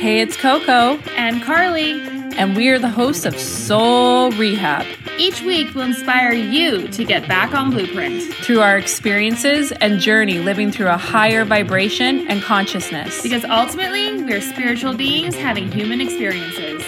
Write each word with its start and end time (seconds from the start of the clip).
Hey, 0.00 0.20
it's 0.20 0.36
Coco, 0.36 0.98
and 1.16 1.42
Carly. 1.42 2.00
and 2.38 2.56
we 2.56 2.68
are 2.70 2.78
the 2.78 2.88
hosts 2.88 3.26
of 3.26 3.38
Soul 3.38 4.30
Rehab. 4.32 4.86
Each 5.18 5.42
week 5.42 5.74
will 5.74 5.82
inspire 5.82 6.32
you 6.32 6.88
to 6.88 7.04
get 7.04 7.28
back 7.28 7.52
on 7.54 7.70
blueprint 7.70 8.22
Through 8.34 8.60
our 8.60 8.78
experiences 8.78 9.72
and 9.72 10.00
journey 10.00 10.38
living 10.38 10.72
through 10.72 10.88
a 10.88 10.96
higher 10.96 11.44
vibration 11.44 12.26
and 12.28 12.40
consciousness. 12.42 13.22
because 13.22 13.44
ultimately 13.44 14.22
we're 14.22 14.40
spiritual 14.40 14.94
beings 14.94 15.34
having 15.36 15.70
human 15.70 16.00
experiences. 16.00 16.82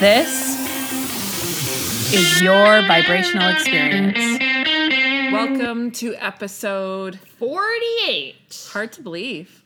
This 0.00 0.60
is 2.12 2.42
your 2.42 2.82
vibrational 2.82 3.48
experience. 3.50 4.18
Welcome 5.32 5.90
to 5.92 6.14
episode 6.16 7.18
48. 7.38 8.68
hard 8.72 8.92
to 8.92 9.02
believe. 9.02 9.63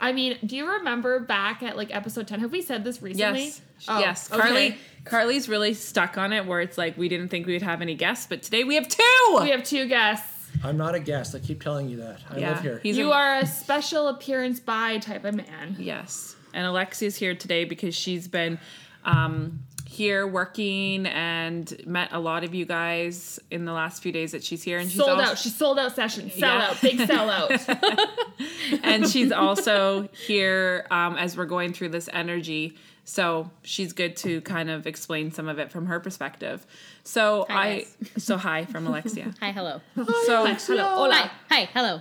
I 0.00 0.12
mean, 0.12 0.38
do 0.44 0.56
you 0.56 0.66
remember 0.70 1.20
back 1.20 1.62
at 1.62 1.76
like 1.76 1.94
episode 1.94 2.26
10? 2.28 2.40
Have 2.40 2.52
we 2.52 2.62
said 2.62 2.84
this 2.84 3.02
recently? 3.02 3.44
Yes. 3.46 3.60
Oh, 3.88 3.98
yes. 4.00 4.32
okay. 4.32 4.40
Carly 4.40 4.78
Carly's 5.04 5.48
really 5.48 5.74
stuck 5.74 6.16
on 6.18 6.32
it 6.32 6.46
where 6.46 6.60
it's 6.60 6.78
like 6.78 6.96
we 6.96 7.08
didn't 7.08 7.28
think 7.28 7.46
we 7.46 7.52
would 7.54 7.62
have 7.62 7.80
any 7.82 7.94
guests, 7.94 8.26
but 8.28 8.42
today 8.42 8.64
we 8.64 8.74
have 8.76 8.88
two. 8.88 9.38
We 9.42 9.50
have 9.50 9.62
two 9.64 9.86
guests. 9.86 10.50
I'm 10.64 10.76
not 10.76 10.94
a 10.94 11.00
guest. 11.00 11.34
I 11.34 11.38
keep 11.40 11.62
telling 11.62 11.88
you 11.88 11.98
that. 11.98 12.20
I 12.30 12.38
Yeah, 12.38 12.50
live 12.54 12.62
here. 12.62 12.80
he's 12.82 12.96
you 12.96 13.10
a- 13.12 13.14
are 13.14 13.38
a 13.38 13.46
special 13.46 14.08
appearance 14.08 14.60
by 14.60 14.98
type 14.98 15.24
of 15.24 15.34
man. 15.34 15.76
Yes. 15.78 16.34
And 16.54 16.66
Alexia's 16.66 17.16
here 17.16 17.34
today 17.34 17.64
because 17.64 17.94
she's 17.94 18.26
been 18.26 18.58
um, 19.04 19.60
here 19.90 20.26
working 20.26 21.06
and 21.06 21.74
met 21.86 22.10
a 22.12 22.18
lot 22.20 22.44
of 22.44 22.54
you 22.54 22.66
guys 22.66 23.40
in 23.50 23.64
the 23.64 23.72
last 23.72 24.02
few 24.02 24.12
days 24.12 24.32
that 24.32 24.44
she's 24.44 24.62
here. 24.62 24.78
And 24.78 24.90
she's 24.90 24.98
Sold 24.98 25.18
also, 25.18 25.22
out. 25.32 25.38
She 25.38 25.48
sold 25.48 25.78
out 25.78 25.96
session. 25.96 26.30
Sell 26.30 26.58
Yeah. 26.58 26.66
out. 26.68 26.80
Big 26.82 27.06
sell 27.06 27.30
out. 27.30 27.50
and 28.82 29.08
she's 29.08 29.32
also 29.32 30.06
here 30.26 30.86
um, 30.90 31.16
as 31.16 31.38
we're 31.38 31.46
going 31.46 31.72
through 31.72 31.88
this 31.88 32.06
energy. 32.12 32.76
So 33.04 33.50
she's 33.62 33.94
good 33.94 34.14
to 34.18 34.42
kind 34.42 34.68
of 34.68 34.86
explain 34.86 35.30
some 35.32 35.48
of 35.48 35.58
it 35.58 35.72
from 35.72 35.86
her 35.86 35.98
perspective. 36.00 36.66
So 37.04 37.46
Hi, 37.48 37.66
I 37.66 38.18
so 38.18 38.36
hi 38.36 38.66
from 38.66 38.86
Alexia. 38.86 39.32
Hi, 39.40 39.52
hello. 39.52 39.80
So 40.26 40.44
Hello. 40.44 40.84
Hola. 40.96 41.14
Hi, 41.14 41.30
hi, 41.48 41.64
hello. 41.72 42.00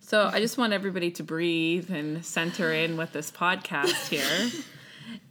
So 0.00 0.30
I 0.32 0.40
just 0.40 0.56
want 0.56 0.72
everybody 0.72 1.10
to 1.12 1.22
breathe 1.22 1.90
and 1.90 2.24
center 2.24 2.72
in 2.72 2.96
with 2.96 3.12
this 3.12 3.30
podcast 3.30 4.08
here. 4.08 4.50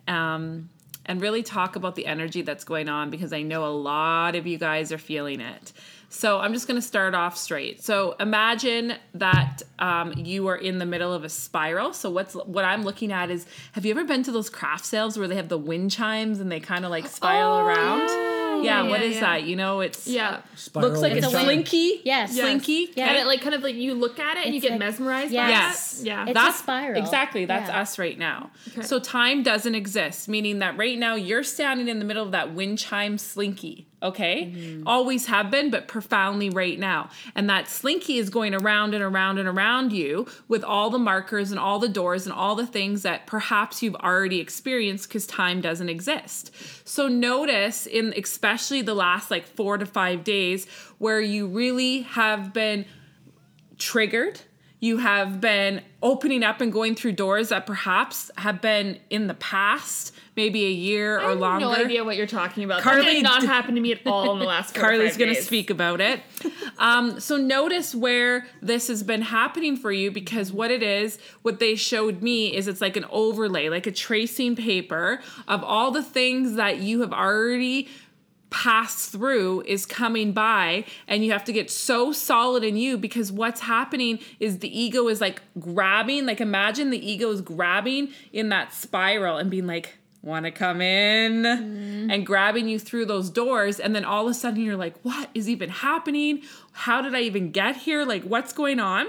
Um, 0.07 0.69
and 1.09 1.19
really 1.21 1.43
talk 1.43 1.75
about 1.75 1.95
the 1.95 2.05
energy 2.05 2.41
that's 2.43 2.63
going 2.63 2.88
on 2.88 3.09
because 3.09 3.33
I 3.33 3.41
know 3.41 3.65
a 3.65 3.73
lot 3.73 4.35
of 4.35 4.47
you 4.47 4.57
guys 4.57 4.93
are 4.93 4.97
feeling 4.97 5.41
it. 5.41 5.73
So 6.07 6.39
I'm 6.39 6.53
just 6.53 6.67
going 6.67 6.79
to 6.79 6.85
start 6.88 7.13
off 7.13 7.35
straight. 7.38 7.83
So 7.83 8.15
imagine 8.19 8.93
that 9.15 9.61
um, 9.80 10.13
you 10.15 10.47
are 10.47 10.55
in 10.55 10.77
the 10.80 10.85
middle 10.85 11.13
of 11.13 11.23
a 11.23 11.30
spiral. 11.30 11.93
So 11.93 12.09
what's 12.09 12.33
what 12.33 12.63
I'm 12.63 12.83
looking 12.83 13.11
at 13.11 13.30
is 13.30 13.45
have 13.73 13.85
you 13.85 13.91
ever 13.91 14.05
been 14.05 14.23
to 14.23 14.31
those 14.31 14.49
craft 14.49 14.85
sales 14.85 15.17
where 15.17 15.27
they 15.27 15.35
have 15.35 15.49
the 15.49 15.57
wind 15.57 15.91
chimes 15.91 16.39
and 16.39 16.52
they 16.52 16.59
kind 16.59 16.85
of 16.85 16.91
like 16.91 17.07
spiral 17.07 17.57
Oh, 17.57 17.65
around? 17.65 18.07
yeah. 18.07 18.38
Yeah, 18.63 18.83
Yeah, 18.83 18.89
what 18.89 18.99
yeah, 19.02 19.05
is 19.07 19.15
yeah. 19.15 19.21
that? 19.21 19.43
You 19.43 19.55
know, 19.55 19.81
it's 19.81 20.07
yeah. 20.07 20.41
Spiral 20.55 20.89
looks 20.89 21.02
like 21.02 21.13
a 21.13 21.17
It's 21.17 21.27
a 21.27 21.29
slinky. 21.31 22.02
Yes. 22.03 22.35
Yes. 22.35 22.45
Slinky. 22.45 22.91
Yeah. 22.95 23.09
And 23.09 23.17
it 23.17 23.25
like 23.27 23.41
kind 23.41 23.55
of 23.55 23.61
like 23.63 23.75
you 23.75 23.93
look 23.93 24.19
at 24.19 24.38
it 24.38 24.45
and 24.45 24.55
you 24.55 24.61
get 24.61 24.71
like- 24.71 24.79
mesmerized 24.79 25.29
by 25.33 25.49
Yes. 25.49 25.99
that. 25.99 26.05
Yeah. 26.05 26.23
It's 26.25 26.33
that's 26.33 26.55
a 26.59 26.63
spiral. 26.63 27.02
Exactly. 27.02 27.45
That's 27.45 27.69
Yeah. 27.69 27.81
us 27.81 27.99
right 27.99 28.17
now. 28.17 28.52
Okay. 28.69 28.81
So 28.83 28.99
time 28.99 29.43
doesn't 29.43 29.75
exist, 29.75 30.27
meaning 30.30 30.59
that 30.59 30.77
right 30.77 30.97
now 30.97 31.15
you're 31.15 31.43
standing 31.43 31.87
in 31.87 31.99
the 31.99 32.05
middle 32.05 32.23
of 32.25 32.31
that 32.31 32.53
wind 32.53 32.80
chime 32.80 33.17
slinky. 33.17 33.87
Okay. 34.02 34.45
Mm-hmm. 34.45 34.88
Always 34.88 35.25
have 35.25 35.52
been, 35.52 35.69
but 35.69 35.88
profoundly 35.88 36.50
right 36.50 36.80
now. 36.80 37.09
And 37.36 37.50
that 37.50 37.67
slinky 37.67 38.17
is 38.17 38.30
going 38.30 38.53
around 38.53 38.94
and 38.94 39.03
around 39.03 39.39
and 39.39 39.47
around 39.47 39.92
you 39.92 40.25
with 40.47 40.64
all 40.64 40.89
the 40.89 41.00
markers 41.00 41.52
and 41.52 41.59
all 41.59 41.80
the 41.80 41.89
doors 41.89 42.25
and 42.25 42.33
all 42.33 42.55
the 42.55 42.66
things 42.66 43.02
that 43.03 43.27
perhaps 43.27 43.83
you've 43.83 43.95
already 43.95 44.39
experienced 44.39 45.09
because 45.09 45.27
time 45.27 45.59
doesn't 45.59 45.89
exist. 45.89 46.52
So 46.88 47.08
notice 47.08 47.86
in 47.86 48.14
especially 48.16 48.81
the 48.81 48.94
last 48.94 49.30
like 49.30 49.45
four 49.45 49.77
to 49.77 49.86
five 49.86 50.23
days 50.23 50.66
where 50.97 51.20
you 51.20 51.47
really 51.47 52.02
have 52.02 52.54
been 52.54 52.86
triggered. 53.77 54.39
You 54.82 54.98
have 54.98 55.42
been 55.42 55.82
opening 56.02 56.42
up 56.42 56.61
and 56.61 56.71
going 56.71 56.95
through 56.95 57.14
doors 57.14 57.49
that 57.49 57.65
perhaps 57.65 58.32
have 58.38 58.61
been 58.61 58.99
in 59.09 59.27
the 59.27 59.33
past, 59.33 60.14
maybe 60.39 60.66
a 60.66 60.70
year 60.70 61.20
or 61.20 61.20
longer. 61.20 61.26
I 61.26 61.30
have 61.30 61.39
longer. 61.39 61.66
no 61.66 61.86
idea 61.86 62.04
what 62.05 62.16
you're 62.16 62.26
talking 62.26 62.64
about. 62.64 62.82
Carly 62.82 63.04
that 63.04 63.11
did 63.11 63.23
not 63.23 63.42
d- 63.42 63.48
happen 63.48 63.76
to 63.76 63.82
me 63.82 63.92
at 63.92 64.00
all 64.05 64.32
in 64.32 64.39
the 64.39 64.45
last 64.55 64.73
Carly's 64.73 65.17
going 65.17 65.36
to 65.36 65.42
speak 65.42 65.70
about 65.70 66.02
it. 66.02 66.22
Um, 66.77 67.20
so 67.20 67.36
notice 67.36 67.94
where 67.94 68.48
this 68.61 68.88
has 68.88 69.04
been 69.04 69.22
happening 69.22 69.76
for 69.76 69.92
you 69.92 70.11
because 70.11 70.54
what 70.54 70.72
it 70.72 70.82
is, 70.82 71.20
what 71.42 71.60
they 71.60 71.76
showed 71.76 72.22
me 72.22 72.55
is 72.55 72.70
it's 72.70 72.80
like 72.80 72.95
an 72.95 73.04
overlay, 73.10 73.67
like 73.67 73.86
a 73.86 73.92
tracing 73.92 74.55
paper 74.55 75.20
of 75.45 75.61
all 75.61 75.92
the 75.92 76.02
things 76.02 76.56
that 76.56 76.77
you 76.77 77.02
have 77.02 77.11
already 77.11 77.89
passed 78.50 79.11
through 79.11 79.61
is 79.67 79.86
coming 79.86 80.32
by 80.32 80.86
and 81.08 81.26
you 81.26 81.33
have 81.33 81.44
to 81.44 81.52
get 81.52 81.70
so 81.70 82.14
solid 82.14 82.64
in 82.64 82.77
you 82.77 82.98
because 82.98 83.30
what's 83.30 83.60
happening 83.61 84.20
is 84.39 84.60
the 84.60 84.80
ego 84.80 85.08
is 85.08 85.21
like 85.21 85.42
grabbing 85.60 86.26
like 86.26 86.42
imagine 86.42 86.89
the 86.89 87.11
ego 87.11 87.30
is 87.30 87.42
grabbing 87.42 88.10
in 88.33 88.50
that 88.50 88.73
spiral 88.73 89.38
and 89.38 89.52
being 89.52 89.67
like 89.67 89.98
want 90.21 90.45
to 90.45 90.52
come 90.52 90.81
in 90.81 91.43
mm-hmm. 91.43 92.11
and 92.11 92.25
grabbing 92.25 92.67
you 92.67 92.77
through 92.77 93.05
those 93.05 93.30
doors 93.30 93.80
and 93.80 93.95
then 93.95 94.03
all 94.03 94.25
of 94.25 94.31
a 94.31 94.33
sudden 94.33 94.61
you're 94.61 94.75
like 94.75 94.95
what 95.02 95.30
is 95.33 95.47
even 95.47 95.69
happening 95.69 96.41
how 96.73 97.02
did 97.02 97.15
i 97.15 97.21
even 97.21 97.52
get 97.52 97.77
here 97.77 98.03
like 98.03 98.23
what's 98.23 98.52
going 98.52 98.79
on 98.79 99.08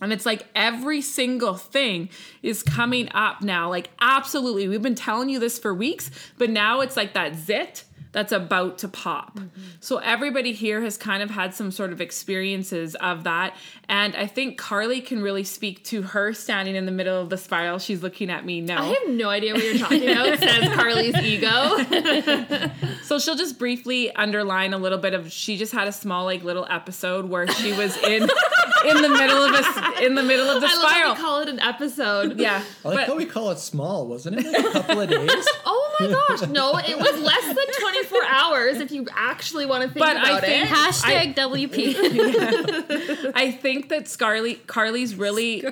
and 0.00 0.12
it's 0.12 0.26
like 0.26 0.46
every 0.54 1.00
single 1.00 1.54
thing 1.54 2.08
is 2.42 2.62
coming 2.62 3.08
up 3.14 3.42
now. 3.42 3.68
Like, 3.68 3.90
absolutely. 4.00 4.68
We've 4.68 4.82
been 4.82 4.94
telling 4.94 5.28
you 5.28 5.38
this 5.38 5.58
for 5.58 5.74
weeks, 5.74 6.10
but 6.38 6.50
now 6.50 6.80
it's 6.80 6.96
like 6.96 7.14
that 7.14 7.34
zit 7.34 7.84
that's 8.12 8.32
about 8.32 8.78
to 8.78 8.88
pop. 8.88 9.38
So, 9.80 9.98
everybody 9.98 10.52
here 10.52 10.80
has 10.82 10.96
kind 10.96 11.22
of 11.22 11.30
had 11.30 11.54
some 11.54 11.70
sort 11.70 11.92
of 11.92 12.00
experiences 12.00 12.94
of 12.96 13.24
that. 13.24 13.54
And 13.88 14.14
I 14.16 14.26
think 14.26 14.58
Carly 14.58 15.00
can 15.00 15.22
really 15.22 15.44
speak 15.44 15.84
to 15.84 16.02
her 16.02 16.32
standing 16.32 16.74
in 16.74 16.84
the 16.86 16.92
middle 16.92 17.20
of 17.20 17.30
the 17.30 17.36
spiral. 17.38 17.78
She's 17.78 18.02
looking 18.02 18.30
at 18.30 18.44
me 18.44 18.60
now. 18.60 18.82
I 18.90 18.94
have 18.94 19.08
no 19.08 19.28
idea 19.30 19.54
what 19.54 19.62
you're 19.64 19.78
talking 19.78 20.08
about, 20.10 20.38
says 20.38 20.74
Carly's 20.74 21.16
ego. 21.16 21.76
So 23.02 23.18
she'll 23.18 23.36
just 23.36 23.58
briefly 23.58 24.14
underline 24.14 24.74
a 24.74 24.78
little 24.78 24.98
bit 24.98 25.14
of 25.14 25.32
she 25.32 25.56
just 25.56 25.72
had 25.72 25.88
a 25.88 25.92
small 25.92 26.24
like 26.26 26.44
little 26.44 26.66
episode 26.68 27.26
where 27.30 27.46
she 27.48 27.72
was 27.72 27.96
in 27.98 28.22
in 28.22 29.02
the 29.02 29.08
middle 29.08 29.42
of 29.44 29.54
a 29.54 30.04
in 30.04 30.14
the 30.14 30.22
middle 30.22 30.46
of 30.48 30.60
the 30.60 30.66
I 30.68 30.74
love 30.74 30.82
how 30.82 30.88
spiral. 30.90 31.14
we 31.14 31.20
call 31.20 31.40
it 31.40 31.48
an 31.48 31.58
episode. 31.60 32.38
yeah. 32.38 32.62
I 32.84 32.88
like 32.88 32.96
but- 32.98 33.06
how 33.06 33.16
we 33.16 33.24
call 33.24 33.50
it 33.50 33.58
small, 33.58 34.06
wasn't 34.06 34.40
it? 34.40 34.44
Like 34.46 34.66
a 34.66 34.72
couple 34.72 35.00
of 35.00 35.08
days. 35.08 35.30
Oh 35.64 35.87
my 36.00 36.06
gosh, 36.08 36.48
no, 36.48 36.78
it 36.78 36.98
was 36.98 37.20
less 37.20 37.46
than 37.46 37.66
24 37.80 38.24
hours 38.26 38.80
if 38.80 38.90
you 38.92 39.06
actually 39.14 39.66
want 39.66 39.82
to 39.82 39.88
think 39.88 40.04
But 40.04 40.16
I 40.16 40.30
about 40.30 40.40
think- 40.42 40.64
it. 40.64 40.74
Hashtag 40.74 41.34
WP. 41.34 43.32
I 43.34 43.50
think 43.50 43.88
that 43.88 44.04
Scarly 44.04 44.64
Carly's 44.66 45.14
really 45.14 45.64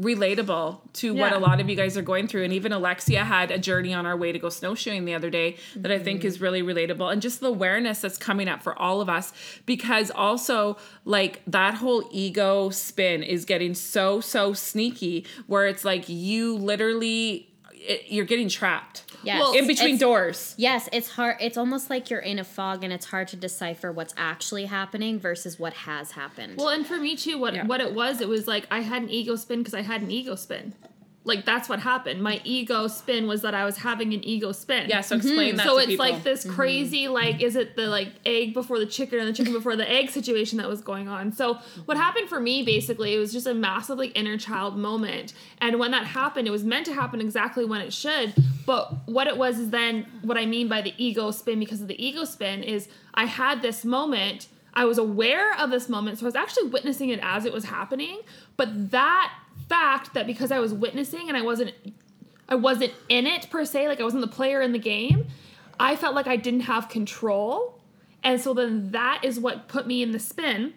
relatable 0.00 0.80
to 0.92 1.14
what 1.14 1.32
a 1.32 1.38
lot 1.38 1.60
of 1.60 1.68
you 1.68 1.76
guys 1.76 1.96
are 1.96 2.02
going 2.02 2.26
through. 2.26 2.44
And 2.44 2.52
even 2.52 2.72
Alexia 2.72 3.24
had 3.24 3.50
a 3.50 3.58
journey 3.58 3.94
on 3.94 4.06
our 4.06 4.16
way 4.16 4.32
to 4.32 4.38
go 4.38 4.48
snowshoeing 4.48 5.04
the 5.04 5.14
other 5.14 5.30
day 5.30 5.56
that 5.76 5.92
I 5.92 5.98
think 5.98 6.20
mm-hmm. 6.20 6.28
is 6.28 6.40
really 6.40 6.62
relatable. 6.62 7.12
And 7.12 7.22
just 7.22 7.40
the 7.40 7.48
awareness 7.48 8.00
that's 8.00 8.18
coming 8.18 8.48
up 8.48 8.62
for 8.62 8.76
all 8.78 9.00
of 9.00 9.08
us. 9.08 9.32
Because 9.66 10.10
also, 10.10 10.76
like, 11.04 11.42
that 11.46 11.74
whole 11.74 12.08
ego 12.10 12.70
spin 12.70 13.22
is 13.22 13.44
getting 13.44 13.74
so, 13.74 14.20
so 14.20 14.52
sneaky 14.52 15.26
where 15.46 15.66
it's 15.66 15.84
like 15.84 16.08
you 16.08 16.56
literally. 16.56 17.48
It, 17.86 18.04
you're 18.08 18.24
getting 18.24 18.48
trapped 18.48 19.04
Yes. 19.24 19.40
Well, 19.40 19.52
in 19.54 19.66
between 19.66 19.98
doors. 19.98 20.54
Yes, 20.56 20.88
it's 20.92 21.08
hard. 21.10 21.36
It's 21.40 21.56
almost 21.56 21.90
like 21.90 22.10
you're 22.10 22.20
in 22.20 22.38
a 22.38 22.44
fog 22.44 22.84
and 22.84 22.92
it's 22.92 23.06
hard 23.06 23.28
to 23.28 23.36
decipher 23.36 23.90
what's 23.92 24.14
actually 24.16 24.66
happening 24.66 25.18
versus 25.18 25.58
what 25.58 25.72
has 25.74 26.12
happened. 26.12 26.58
Well, 26.58 26.68
and 26.70 26.86
for 26.86 26.98
me 26.98 27.16
too, 27.16 27.38
what 27.38 27.54
Yeah. 27.54 27.66
what 27.66 27.80
it 27.80 27.94
was, 27.94 28.20
it 28.20 28.28
was 28.28 28.46
like 28.46 28.66
I 28.70 28.80
had 28.80 29.02
an 29.02 29.10
ego 29.10 29.36
spin 29.36 29.60
because 29.60 29.74
I 29.74 29.82
had 29.82 30.02
an 30.02 30.10
ego 30.10 30.34
spin. 30.34 30.74
Like 31.26 31.46
that's 31.46 31.70
what 31.70 31.80
happened. 31.80 32.22
My 32.22 32.40
ego 32.44 32.86
spin 32.86 33.26
was 33.26 33.40
that 33.42 33.54
I 33.54 33.64
was 33.64 33.78
having 33.78 34.12
an 34.12 34.22
ego 34.24 34.52
spin. 34.52 34.90
Yeah, 34.90 35.00
so 35.00 35.16
explain 35.16 35.38
mm-hmm. 35.38 35.56
that 35.56 35.66
So 35.66 35.78
it's 35.78 35.86
people. 35.86 36.06
like 36.06 36.22
this 36.22 36.44
mm-hmm. 36.44 36.54
crazy, 36.54 37.08
like, 37.08 37.40
is 37.40 37.56
it 37.56 37.76
the 37.76 37.86
like 37.86 38.08
egg 38.26 38.52
before 38.52 38.78
the 38.78 38.86
chicken 38.86 39.18
and 39.18 39.28
the 39.28 39.32
chicken 39.32 39.54
before 39.54 39.74
the 39.74 39.90
egg 39.90 40.10
situation 40.10 40.58
that 40.58 40.68
was 40.68 40.82
going 40.82 41.08
on? 41.08 41.32
So 41.32 41.54
what 41.86 41.96
happened 41.96 42.28
for 42.28 42.40
me 42.40 42.62
basically, 42.62 43.14
it 43.14 43.18
was 43.18 43.32
just 43.32 43.46
a 43.46 43.54
massive 43.54 43.96
like 43.96 44.12
inner 44.14 44.36
child 44.36 44.76
moment. 44.76 45.32
And 45.58 45.78
when 45.78 45.92
that 45.92 46.04
happened, 46.04 46.46
it 46.46 46.50
was 46.50 46.62
meant 46.62 46.84
to 46.86 46.92
happen 46.92 47.22
exactly 47.22 47.64
when 47.64 47.80
it 47.80 47.92
should. 47.92 48.34
But 48.66 49.08
what 49.08 49.26
it 49.26 49.38
was 49.38 49.58
is 49.58 49.70
then 49.70 50.06
what 50.22 50.36
I 50.36 50.44
mean 50.44 50.68
by 50.68 50.82
the 50.82 50.92
ego 50.98 51.30
spin 51.30 51.58
because 51.58 51.80
of 51.80 51.88
the 51.88 52.04
ego 52.04 52.24
spin 52.24 52.62
is 52.62 52.88
I 53.14 53.24
had 53.24 53.62
this 53.62 53.84
moment. 53.84 54.48
I 54.76 54.84
was 54.86 54.98
aware 54.98 55.56
of 55.56 55.70
this 55.70 55.88
moment, 55.88 56.18
so 56.18 56.26
I 56.26 56.28
was 56.28 56.34
actually 56.34 56.68
witnessing 56.68 57.10
it 57.10 57.20
as 57.22 57.44
it 57.44 57.52
was 57.52 57.64
happening. 57.64 58.20
But 58.56 58.90
that 58.90 59.32
fact 59.68 60.14
that 60.14 60.26
because 60.26 60.50
I 60.50 60.58
was 60.58 60.72
witnessing 60.72 61.28
and 61.28 61.36
I 61.36 61.42
wasn't 61.42 61.72
I 62.48 62.54
wasn't 62.56 62.92
in 63.08 63.26
it 63.26 63.48
per 63.50 63.64
se, 63.64 63.88
like 63.88 64.00
I 64.00 64.04
wasn't 64.04 64.22
the 64.22 64.28
player 64.28 64.60
in 64.60 64.72
the 64.72 64.78
game, 64.78 65.26
I 65.80 65.96
felt 65.96 66.14
like 66.14 66.26
I 66.26 66.36
didn't 66.36 66.60
have 66.60 66.88
control. 66.88 67.80
And 68.22 68.40
so 68.40 68.54
then 68.54 68.90
that 68.92 69.20
is 69.22 69.38
what 69.38 69.68
put 69.68 69.86
me 69.86 70.02
in 70.02 70.12
the 70.12 70.18
spin 70.18 70.74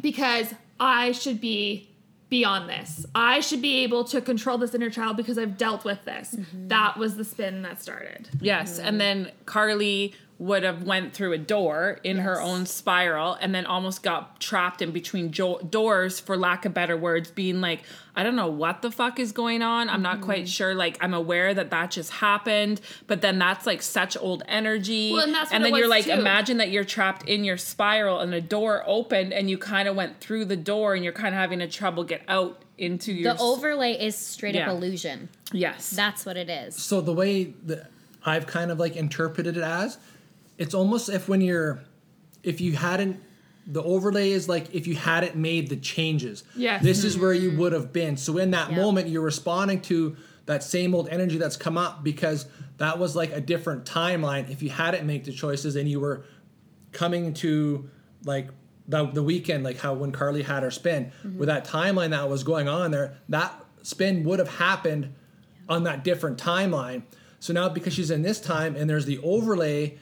because 0.00 0.54
I 0.78 1.12
should 1.12 1.40
be 1.40 1.88
beyond 2.28 2.68
this. 2.68 3.04
I 3.14 3.40
should 3.40 3.60
be 3.60 3.78
able 3.78 4.04
to 4.04 4.20
control 4.20 4.56
this 4.56 4.74
inner 4.74 4.90
child 4.90 5.16
because 5.16 5.36
I've 5.36 5.58
dealt 5.58 5.84
with 5.84 6.04
this. 6.04 6.34
Mm-hmm. 6.34 6.68
That 6.68 6.96
was 6.96 7.16
the 7.16 7.24
spin 7.24 7.62
that 7.62 7.82
started. 7.82 8.28
Yes, 8.40 8.78
and 8.78 9.00
then 9.00 9.32
Carly 9.46 10.14
would 10.40 10.62
have 10.62 10.84
went 10.84 11.12
through 11.12 11.34
a 11.34 11.38
door 11.38 11.98
in 12.02 12.16
her 12.16 12.40
own 12.40 12.64
spiral 12.64 13.34
and 13.42 13.54
then 13.54 13.66
almost 13.66 14.02
got 14.02 14.40
trapped 14.40 14.80
in 14.80 14.90
between 14.90 15.30
jo- 15.30 15.58
doors 15.58 16.18
for 16.18 16.34
lack 16.34 16.64
of 16.64 16.72
better 16.72 16.96
words 16.96 17.30
being 17.30 17.60
like 17.60 17.82
I 18.16 18.22
don't 18.22 18.36
know 18.36 18.48
what 18.48 18.80
the 18.80 18.90
fuck 18.90 19.20
is 19.20 19.32
going 19.32 19.60
on. 19.60 19.90
I'm 19.90 20.00
not 20.00 20.22
quite 20.22 20.44
mm-hmm. 20.44 20.46
sure 20.46 20.74
like 20.74 20.96
I'm 21.02 21.12
aware 21.12 21.52
that 21.52 21.70
that 21.70 21.90
just 21.90 22.10
happened, 22.10 22.80
but 23.06 23.20
then 23.20 23.38
that's 23.38 23.66
like 23.66 23.82
such 23.82 24.16
old 24.16 24.42
energy. 24.48 25.12
Well, 25.12 25.24
and 25.24 25.34
that's 25.34 25.50
what 25.50 25.56
and 25.56 25.64
then 25.64 25.74
you're 25.74 25.88
like 25.88 26.06
too. 26.06 26.12
imagine 26.12 26.56
that 26.56 26.70
you're 26.70 26.84
trapped 26.84 27.28
in 27.28 27.44
your 27.44 27.58
spiral 27.58 28.20
and 28.20 28.32
a 28.32 28.40
door 28.40 28.82
opened 28.86 29.34
and 29.34 29.50
you 29.50 29.58
kind 29.58 29.88
of 29.88 29.94
went 29.94 30.20
through 30.20 30.46
the 30.46 30.56
door 30.56 30.94
and 30.94 31.04
you're 31.04 31.12
kind 31.12 31.34
of 31.34 31.38
having 31.38 31.60
a 31.60 31.68
trouble 31.68 32.02
get 32.02 32.22
out 32.28 32.62
into 32.78 33.12
your 33.12 33.34
The 33.34 33.40
overlay 33.42 33.92
is 33.92 34.16
straight 34.16 34.54
Yeah. 34.54 34.70
up 34.70 34.76
illusion. 34.76 35.28
Yes. 35.52 35.90
That's 35.90 36.24
what 36.24 36.38
it 36.38 36.48
is. 36.48 36.76
So 36.76 37.02
the 37.02 37.12
way 37.12 37.52
that 37.66 37.90
I've 38.24 38.46
kind 38.46 38.70
of 38.70 38.78
like 38.78 38.96
interpreted 38.96 39.58
it 39.58 39.62
as, 39.62 39.98
it's 40.60 40.74
almost 40.74 41.08
if 41.08 41.26
when 41.26 41.40
you're, 41.40 41.80
if 42.42 42.60
you 42.60 42.74
hadn't, 42.74 43.20
the 43.66 43.82
overlay 43.82 44.30
is 44.30 44.48
like 44.48 44.72
if 44.74 44.86
you 44.86 44.94
hadn't 44.94 45.34
made 45.34 45.70
the 45.70 45.76
changes. 45.76 46.44
Yes. 46.54 46.82
This 46.82 47.02
is 47.02 47.14
mm-hmm. 47.14 47.22
where 47.22 47.32
you 47.32 47.56
would 47.56 47.72
have 47.72 47.92
been. 47.92 48.16
So 48.16 48.36
in 48.36 48.50
that 48.50 48.70
Yeah. 48.70 48.76
moment, 48.76 49.08
you're 49.08 49.22
responding 49.22 49.80
to 49.82 50.16
that 50.44 50.62
same 50.62 50.94
old 50.94 51.08
energy 51.08 51.38
that's 51.38 51.56
come 51.56 51.78
up 51.78 52.04
because 52.04 52.46
that 52.76 52.98
was 52.98 53.16
like 53.16 53.32
a 53.32 53.40
different 53.40 53.84
timeline. 53.86 54.50
If 54.50 54.62
you 54.62 54.68
hadn't 54.68 55.06
made 55.06 55.24
the 55.24 55.32
choices 55.32 55.76
and 55.76 55.88
you 55.88 55.98
were 55.98 56.24
coming 56.92 57.32
to 57.34 57.88
like 58.24 58.48
the, 58.86 59.06
the 59.06 59.22
weekend, 59.22 59.64
like 59.64 59.78
how 59.78 59.94
when 59.94 60.12
Carly 60.12 60.42
had 60.42 60.62
her 60.62 60.70
spin, 60.70 61.12
mm-hmm. 61.24 61.38
with 61.38 61.48
that 61.48 61.64
timeline 61.64 62.10
that 62.10 62.28
was 62.28 62.44
going 62.44 62.68
on 62.68 62.90
there, 62.90 63.16
that 63.30 63.54
spin 63.82 64.24
would 64.24 64.38
have 64.38 64.56
happened 64.56 65.14
on 65.70 65.84
that 65.84 66.04
different 66.04 66.38
timeline. 66.38 67.02
So 67.38 67.54
now 67.54 67.70
because 67.70 67.94
she's 67.94 68.10
in 68.10 68.20
this 68.20 68.40
time 68.40 68.76
and 68.76 68.90
there's 68.90 69.06
the 69.06 69.18
overlay 69.22 69.96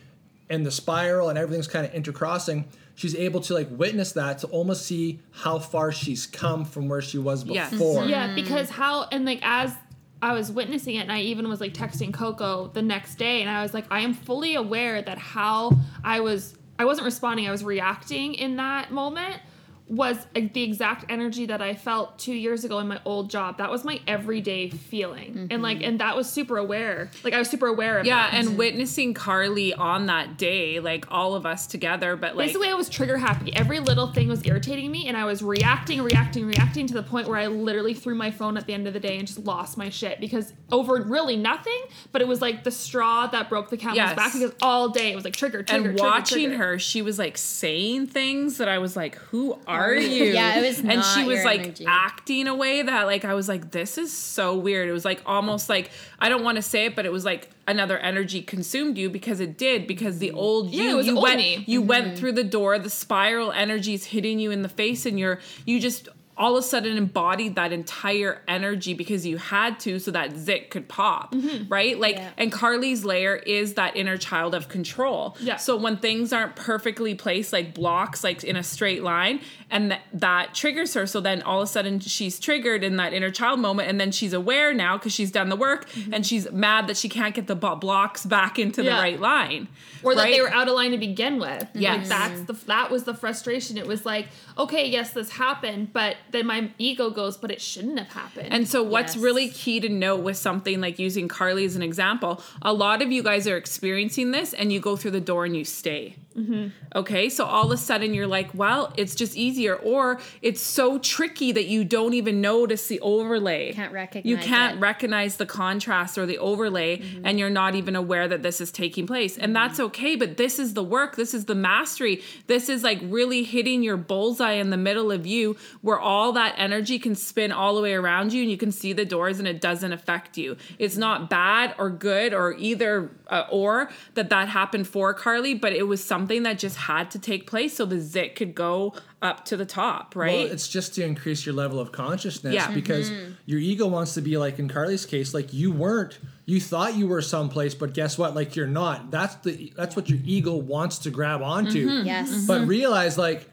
and 0.51 0.65
the 0.65 0.71
spiral 0.71 1.29
and 1.29 1.39
everything's 1.39 1.69
kind 1.69 1.85
of 1.87 1.93
intercrossing, 1.93 2.65
she's 2.95 3.15
able 3.15 3.41
to 3.41 3.55
like 3.55 3.69
witness 3.71 4.13
that 4.13 4.39
to 4.39 4.47
almost 4.49 4.87
see 4.87 5.21
how 5.31 5.59
far 5.59 5.93
she's 5.93 6.27
come 6.27 6.65
from 6.65 6.89
where 6.89 7.03
she 7.03 7.19
was 7.19 7.45
Yes. 7.45 7.71
before. 7.71 8.05
Yeah, 8.05 8.29
mm. 8.29 8.35
because 8.35 8.71
how 8.71 9.05
and 9.13 9.25
like 9.25 9.41
as 9.43 9.75
I 10.21 10.33
was 10.33 10.51
witnessing 10.51 10.97
it, 10.97 11.03
and 11.03 11.13
I 11.13 11.21
even 11.21 11.49
was 11.49 11.61
like 11.61 11.75
texting 11.75 12.13
Coco 12.13 12.69
the 12.69 12.83
next 12.83 13.17
day, 13.17 13.41
and 13.41 13.51
I 13.51 13.63
was 13.63 13.73
like, 13.73 13.85
I 13.91 14.01
am 14.01 14.15
fully 14.15 14.57
aware 14.57 15.01
that 15.01 15.17
how 15.19 15.73
I 16.03 16.21
was, 16.21 16.57
I 16.79 16.85
wasn't 16.87 17.05
responding, 17.05 17.47
I 17.47 17.53
was 17.53 17.63
reacting 17.63 18.35
in 18.35 18.57
that 18.57 18.91
moment 18.91 19.41
was 19.89 20.19
uh, 20.37 20.41
the 20.53 20.63
exact 20.63 21.07
energy 21.09 21.47
that 21.47 21.63
I 21.63 21.75
felt 21.75 22.19
two 22.19 22.35
years 22.35 22.65
ago 22.65 22.79
in 22.79 22.89
my 22.89 23.01
old 23.05 23.31
job. 23.31 23.59
That 23.59 23.71
was 23.71 23.85
my 23.85 24.01
everyday 24.07 24.69
feeling, 24.69 25.37
and 25.37 25.51
mm-hmm. 25.51 25.63
like, 25.63 25.83
and 25.83 26.01
that 26.01 26.17
was 26.17 26.29
super 26.29 26.59
aware. 26.59 27.11
Like 27.25 27.35
I 27.35 27.39
was 27.39 27.49
super 27.49 27.67
aware 27.67 27.99
of. 27.99 28.07
yeah, 28.07 28.31
that. 28.31 28.35
and 28.35 28.59
witnessing 28.59 29.15
Carly 29.15 29.73
on 29.73 30.07
that 30.07 30.37
day, 30.37 30.81
like 30.81 31.07
all 31.11 31.35
of 31.35 31.47
us 31.47 31.67
together, 31.67 32.17
but 32.17 32.37
like 32.37 32.49
Basically, 32.49 32.69
I 32.69 32.75
was 32.75 32.89
trigger 32.89 33.17
happy. 33.17 33.55
Every 33.57 33.81
little 33.81 34.13
thing 34.13 34.29
was 34.29 34.45
irritating 34.47 34.91
me, 34.91 35.09
and 35.09 35.17
I 35.17 35.25
was 35.25 35.43
reacting, 35.43 36.03
reacting, 36.03 36.47
reacting 36.47 36.87
to 36.89 36.95
the 36.95 37.03
point 37.03 37.29
where 37.29 37.39
I 37.39 37.47
literally 37.47 37.95
threw 37.95 38.15
my 38.15 38.31
phone 38.31 38.57
at 38.57 38.67
the 38.67 38.75
end 38.75 38.87
of 38.87 38.93
the 38.93 39.01
day 39.01 39.17
and 39.17 39.27
just 39.27 39.41
lost 39.41 39.79
my 39.79 39.89
shit 39.89 40.21
because 40.21 40.53
over 40.71 41.03
really 41.03 41.37
nothing. 41.37 41.81
But 42.13 42.21
it 42.21 42.29
was 42.29 42.43
like 42.43 42.65
the 42.65 42.71
straw 42.71 43.27
that 43.29 43.49
broke 43.49 43.71
the 43.71 43.77
camel's 43.77 43.97
Yes. 43.97 44.17
back 44.17 44.33
because 44.33 44.53
all 44.61 44.91
day 44.91 45.13
it 45.13 45.15
was 45.15 45.25
like 45.25 45.35
trigger, 45.35 45.63
trigger, 45.63 45.89
and 45.89 45.97
trigger, 45.97 46.09
watching 46.09 46.49
trigger. 46.49 46.65
her, 46.65 46.79
she 46.79 47.01
was 47.01 47.19
like 47.19 47.39
saying 47.39 48.09
things 48.09 48.59
that 48.59 48.69
I 48.69 48.79
was 48.79 48.97
like, 48.97 49.17
"Who 49.17 49.59
are 49.67 49.78
you?" 49.99 50.25
Yeah, 50.33 50.59
it 50.59 50.67
was 50.67 50.79
and 50.81 51.03
she 51.05 51.25
was 51.25 51.45
like 51.45 51.61
energy. 51.61 51.85
acting 51.87 52.47
a 52.49 52.55
way 52.55 52.83
that 52.83 53.05
like 53.07 53.25
I 53.25 53.35
was 53.35 53.49
like, 53.49 53.71
"This 53.71 53.99
is 53.99 54.13
so 54.13 54.57
weird." 54.57 54.89
It 54.89 54.93
was 54.93 55.05
like 55.05 55.23
almost 55.27 55.69
like 55.69 55.91
I 56.19 56.29
don't 56.29 56.45
want 56.45 56.57
to 56.57 56.63
say 56.63 56.87
it, 56.87 56.97
but 56.97 57.07
it 57.07 57.13
was 57.13 57.25
like 57.25 57.51
another 57.67 57.99
energy 57.99 58.41
consumed 58.43 58.97
you 58.99 59.11
because 59.11 59.41
it 59.41 59.59
did 59.59 59.87
because 59.87 60.19
the 60.19 60.31
old 60.33 60.71
Yeah, 60.71 60.85
you 60.85 60.91
it 60.91 60.95
was 60.95 61.07
you 61.07 61.15
old 61.17 61.23
went 61.23 61.37
me. 61.39 61.65
you 61.67 61.81
Mm-hmm. 61.81 61.89
went 61.89 62.19
through 62.19 62.33
the 62.33 62.45
door, 62.45 62.79
the 62.79 62.91
spiral 62.91 63.53
energies 63.53 64.05
hitting 64.07 64.39
you 64.39 64.51
in 64.51 64.63
the 64.63 64.69
face, 64.69 65.05
and 65.07 65.19
you're 65.19 65.41
you 65.67 65.79
just 65.81 66.09
all 66.41 66.57
of 66.57 66.63
a 66.63 66.67
sudden 66.67 66.97
embodied 66.97 67.57
that 67.57 67.73
entire 67.73 68.43
energy 68.47 68.95
because 68.95 69.27
you 69.27 69.37
had 69.39 69.81
to 69.81 69.99
so 69.99 70.13
that 70.13 70.37
zit 70.37 70.71
could 70.71 70.87
pop 70.89 71.35
right 71.69 71.99
like 71.99 72.15
Yeah. 72.15 72.31
and 72.39 72.53
carly's 72.53 73.05
layer 73.05 73.35
is 73.35 73.75
that 73.75 73.97
inner 73.97 74.17
child 74.17 74.55
of 74.55 74.69
control 74.69 75.37
Yeah. 75.41 75.57
so 75.57 75.77
when 75.77 75.97
things 75.97 76.33
aren't 76.33 76.55
perfectly 76.55 77.17
placed 77.17 77.53
like 77.53 77.75
blocks 77.75 78.23
like 78.23 78.45
in 78.45 78.55
a 78.55 78.63
straight 78.63 79.03
line 79.03 79.41
and 79.71 79.91
th- 79.91 80.03
that 80.13 80.55
triggers 80.55 80.95
her 80.95 81.07
so 81.07 81.21
then 81.21 81.43
all 81.43 81.61
of 81.61 81.65
a 81.65 81.71
sudden 81.71 82.01
she's 82.01 82.39
triggered 82.41 82.83
in 82.83 82.97
that 82.97 83.13
inner 83.13 83.31
child 83.31 83.61
moment 83.61 83.89
and 83.89 84.01
then 84.01 84.11
she's 84.11 84.33
aware 84.33 84.73
now 84.73 84.97
because 84.97 85.13
she's 85.13 85.31
done 85.31 85.49
the 85.49 85.57
work 85.57 85.89
mm-hmm. 85.91 86.15
and 86.15 86.27
she's 86.27 86.51
mad 86.53 86.87
that 86.87 86.97
she 86.97 87.09
can't 87.09 87.35
get 87.35 87.47
the 87.47 87.55
bo- 87.57 87.77
blocks 87.77 88.25
back 88.25 88.59
into 88.59 88.83
the 88.83 88.91
right 88.91 89.21
line 89.21 89.69
or 90.03 90.15
that 90.15 90.31
they 90.31 90.41
were 90.41 90.51
out 90.51 90.69
of 90.69 90.75
line 90.75 90.93
to 90.93 90.99
begin 90.99 91.39
with. 91.39 91.67
Yes. 91.75 91.99
Like 91.99 92.09
that's 92.09 92.41
the 92.43 92.53
that 92.67 92.91
was 92.91 93.05
the 93.05 93.15
frustration. 93.15 93.77
It 93.77 93.87
was 93.87 94.05
like, 94.07 94.29
okay, 94.57 94.89
yes, 94.89 95.13
this 95.13 95.31
happened, 95.31 95.93
but 95.93 96.17
then 96.31 96.47
my 96.47 96.71
ego 96.79 97.11
goes, 97.11 97.37
but 97.37 97.51
it 97.51 97.61
shouldn't 97.61 97.99
have 97.99 98.09
happened. 98.13 98.49
And 98.53 98.69
so, 98.69 98.83
what's 98.83 99.15
Yes. 99.15 99.25
really 99.25 99.49
key 99.49 99.81
to 99.81 99.89
note 99.89 100.23
with 100.23 100.37
something 100.37 100.81
like 100.81 100.99
using 100.99 101.29
Carly 101.29 101.65
as 101.65 101.77
an 101.77 101.83
example, 101.83 102.43
a 102.63 102.73
lot 102.73 103.03
of 103.03 103.11
you 103.11 103.23
guys 103.23 103.47
are 103.49 103.57
experiencing 103.57 104.31
this 104.31 104.53
and 104.53 104.73
you 104.73 104.81
go 104.81 104.97
through 104.97 105.13
the 105.13 105.21
door 105.21 105.45
and 105.45 105.57
you 105.57 105.65
stay. 105.65 106.17
Mm-hmm. 106.39 106.69
Okay, 106.95 107.29
so 107.29 107.45
all 107.45 107.67
of 107.67 107.73
a 107.73 107.77
sudden 107.77 108.15
you're 108.15 108.27
like, 108.27 108.55
well, 108.55 108.93
it's 108.97 109.15
just 109.15 109.37
easier, 109.37 109.75
or 109.77 110.21
it's 110.41 110.61
so 110.61 110.99
tricky 110.99 111.53
that 111.53 111.67
you 111.67 111.85
don't 111.85 112.15
even 112.15 112.41
notice 112.41 112.87
the 112.87 113.01
overlay. 113.01 113.73
Can't 113.73 113.93
recognize 113.93 114.31
You 114.31 114.37
can't 114.37 114.77
it. 114.77 114.81
recognize 114.81 115.37
the 115.37 115.47
contrast 115.47 116.17
or 116.17 116.27
the 116.27 116.39
overlay, 116.39 116.99
mm-hmm. 116.99 117.27
and 117.27 117.39
you're 117.39 117.51
not 117.51 117.75
even 117.75 117.97
aware 117.97 118.29
that 118.29 118.43
this 118.43 118.61
is 118.61 118.71
taking 118.71 119.07
place. 119.07 119.37
And 119.37 119.47
mm-hmm. 119.47 119.53
that's 119.55 119.81
okay, 119.81 120.15
but 120.15 120.37
this 120.37 120.59
is 120.59 120.75
the 120.75 120.85
work, 120.85 121.17
this 121.17 121.35
is 121.35 121.47
the 121.47 121.55
mastery. 121.55 122.23
This 122.47 122.69
is 122.69 122.85
like 122.85 123.01
really 123.03 123.43
hitting 123.43 123.83
your 123.83 123.97
bullseye 123.97 124.53
in 124.53 124.71
the 124.71 124.77
middle 124.77 125.11
of 125.11 125.27
you 125.27 125.57
where 125.81 125.99
all 125.99 126.33
that 126.33 126.55
energy 126.57 126.99
can 126.99 127.15
spin 127.15 127.51
all 127.53 127.75
the 127.75 127.83
way 127.83 127.95
around 127.95 128.33
you 128.33 128.43
and 128.43 128.51
you 128.51 128.57
can 128.57 128.73
see 128.73 128.93
the 128.93 129.05
doors 129.05 129.39
and 129.39 129.49
it 129.49 129.61
doesn't 129.61 129.93
affect 129.93 130.39
you. 130.39 130.57
It's 130.79 130.97
not 130.97 131.29
bad 131.29 131.75
or 131.79 131.91
good 131.91 132.33
or 132.33 132.55
either 132.55 133.11
uh, 133.29 133.47
or 133.51 133.91
that 134.15 134.31
that 134.31 134.49
happened 134.49 134.87
for 134.87 135.13
Carly, 135.15 135.55
but 135.55 135.73
it 135.73 135.87
was 135.87 136.03
something 136.03 136.28
that 136.29 136.59
just 136.59 136.77
had 136.77 137.11
to 137.13 137.19
take 137.19 137.47
place 137.47 137.77
so 137.77 137.85
the 137.85 138.01
zit 138.01 138.37
could 138.37 138.55
go 138.55 138.95
up 139.21 139.45
to 139.47 139.57
the 139.57 139.67
top, 139.67 140.15
right? 140.15 140.45
Well, 140.45 140.53
it's 140.53 140.69
just 140.69 140.95
to 140.95 141.05
increase 141.05 141.45
your 141.45 141.55
level 141.55 141.81
of 141.81 141.91
consciousness 141.91 142.55
Yeah. 142.55 142.71
because 142.71 143.11
mm-hmm. 143.11 143.33
your 143.47 143.59
ego 143.59 143.87
wants 143.87 144.15
to 144.15 144.21
be 144.21 144.37
like 144.37 144.59
in 144.59 144.69
Carly's 144.69 145.07
case, 145.07 145.35
like 145.35 145.53
you 145.53 145.73
weren't. 145.73 146.19
You 146.47 146.61
thought 146.61 146.95
you 146.95 147.09
were 147.09 147.21
someplace, 147.23 147.75
but 147.75 147.93
guess 147.95 148.17
what? 148.17 148.35
Like 148.35 148.55
you're 148.57 148.67
not. 148.67 149.11
That's 149.11 149.35
the 149.37 149.73
that's 149.77 149.97
what 149.97 150.09
your 150.09 150.21
ego 150.25 150.55
wants 150.55 150.99
to 150.99 151.11
grab 151.11 151.43
onto. 151.43 151.87
Mm-hmm. 151.89 152.07
Yes. 152.07 152.31
Mm-hmm. 152.31 152.47
But 152.47 152.67
realize 152.67 153.19
like 153.19 153.51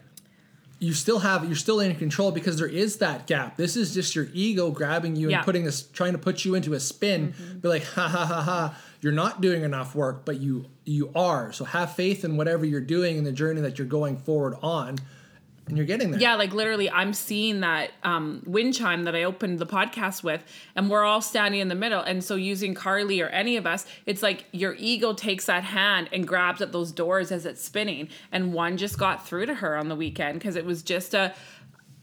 you 0.78 0.92
still 0.92 1.20
have 1.20 1.44
you're 1.44 1.56
still 1.56 1.80
in 1.80 1.94
control 1.96 2.30
because 2.30 2.58
there 2.58 2.68
is 2.68 2.98
that 2.98 3.26
gap. 3.26 3.56
This 3.56 3.76
is 3.76 3.94
just 3.94 4.14
your 4.14 4.28
ego 4.34 4.70
grabbing 4.70 5.16
you 5.16 5.30
Yeah. 5.30 5.38
and 5.38 5.44
putting 5.44 5.64
this 5.64 5.82
trying 5.82 6.12
to 6.12 6.18
put 6.18 6.44
you 6.44 6.54
into 6.54 6.74
a 6.74 6.80
spin. 6.80 7.34
Be 7.60 7.68
like, 7.68 7.84
ha 7.84 8.08
ha 8.08 8.26
ha 8.26 8.42
ha. 8.42 8.78
You're 9.00 9.12
not 9.12 9.40
doing 9.40 9.62
enough 9.62 9.94
work, 9.94 10.24
but 10.24 10.40
you 10.40 10.66
you 10.84 11.10
are. 11.14 11.52
So 11.52 11.64
have 11.64 11.94
faith 11.94 12.24
in 12.24 12.36
whatever 12.36 12.64
you're 12.64 12.80
doing 12.80 13.18
in 13.18 13.24
the 13.24 13.32
journey 13.32 13.60
that 13.60 13.78
you're 13.78 13.86
going 13.86 14.16
forward 14.16 14.56
on, 14.62 14.98
and 15.68 15.76
you're 15.76 15.86
getting 15.86 16.12
there. 16.12 16.20
Yeah, 16.20 16.36
like 16.36 16.52
literally, 16.52 16.88
I'm 16.90 17.12
seeing 17.12 17.60
that 17.60 17.90
um, 18.04 18.42
wind 18.46 18.74
chime 18.74 19.04
that 19.04 19.16
I 19.16 19.24
opened 19.24 19.58
the 19.58 19.66
podcast 19.66 20.22
with, 20.22 20.44
and 20.76 20.88
we're 20.88 21.04
all 21.04 21.20
standing 21.20 21.60
in 21.60 21.68
the 21.68 21.74
middle. 21.74 22.00
And 22.00 22.22
so, 22.22 22.36
using 22.36 22.74
Carly 22.74 23.20
or 23.20 23.28
any 23.28 23.56
of 23.56 23.66
us, 23.66 23.84
it's 24.06 24.22
like 24.22 24.44
your 24.52 24.74
ego 24.78 25.12
takes 25.12 25.46
that 25.46 25.64
hand 25.64 26.08
and 26.12 26.26
grabs 26.26 26.60
at 26.60 26.72
those 26.72 26.92
doors 26.92 27.32
as 27.32 27.46
it's 27.46 27.62
spinning. 27.62 28.08
And 28.30 28.52
one 28.52 28.76
just 28.76 28.98
got 28.98 29.26
through 29.26 29.46
to 29.46 29.54
her 29.54 29.76
on 29.76 29.88
the 29.88 29.96
weekend 29.96 30.38
because 30.38 30.56
it 30.56 30.64
was 30.64 30.82
just 30.82 31.14
a, 31.14 31.34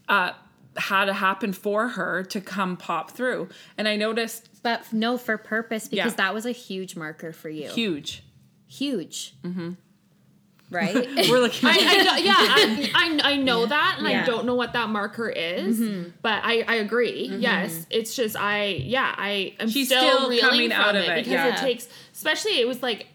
uh, 0.08 0.32
had 0.76 1.06
to 1.06 1.14
happen 1.14 1.52
for 1.52 1.88
her 1.88 2.22
to 2.24 2.40
come 2.40 2.76
pop 2.76 3.12
through. 3.12 3.48
And 3.78 3.88
I 3.88 3.96
noticed 3.96 4.48
But 4.64 4.92
no, 4.92 5.16
for 5.18 5.38
purpose 5.38 5.86
because 5.86 6.12
Yeah. 6.12 6.16
that 6.16 6.34
was 6.34 6.44
a 6.46 6.50
huge 6.50 6.96
marker 6.96 7.32
for 7.32 7.48
you. 7.48 7.68
huge. 7.68 8.24
Huge. 8.66 9.34
Mm-hmm. 9.44 9.72
Right? 10.70 10.94
We're 11.28 11.38
looking. 11.38 11.68
I, 11.68 11.76
I 11.78 12.02
know, 12.02 12.16
yeah, 12.16 12.34
I, 12.36 12.90
I, 13.22 13.32
I 13.32 13.36
know 13.36 13.66
that, 13.66 13.96
and 13.98 14.08
Yeah. 14.08 14.22
I 14.22 14.26
don't 14.26 14.46
know 14.46 14.54
what 14.54 14.72
that 14.72 14.88
marker 14.88 15.28
is, 15.28 15.78
but 16.22 16.40
I, 16.42 16.64
I 16.66 16.76
agree. 16.76 17.26
Yes, 17.38 17.86
it's 17.90 18.16
just 18.16 18.34
I, 18.36 18.68
yeah, 18.68 19.14
I 19.16 19.54
am 19.60 19.68
She's 19.68 19.88
still, 19.88 20.00
still 20.00 20.30
reeling 20.30 20.40
coming 20.50 20.70
from 20.70 20.80
out 20.80 20.96
of 20.96 21.04
it 21.04 21.10
it, 21.10 21.16
because 21.16 21.32
yeah. 21.32 21.54
it 21.54 21.58
takes, 21.58 21.86
especially 22.14 22.58
it 22.58 22.66
was 22.66 22.82
like 22.82 23.06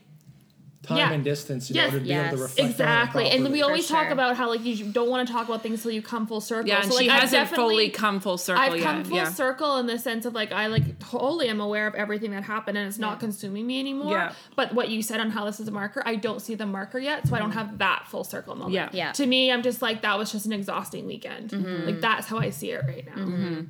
time 0.81 0.97
Yeah. 0.97 1.11
and 1.11 1.23
distance 1.25 1.69
in 1.69 1.75
Yes. 1.75 1.87
order 1.87 1.99
to 1.99 2.05
be 2.05 2.11
able 2.13 2.37
to 2.37 2.41
reflect 2.43 2.59
on 2.59 2.65
it 2.65 2.69
Exactly. 2.71 3.29
And 3.31 3.49
we 3.51 3.61
always 3.61 3.85
For 3.85 3.93
talk 3.95 4.11
about 4.11 4.37
how 4.37 4.47
like 4.49 4.63
you 4.63 4.85
don't 4.91 5.09
want 5.09 5.27
to 5.27 5.33
talk 5.33 5.45
about 5.47 5.61
things 5.61 5.79
until 5.79 5.91
you 5.91 6.01
come 6.01 6.25
full 6.25 6.39
circle. 6.39 6.69
Yeah, 6.69 6.81
and 6.81 6.89
so, 6.89 6.95
like, 6.95 7.03
she 7.03 7.09
I've 7.09 7.21
hasn't 7.29 7.49
fully 7.49 7.89
come 7.89 8.21
full 8.21 8.37
circle 8.37 8.63
I've 8.63 8.75
yet. 8.77 8.83
come 8.83 9.03
full 9.03 9.17
yeah. 9.17 9.29
circle 9.29 9.75
in 9.77 9.87
the 9.87 9.99
sense 9.99 10.25
of 10.25 10.33
like 10.33 10.53
I 10.53 10.67
like 10.67 10.97
totally 10.99 11.49
am 11.49 11.59
aware 11.59 11.85
of 11.85 11.95
everything 11.95 12.31
that 12.31 12.43
happened 12.43 12.77
and 12.77 12.87
it's 12.87 12.97
not 12.97 13.19
consuming 13.19 13.67
me 13.67 13.79
anymore. 13.81 14.13
Yeah. 14.13 14.31
But 14.55 14.73
what 14.73 14.87
you 14.89 15.01
said 15.03 15.19
on 15.19 15.31
how 15.31 15.43
this 15.45 15.59
is 15.59 15.67
a 15.67 15.71
marker, 15.71 16.01
I 16.05 16.15
don't 16.15 16.41
see 16.41 16.55
the 16.55 16.65
marker 16.65 16.97
yet, 16.97 17.27
so 17.27 17.35
I 17.35 17.39
don't 17.39 17.51
have 17.51 17.77
that 17.79 18.07
full 18.07 18.23
circle 18.23 18.55
moment. 18.55 18.73
Yeah. 18.73 18.89
Yeah. 18.93 19.11
To 19.11 19.25
me, 19.27 19.51
I'm 19.51 19.61
just 19.63 19.81
like 19.81 20.01
that 20.03 20.17
was 20.17 20.31
just 20.31 20.45
an 20.45 20.53
exhausting 20.53 21.05
weekend. 21.05 21.49
Mm-hmm. 21.49 21.85
Like 21.87 21.99
that's 22.01 22.25
how 22.27 22.37
I 22.37 22.51
see 22.51 22.71
it 22.71 22.83
right 22.87 23.05
now. 23.15 23.63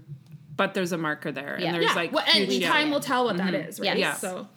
but 0.56 0.74
there's 0.74 0.92
a 0.92 0.98
marker 0.98 1.32
there, 1.32 1.56
and 1.56 1.74
there's 1.74 1.86
Yeah. 1.86 1.94
like 1.96 2.12
well, 2.14 2.26
and 2.36 2.52
huge- 2.52 2.66
time 2.66 2.92
will 2.92 3.00
tell 3.00 3.24
what 3.26 3.38
that 3.38 3.54
is, 3.56 3.80
right? 3.80 3.98
Yes. 3.98 4.20
So 4.22 4.48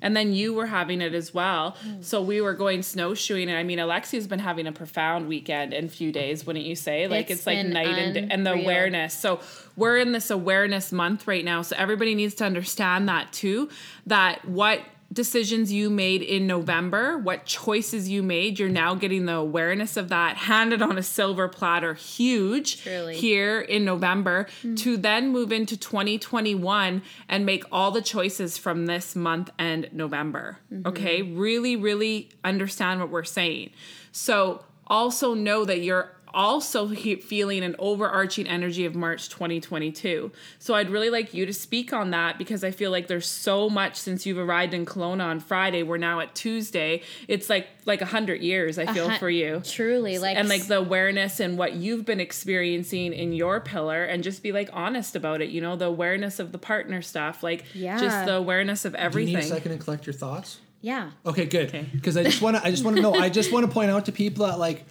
And 0.00 0.16
then 0.16 0.32
you 0.32 0.54
were 0.54 0.66
having 0.66 1.00
it 1.00 1.14
as 1.14 1.34
well. 1.34 1.76
Mm. 1.84 2.04
So 2.04 2.22
we 2.22 2.40
were 2.40 2.54
going 2.54 2.82
snowshoeing, 2.82 3.48
and 3.48 3.58
I 3.58 3.62
mean, 3.62 3.78
Alexia's 3.78 4.26
been 4.26 4.38
having 4.38 4.66
a 4.66 4.72
profound 4.72 5.28
weekend 5.28 5.72
and 5.72 5.90
few 5.90 6.12
days, 6.12 6.46
wouldn't 6.46 6.64
you 6.64 6.76
say? 6.76 7.08
Like 7.08 7.30
It's 7.30 7.40
it's, 7.40 7.46
like 7.46 7.66
night 7.66 7.86
and 7.86 8.14
day, 8.14 8.28
and 8.30 8.46
the 8.46 8.52
awareness. 8.52 9.14
So 9.14 9.40
we're 9.76 9.98
in 9.98 10.12
this 10.12 10.30
awareness 10.30 10.92
month 10.92 11.26
right 11.26 11.44
now. 11.44 11.62
So 11.62 11.74
everybody 11.76 12.14
needs 12.14 12.34
to 12.36 12.44
understand 12.44 13.08
that 13.08 13.32
too. 13.32 13.68
That 14.06 14.44
what 14.44 14.80
decisions 15.12 15.72
you 15.72 15.88
made 15.88 16.22
in 16.22 16.46
November, 16.46 17.16
what 17.16 17.46
choices 17.46 18.08
you 18.08 18.22
made, 18.22 18.58
you're 18.58 18.68
now 18.68 18.94
getting 18.94 19.24
the 19.24 19.34
awareness 19.34 19.96
of 19.96 20.10
that 20.10 20.36
handed 20.36 20.82
on 20.82 20.98
a 20.98 21.02
silver 21.02 21.48
platter, 21.48 21.94
huge 21.94 22.82
Truly. 22.82 23.16
here 23.16 23.60
in 23.60 23.84
November, 23.84 24.46
to 24.76 24.96
then 24.96 25.30
move 25.30 25.50
into 25.50 25.76
2021 25.76 27.02
and 27.28 27.46
make 27.46 27.64
all 27.72 27.90
the 27.90 28.02
choices 28.02 28.58
from 28.58 28.86
this 28.86 29.16
month 29.16 29.50
and 29.58 29.88
November. 29.92 30.58
Mm-hmm. 30.72 30.88
Okay, 30.88 31.22
really, 31.22 31.74
really 31.74 32.28
understand 32.44 33.00
what 33.00 33.08
we're 33.08 33.24
saying. 33.24 33.70
So 34.12 34.64
also 34.86 35.34
know 35.34 35.64
that 35.64 35.80
you're 35.80 36.12
also 36.34 36.88
he- 36.88 37.16
feeling 37.16 37.62
an 37.62 37.74
overarching 37.78 38.46
energy 38.46 38.84
of 38.84 38.94
March 38.94 39.28
2022. 39.28 40.30
So 40.58 40.74
I'd 40.74 40.90
really 40.90 41.10
like 41.10 41.34
you 41.34 41.46
to 41.46 41.52
speak 41.52 41.92
on 41.92 42.10
that 42.10 42.38
because 42.38 42.62
I 42.64 42.70
feel 42.70 42.90
like 42.90 43.06
there's 43.06 43.26
so 43.26 43.68
much 43.70 43.96
since 43.96 44.24
you've 44.26 44.38
arrived 44.38 44.74
in 44.74 44.86
Kelowna 44.86 45.24
on 45.24 45.40
Friday. 45.40 45.82
We're 45.82 45.96
now 45.98 46.20
at 46.20 46.34
Tuesday. 46.34 47.02
It's 47.28 47.48
like 47.50 47.68
like 47.84 48.02
a 48.02 48.06
hundred 48.06 48.42
years. 48.42 48.78
I 48.78 48.92
feel 48.92 49.08
hun- 49.08 49.18
for 49.18 49.30
you 49.30 49.62
Truly, 49.64 50.18
like 50.18 50.36
and 50.36 50.48
like 50.48 50.66
the 50.66 50.78
awareness 50.78 51.40
and 51.40 51.56
what 51.56 51.74
you've 51.74 52.04
been 52.04 52.20
experiencing 52.20 53.12
in 53.12 53.32
your 53.32 53.60
pillar 53.60 54.04
and 54.04 54.22
just 54.22 54.42
be 54.42 54.52
like 54.52 54.68
honest 54.72 55.16
about 55.16 55.40
it 55.40 55.48
you 55.50 55.60
know 55.60 55.76
the 55.76 55.86
awareness 55.86 56.38
of 56.38 56.52
the 56.52 56.58
partner 56.58 57.00
stuff 57.02 57.42
like 57.42 57.64
Yeah. 57.74 57.98
just 57.98 58.26
the 58.26 58.34
awareness 58.34 58.84
of 58.84 58.92
Do 58.92 58.98
you 58.98 59.04
everything 59.04 59.34
need 59.36 59.44
a 59.44 59.46
second 59.46 59.72
to 59.72 59.78
collect 59.78 60.06
your 60.06 60.12
thoughts? 60.14 60.58
yeah. 60.80 61.10
Okay, 61.26 61.44
good. 61.46 61.68
Okay. 61.68 61.86
Because 61.92 62.16
I 62.16 62.22
just 62.22 62.40
want 62.40 62.56
to, 62.56 62.64
I 62.64 62.70
just 62.70 62.84
want 62.84 62.96
to 62.96 63.02
know, 63.02 63.12
I 63.14 63.28
just 63.30 63.52
want 63.52 63.66
to 63.66 63.72
point 63.72 63.90
out 63.90 64.06
to 64.06 64.12
people 64.12 64.46
that 64.46 64.58
like 64.58 64.84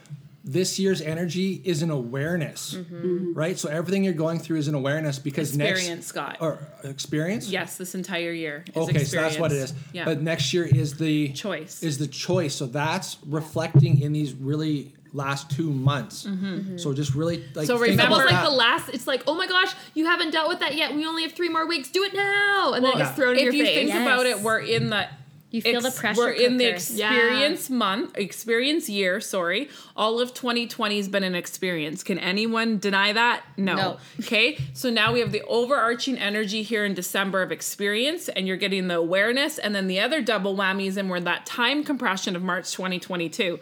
this 0.48 0.80
year's 0.80 1.02
energy 1.02 1.62
is 1.64 1.82
an 1.82 1.92
awareness, 1.92 2.74
mm-hmm. 2.74 3.34
right? 3.34 3.60
So 3.60 3.70
everything 3.70 4.04
you're 4.04 4.14
going 4.14 4.40
through 4.40 4.58
is 4.58 4.68
an 4.68 4.76
awareness 4.76 5.20
because 5.20 5.50
experience 5.50 5.88
next 5.90 6.06
scott 6.08 6.38
or 6.40 6.60
uh, 6.84 6.88
experience. 6.90 7.50
yes 7.50 7.78
this 7.78 7.94
entire 7.96 8.32
year 8.32 8.64
is 8.68 8.76
Okay, 8.78 9.04
so 9.04 9.18
that's 9.22 9.38
what 9.38 9.52
it 9.52 9.58
is. 9.58 9.74
yeah 9.94 10.06
But 10.06 10.22
next 10.22 10.54
year 10.54 10.66
is 10.66 10.98
the 10.98 11.34
Choice. 11.34 11.84
Is 11.84 11.98
the 11.98 12.08
choice. 12.08 12.56
So 12.56 12.66
that's 12.66 13.18
reflecting 13.26 14.02
in 14.02 14.14
these 14.14 14.34
really 14.34 14.94
last 15.14 15.50
two 15.52 15.72
months. 15.72 16.26
Mm-hmm. 16.26 16.46
Mm-hmm. 16.46 16.78
So 16.78 16.94
just 16.94 17.14
really 17.16 17.44
like 17.56 17.66
So 17.68 17.78
think 17.78 17.92
remember- 17.92 18.16
Almost 18.16 18.32
like 18.34 18.44
the 18.44 18.50
last. 18.52 18.90
It's 18.90 19.08
like, 19.08 19.24
oh 19.28 19.36
my 19.36 19.48
gosh, 19.48 19.74
you 19.94 20.06
haven't 20.06 20.32
dealt 20.32 20.48
with 20.50 20.60
that 20.60 20.76
yet. 20.76 20.96
We 20.96 21.06
only 21.06 21.24
have 21.24 21.34
three 21.34 21.50
more 21.50 21.68
weeks. 21.68 21.90
Do 21.90 22.04
it 22.04 22.14
now, 22.14 22.74
and 22.74 22.84
then 22.86 22.94
Well, 22.94 23.02
it's 23.08 23.16
thrown 23.16 23.34
in 23.34 23.40
if 23.40 23.44
your 23.46 23.54
you 23.54 23.66
face. 23.66 23.76
think 23.76 23.90
Yes. 23.90 24.02
about 24.02 24.26
it 24.26 24.40
we're 24.42 24.60
in 24.60 24.90
the 24.90 25.08
You 25.50 25.62
feel 25.62 25.80
the 25.80 25.92
pressure 25.92 26.20
We're 26.20 26.32
in 26.32 26.58
the 26.58 26.66
cooker. 26.66 26.76
experience 26.76 27.70
month, 27.70 28.18
experience 28.18 28.90
year. 28.90 29.22
Sorry, 29.22 29.70
all 29.96 30.20
of 30.20 30.34
2020 30.34 30.98
has 30.98 31.08
been 31.08 31.24
an 31.24 31.36
experience. 31.36 32.04
Can 32.04 32.20
anyone 32.20 32.80
deny 32.80 33.14
that? 33.14 33.44
No. 33.56 33.76
No. 33.76 33.98
Okay, 34.20 34.58
so 34.74 34.90
now 34.90 35.14
we 35.14 35.22
have 35.22 35.32
the 35.32 35.44
overarching 35.44 36.18
energy 36.18 36.64
here 36.64 36.84
in 36.84 36.94
December 36.94 37.42
of 37.42 37.52
experience, 37.54 38.28
and 38.28 38.46
you're 38.46 38.58
getting 38.58 38.90
the 38.90 38.98
awareness, 38.98 39.58
and 39.58 39.74
then 39.74 39.88
the 39.88 40.02
other 40.02 40.22
double 40.22 40.56
whammies, 40.56 40.98
and 40.98 41.10
we're 41.10 41.16
in 41.18 41.24
that 41.24 41.46
time 41.46 41.84
compression 41.84 42.36
of 42.36 42.44
March 42.44 42.70
2022. 42.74 43.60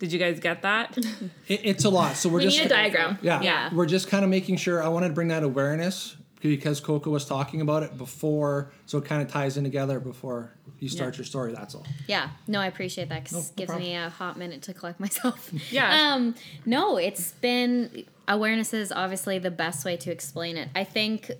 Did 0.00 0.12
you 0.12 0.18
guys 0.18 0.40
get 0.40 0.62
that? 0.62 0.96
It- 1.46 1.60
it's 1.64 1.84
a 1.84 1.90
lot. 1.90 2.16
So 2.16 2.28
we're 2.28 2.38
we 2.38 2.44
just 2.44 2.58
need 2.58 2.66
a 2.66 2.68
diagram. 2.68 3.18
Yeah, 3.22 3.40
Yeah. 3.42 3.72
We're 3.72 3.86
just 3.86 4.08
kind 4.08 4.24
of 4.24 4.30
making 4.30 4.56
sure. 4.56 4.82
I 4.82 4.88
wanted 4.88 5.08
to 5.08 5.14
bring 5.14 5.28
that 5.28 5.44
awareness 5.44 6.16
because 6.40 6.78
Coco 6.80 7.10
was 7.10 7.24
talking 7.24 7.60
about 7.60 7.82
it 7.84 7.96
before, 7.98 8.70
so 8.86 8.98
it 8.98 9.04
kind 9.04 9.22
of 9.22 9.28
ties 9.28 9.56
in 9.56 9.64
together 9.64 9.98
before 10.00 10.52
you 10.80 10.88
start 10.88 11.14
Yeah. 11.14 11.18
your 11.18 11.24
story. 11.24 11.52
That's 11.52 11.74
all. 11.74 11.86
Yeah, 12.06 12.30
no, 12.46 12.60
I 12.60 12.66
appreciate 12.66 13.08
that 13.08 13.24
because 13.24 13.32
No, 13.32 13.38
it 13.40 13.44
no 13.50 13.52
gives 13.56 13.70
problem. 13.70 13.88
me 13.88 13.94
a 13.96 14.08
hot 14.10 14.38
minute 14.38 14.62
to 14.62 14.74
collect 14.74 15.00
myself. 15.06 15.50
Yeah. 15.72 16.12
Um, 16.14 16.34
no, 16.64 16.96
it's 16.96 17.32
been 17.32 18.04
awareness 18.28 18.72
is 18.74 18.92
obviously 18.92 19.38
the 19.38 19.50
best 19.50 19.84
way 19.84 19.96
to 19.96 20.10
explain 20.10 20.56
it. 20.56 20.68
I 20.76 20.84
think, 20.84 21.30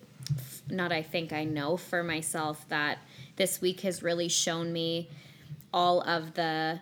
not 0.71 0.91
I 0.93 1.03
think 1.03 1.33
I 1.33 1.45
know 1.45 1.77
for 1.77 2.03
myself 2.03 2.67
that 2.69 2.99
this 3.37 3.61
week 3.61 3.81
has 3.81 4.03
really 4.03 4.29
shown 4.29 4.73
me 4.73 5.09
all 5.73 6.01
of 6.03 6.35
the 6.35 6.81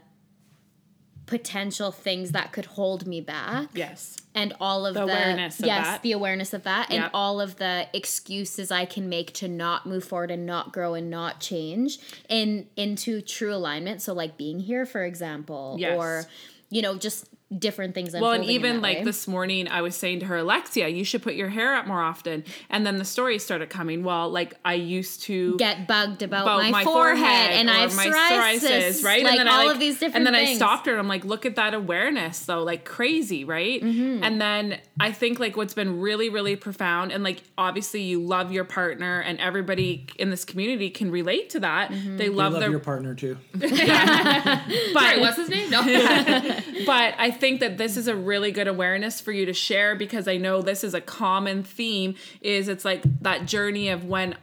potential 1.26 1.90
things 1.90 2.30
that 2.32 2.52
could 2.52 2.64
hold 2.66 3.06
me 3.06 3.20
back 3.20 3.68
yes. 3.74 4.16
and 4.34 4.54
all 4.60 4.86
of 4.86 4.94
The 4.94 5.00
the, 5.00 5.12
awareness 5.12 5.58
of 5.60 5.66
yes 5.66 5.84
that. 5.84 6.02
the 6.02 6.12
awareness 6.12 6.54
of 6.54 6.62
that 6.62 6.86
and 6.90 7.02
Yep. 7.02 7.10
all 7.12 7.40
of 7.40 7.56
the 7.56 7.88
excuses 7.92 8.70
i 8.70 8.84
can 8.84 9.08
make 9.08 9.32
to 9.34 9.48
not 9.48 9.86
move 9.86 10.04
forward 10.04 10.30
and 10.30 10.46
not 10.46 10.72
grow 10.72 10.94
and 10.94 11.10
not 11.10 11.40
change 11.40 11.98
in 12.28 12.68
into 12.76 13.20
true 13.20 13.52
alignment 13.52 14.02
so 14.02 14.12
like 14.12 14.36
being 14.36 14.60
here 14.60 14.86
for 14.86 15.04
example 15.04 15.76
Yes. 15.78 15.96
or 15.98 16.26
you 16.70 16.80
know 16.80 16.96
just 16.96 17.26
different 17.56 17.94
things 17.94 18.12
Well, 18.12 18.32
and 18.32 18.44
even 18.44 18.80
like 18.80 18.98
way. 18.98 19.04
this 19.04 19.28
morning, 19.28 19.68
I 19.68 19.80
was 19.80 19.94
saying 19.94 20.20
to 20.20 20.26
her, 20.26 20.38
Alexia, 20.38 20.88
you 20.88 21.04
should 21.04 21.22
put 21.22 21.34
your 21.34 21.48
hair 21.48 21.74
up 21.76 21.86
more 21.86 22.02
often. 22.02 22.42
And 22.70 22.84
then 22.84 22.96
the 22.96 23.04
stories 23.04 23.44
started 23.44 23.70
coming. 23.70 24.02
Well, 24.02 24.30
like 24.30 24.54
I 24.64 24.74
used 24.74 25.22
to 25.22 25.56
get 25.56 25.86
bugged 25.86 26.22
about, 26.22 26.42
about 26.42 26.70
my, 26.70 26.82
forehead, 26.82 27.52
and 27.52 27.70
I 27.70 27.78
have 27.78 27.94
my 27.94 28.06
psoriasis, 28.06 29.04
right? 29.04 29.22
Like 29.22 29.32
and 29.32 29.40
then 29.40 29.48
all 29.48 29.60
I, 29.60 29.64
like, 29.66 29.74
of 29.74 29.80
these 29.80 29.94
different 29.94 30.16
And 30.16 30.26
then 30.26 30.34
things. 30.34 30.50
I 30.50 30.54
stopped 30.56 30.86
her 30.86 30.92
and 30.92 31.00
I'm 31.00 31.08
like, 31.08 31.24
look 31.24 31.46
at 31.46 31.54
that 31.56 31.72
awareness 31.72 32.40
though, 32.40 32.64
like 32.64 32.84
crazy, 32.84 33.44
right? 33.44 33.80
Mm-hmm. 33.80 34.24
And 34.24 34.40
then 34.40 34.80
I 34.98 35.12
think 35.12 35.38
like 35.38 35.56
what's 35.56 35.74
been 35.74 36.00
really, 36.00 36.28
really 36.28 36.56
profound, 36.56 37.12
and 37.12 37.22
like 37.22 37.42
obviously 37.56 38.02
you 38.02 38.20
love 38.20 38.50
your 38.50 38.64
partner, 38.64 39.20
and 39.20 39.38
everybody 39.38 40.06
in 40.18 40.30
this 40.30 40.44
community 40.44 40.90
can 40.90 41.12
relate 41.12 41.50
to 41.50 41.60
that. 41.60 41.90
Mm-hmm. 41.92 42.16
They 42.16 42.26
I 42.26 42.28
love, 42.28 42.52
love 42.54 42.60
their 42.60 42.70
your 42.70 42.80
partner 42.80 43.14
too. 43.14 43.38
but 43.52 43.68
Sorry, 44.92 45.20
what's 45.20 45.36
his 45.36 45.48
name? 45.48 45.70
No. 45.70 45.82
but 46.86 47.14
I 47.18 47.35
think 47.36 47.60
that 47.60 47.78
this 47.78 47.96
is 47.96 48.08
a 48.08 48.16
really 48.16 48.50
good 48.50 48.66
awareness 48.68 49.20
for 49.20 49.30
you 49.30 49.46
to 49.46 49.52
share 49.54 49.94
because 49.94 50.26
I 50.26 50.36
know 50.36 50.60
this 50.62 50.82
is 50.82 50.92
a 50.94 51.00
common 51.00 51.62
theme 51.62 52.16
is 52.40 52.68
it's 52.68 52.84
like 52.84 53.02
that 53.22 53.46
journey 53.46 53.88
of 53.90 54.04
when 54.04 54.34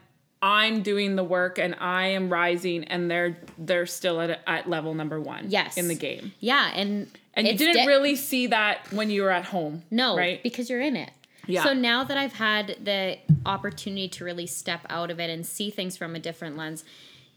I'm 0.41 0.81
doing 0.81 1.15
the 1.15 1.23
work 1.23 1.57
and 1.57 1.75
I 1.79 2.07
am 2.07 2.29
rising 2.31 2.83
and 2.85 3.09
they're 3.11 3.37
they're 3.57 3.85
still 3.85 4.19
at, 4.21 4.41
at 4.47 4.69
level 4.69 4.93
number 4.93 5.19
1 5.19 5.45
Yes. 5.49 5.77
in 5.77 5.87
the 5.87 5.95
game. 5.95 6.33
yeah 6.39 6.71
and 6.75 7.09
And 7.33 7.47
you 7.47 7.57
didn't 7.57 7.83
de- 7.83 7.87
really 7.87 8.15
see 8.15 8.47
that 8.47 8.91
when 8.91 9.09
you 9.09 9.23
were 9.23 9.31
at 9.31 9.45
home. 9.45 9.83
No, 9.91 10.15
right? 10.17 10.41
because 10.43 10.69
you're 10.69 10.81
in 10.81 10.95
it. 10.95 11.11
Yeah. 11.47 11.63
So 11.63 11.73
now 11.73 12.03
that 12.05 12.17
I've 12.17 12.33
had 12.33 12.77
the 12.83 13.17
opportunity 13.45 14.07
to 14.09 14.23
really 14.25 14.45
step 14.47 14.81
out 14.89 15.11
of 15.11 15.19
it 15.19 15.29
and 15.29 15.45
see 15.45 15.69
things 15.69 15.97
from 15.97 16.15
a 16.15 16.19
different 16.19 16.55
lens, 16.57 16.83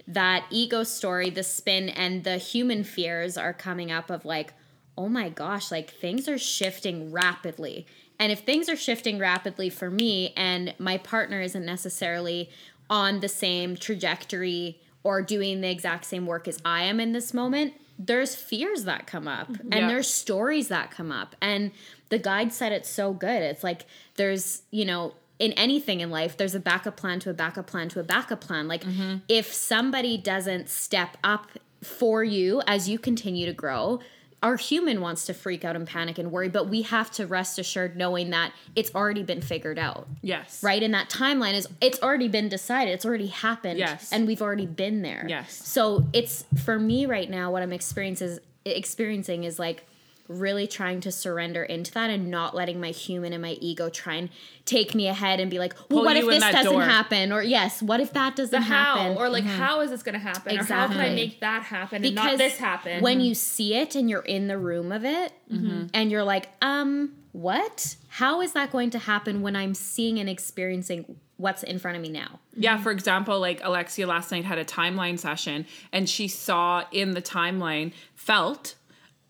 that 0.09 0.45
ego 0.51 0.85
story, 0.85 1.31
the 1.31 1.43
spin, 1.43 1.89
and 1.89 2.23
the 2.23 2.39
human 2.39 2.85
fears 2.85 3.37
are 3.37 3.53
coming 3.53 3.91
up 3.91 4.09
of 4.11 4.25
like, 4.25 4.53
oh 4.99 5.09
my 5.09 5.29
gosh, 5.29 5.71
like 5.71 5.91
things 5.91 6.29
are 6.29 6.39
shifting 6.39 7.13
rapidly. 7.13 7.87
And 8.19 8.33
if 8.33 8.41
things 8.41 8.69
are 8.69 8.77
shifting 8.77 9.19
rapidly 9.19 9.69
for 9.69 9.91
me 9.91 10.33
and 10.37 10.75
my 10.79 10.97
partner 10.97 11.41
isn't 11.41 11.65
necessarily 11.65 12.49
on 12.89 13.21
the 13.21 13.29
same 13.29 13.77
trajectory 13.77 14.81
or 15.03 15.23
doing 15.23 15.61
the 15.61 15.71
exact 15.71 16.05
same 16.07 16.27
work 16.27 16.49
as 16.49 16.59
I 16.65 16.85
am 16.85 16.99
in 16.99 17.13
this 17.13 17.35
moment, 17.35 17.75
there's 17.99 18.35
fears 18.35 18.85
that 18.85 19.07
come 19.07 19.29
up 19.29 19.49
mm-hmm. 19.49 19.73
and 19.73 19.83
Yeah. 19.83 19.89
there's 19.89 20.09
stories 20.09 20.69
that 20.69 20.91
come 20.91 21.13
up. 21.13 21.37
And 21.41 21.73
the 22.09 22.19
guide 22.19 22.53
said 22.53 22.73
it's 22.73 22.89
so 22.89 23.13
good. 23.13 23.43
It's 23.43 23.65
like 23.65 23.87
there's, 24.17 24.63
you 24.71 24.85
know, 24.85 25.15
in 25.39 25.53
anything 25.53 26.01
in 26.01 26.11
life, 26.11 26.37
there's 26.37 26.55
a 26.55 26.61
backup 26.61 26.97
plan 26.97 27.21
to 27.21 27.31
a 27.31 27.35
backup 27.35 27.67
plan 27.67 27.89
to 27.91 28.01
a 28.01 28.03
backup 28.03 28.41
plan. 28.41 28.69
Like 28.69 28.85
mm-hmm. 28.85 29.19
if 29.29 29.53
somebody 29.53 30.17
doesn't 30.17 30.71
step 30.71 31.19
up 31.23 31.51
for 31.83 32.25
you 32.25 32.63
as 32.67 32.89
you 32.89 32.99
continue 32.99 33.45
to 33.47 33.53
grow, 33.53 34.01
our 34.43 34.57
human 34.57 35.01
wants 35.01 35.27
to 35.27 35.35
freak 35.35 35.65
out 35.65 35.77
and 35.77 35.87
panic 35.87 36.19
and 36.19 36.31
worry, 36.31 36.49
but 36.49 36.69
we 36.69 36.83
have 36.83 37.11
to 37.13 37.27
rest 37.27 37.59
assured 37.59 37.97
knowing 37.97 38.31
that 38.31 38.53
it's 38.75 38.95
already 38.95 39.23
been 39.23 39.41
figured 39.41 39.79
out. 39.79 40.07
yes. 40.23 40.63
Right? 40.63 40.83
And 40.83 40.93
that 40.95 41.09
timeline 41.09 41.55
is 41.55 41.67
it's 41.81 42.01
already 42.03 42.29
been 42.29 42.49
decided. 42.49 42.93
It's 42.93 43.07
already 43.07 43.29
happened. 43.29 43.79
Yes. 43.79 44.13
And 44.13 44.27
we've 44.27 44.43
already 44.43 44.67
been 44.67 45.03
there. 45.03 45.25
Yes. 45.27 45.53
So 45.67 46.05
it's 46.13 46.45
for 46.65 46.79
me 46.79 47.07
right 47.07 47.29
now, 47.31 47.51
what 47.51 47.63
I'm 47.63 47.73
experiencing 47.73 48.29
is 48.29 48.41
experiencing 48.65 49.45
is 49.45 49.59
like 49.59 49.85
really 50.29 50.67
trying 50.67 51.01
to 51.01 51.13
surrender 51.13 51.63
into 51.63 51.93
that 51.93 52.11
and 52.11 52.31
not 52.31 52.55
letting 52.55 52.81
my 52.81 52.91
human 52.91 53.33
and 53.33 53.41
my 53.43 53.53
ego 53.61 53.89
try 53.89 54.15
and 54.15 54.29
take 54.65 54.95
me 54.95 55.07
ahead 55.07 55.39
and 55.41 55.51
be 55.51 55.59
like, 55.59 55.75
well, 55.75 55.87
Pull 55.89 56.05
what 56.05 56.17
if 56.17 56.27
this 56.27 56.41
doesn't 56.43 56.73
door. 56.73 56.83
happen? 56.83 57.33
Or 57.33 57.43
yes, 57.43 57.83
what 57.83 58.01
if 58.01 58.13
that 58.15 58.37
doesn't 58.37 58.51
the 58.51 58.67
how 58.67 58.97
happen? 58.97 59.17
or 59.19 59.29
like 59.29 59.45
how 59.45 59.81
is 59.81 59.91
this 59.91 60.03
going 60.03 60.15
to 60.15 60.19
happen 60.19 60.59
or 60.59 60.65
how 60.65 60.89
can 60.89 60.99
I 61.01 61.11
make 61.11 61.41
that 61.41 61.63
happen 61.63 62.05
and 62.05 62.15
not 62.15 62.39
this 62.39 62.57
happen? 62.59 63.03
When 63.03 63.21
you 63.21 63.35
see 63.35 63.75
it 63.75 63.95
and 63.95 64.11
you're 64.11 64.21
in 64.23 64.49
the 64.49 64.59
room 64.59 64.93
of 64.93 65.05
it 65.05 65.33
Mm-hmm. 65.53 65.87
and 65.95 66.11
you're 66.11 66.25
like, 66.25 66.49
um, 66.61 67.13
what? 67.31 67.95
How 68.09 68.41
is 68.41 68.53
that 68.55 68.73
going 68.73 68.91
to 68.91 68.99
happen 68.99 69.43
when 69.43 69.55
I'm 69.55 69.75
seeing 69.75 70.19
and 70.19 70.29
experiencing 70.29 71.17
what's 71.37 71.63
in 71.63 71.79
front 71.79 71.97
of 71.97 72.03
me 72.03 72.09
now? 72.09 72.41
Yeah, 72.57 72.79
for 72.79 72.91
example, 72.91 73.39
like 73.39 73.61
Alexia 73.63 74.07
last 74.09 74.33
night 74.33 74.45
had 74.45 74.59
a 74.59 74.65
timeline 74.65 75.19
session 75.21 75.67
and 75.93 76.09
she 76.09 76.27
saw 76.27 76.83
in 76.91 77.13
the 77.13 77.23
timeline, 77.23 77.93
felt 78.17 78.75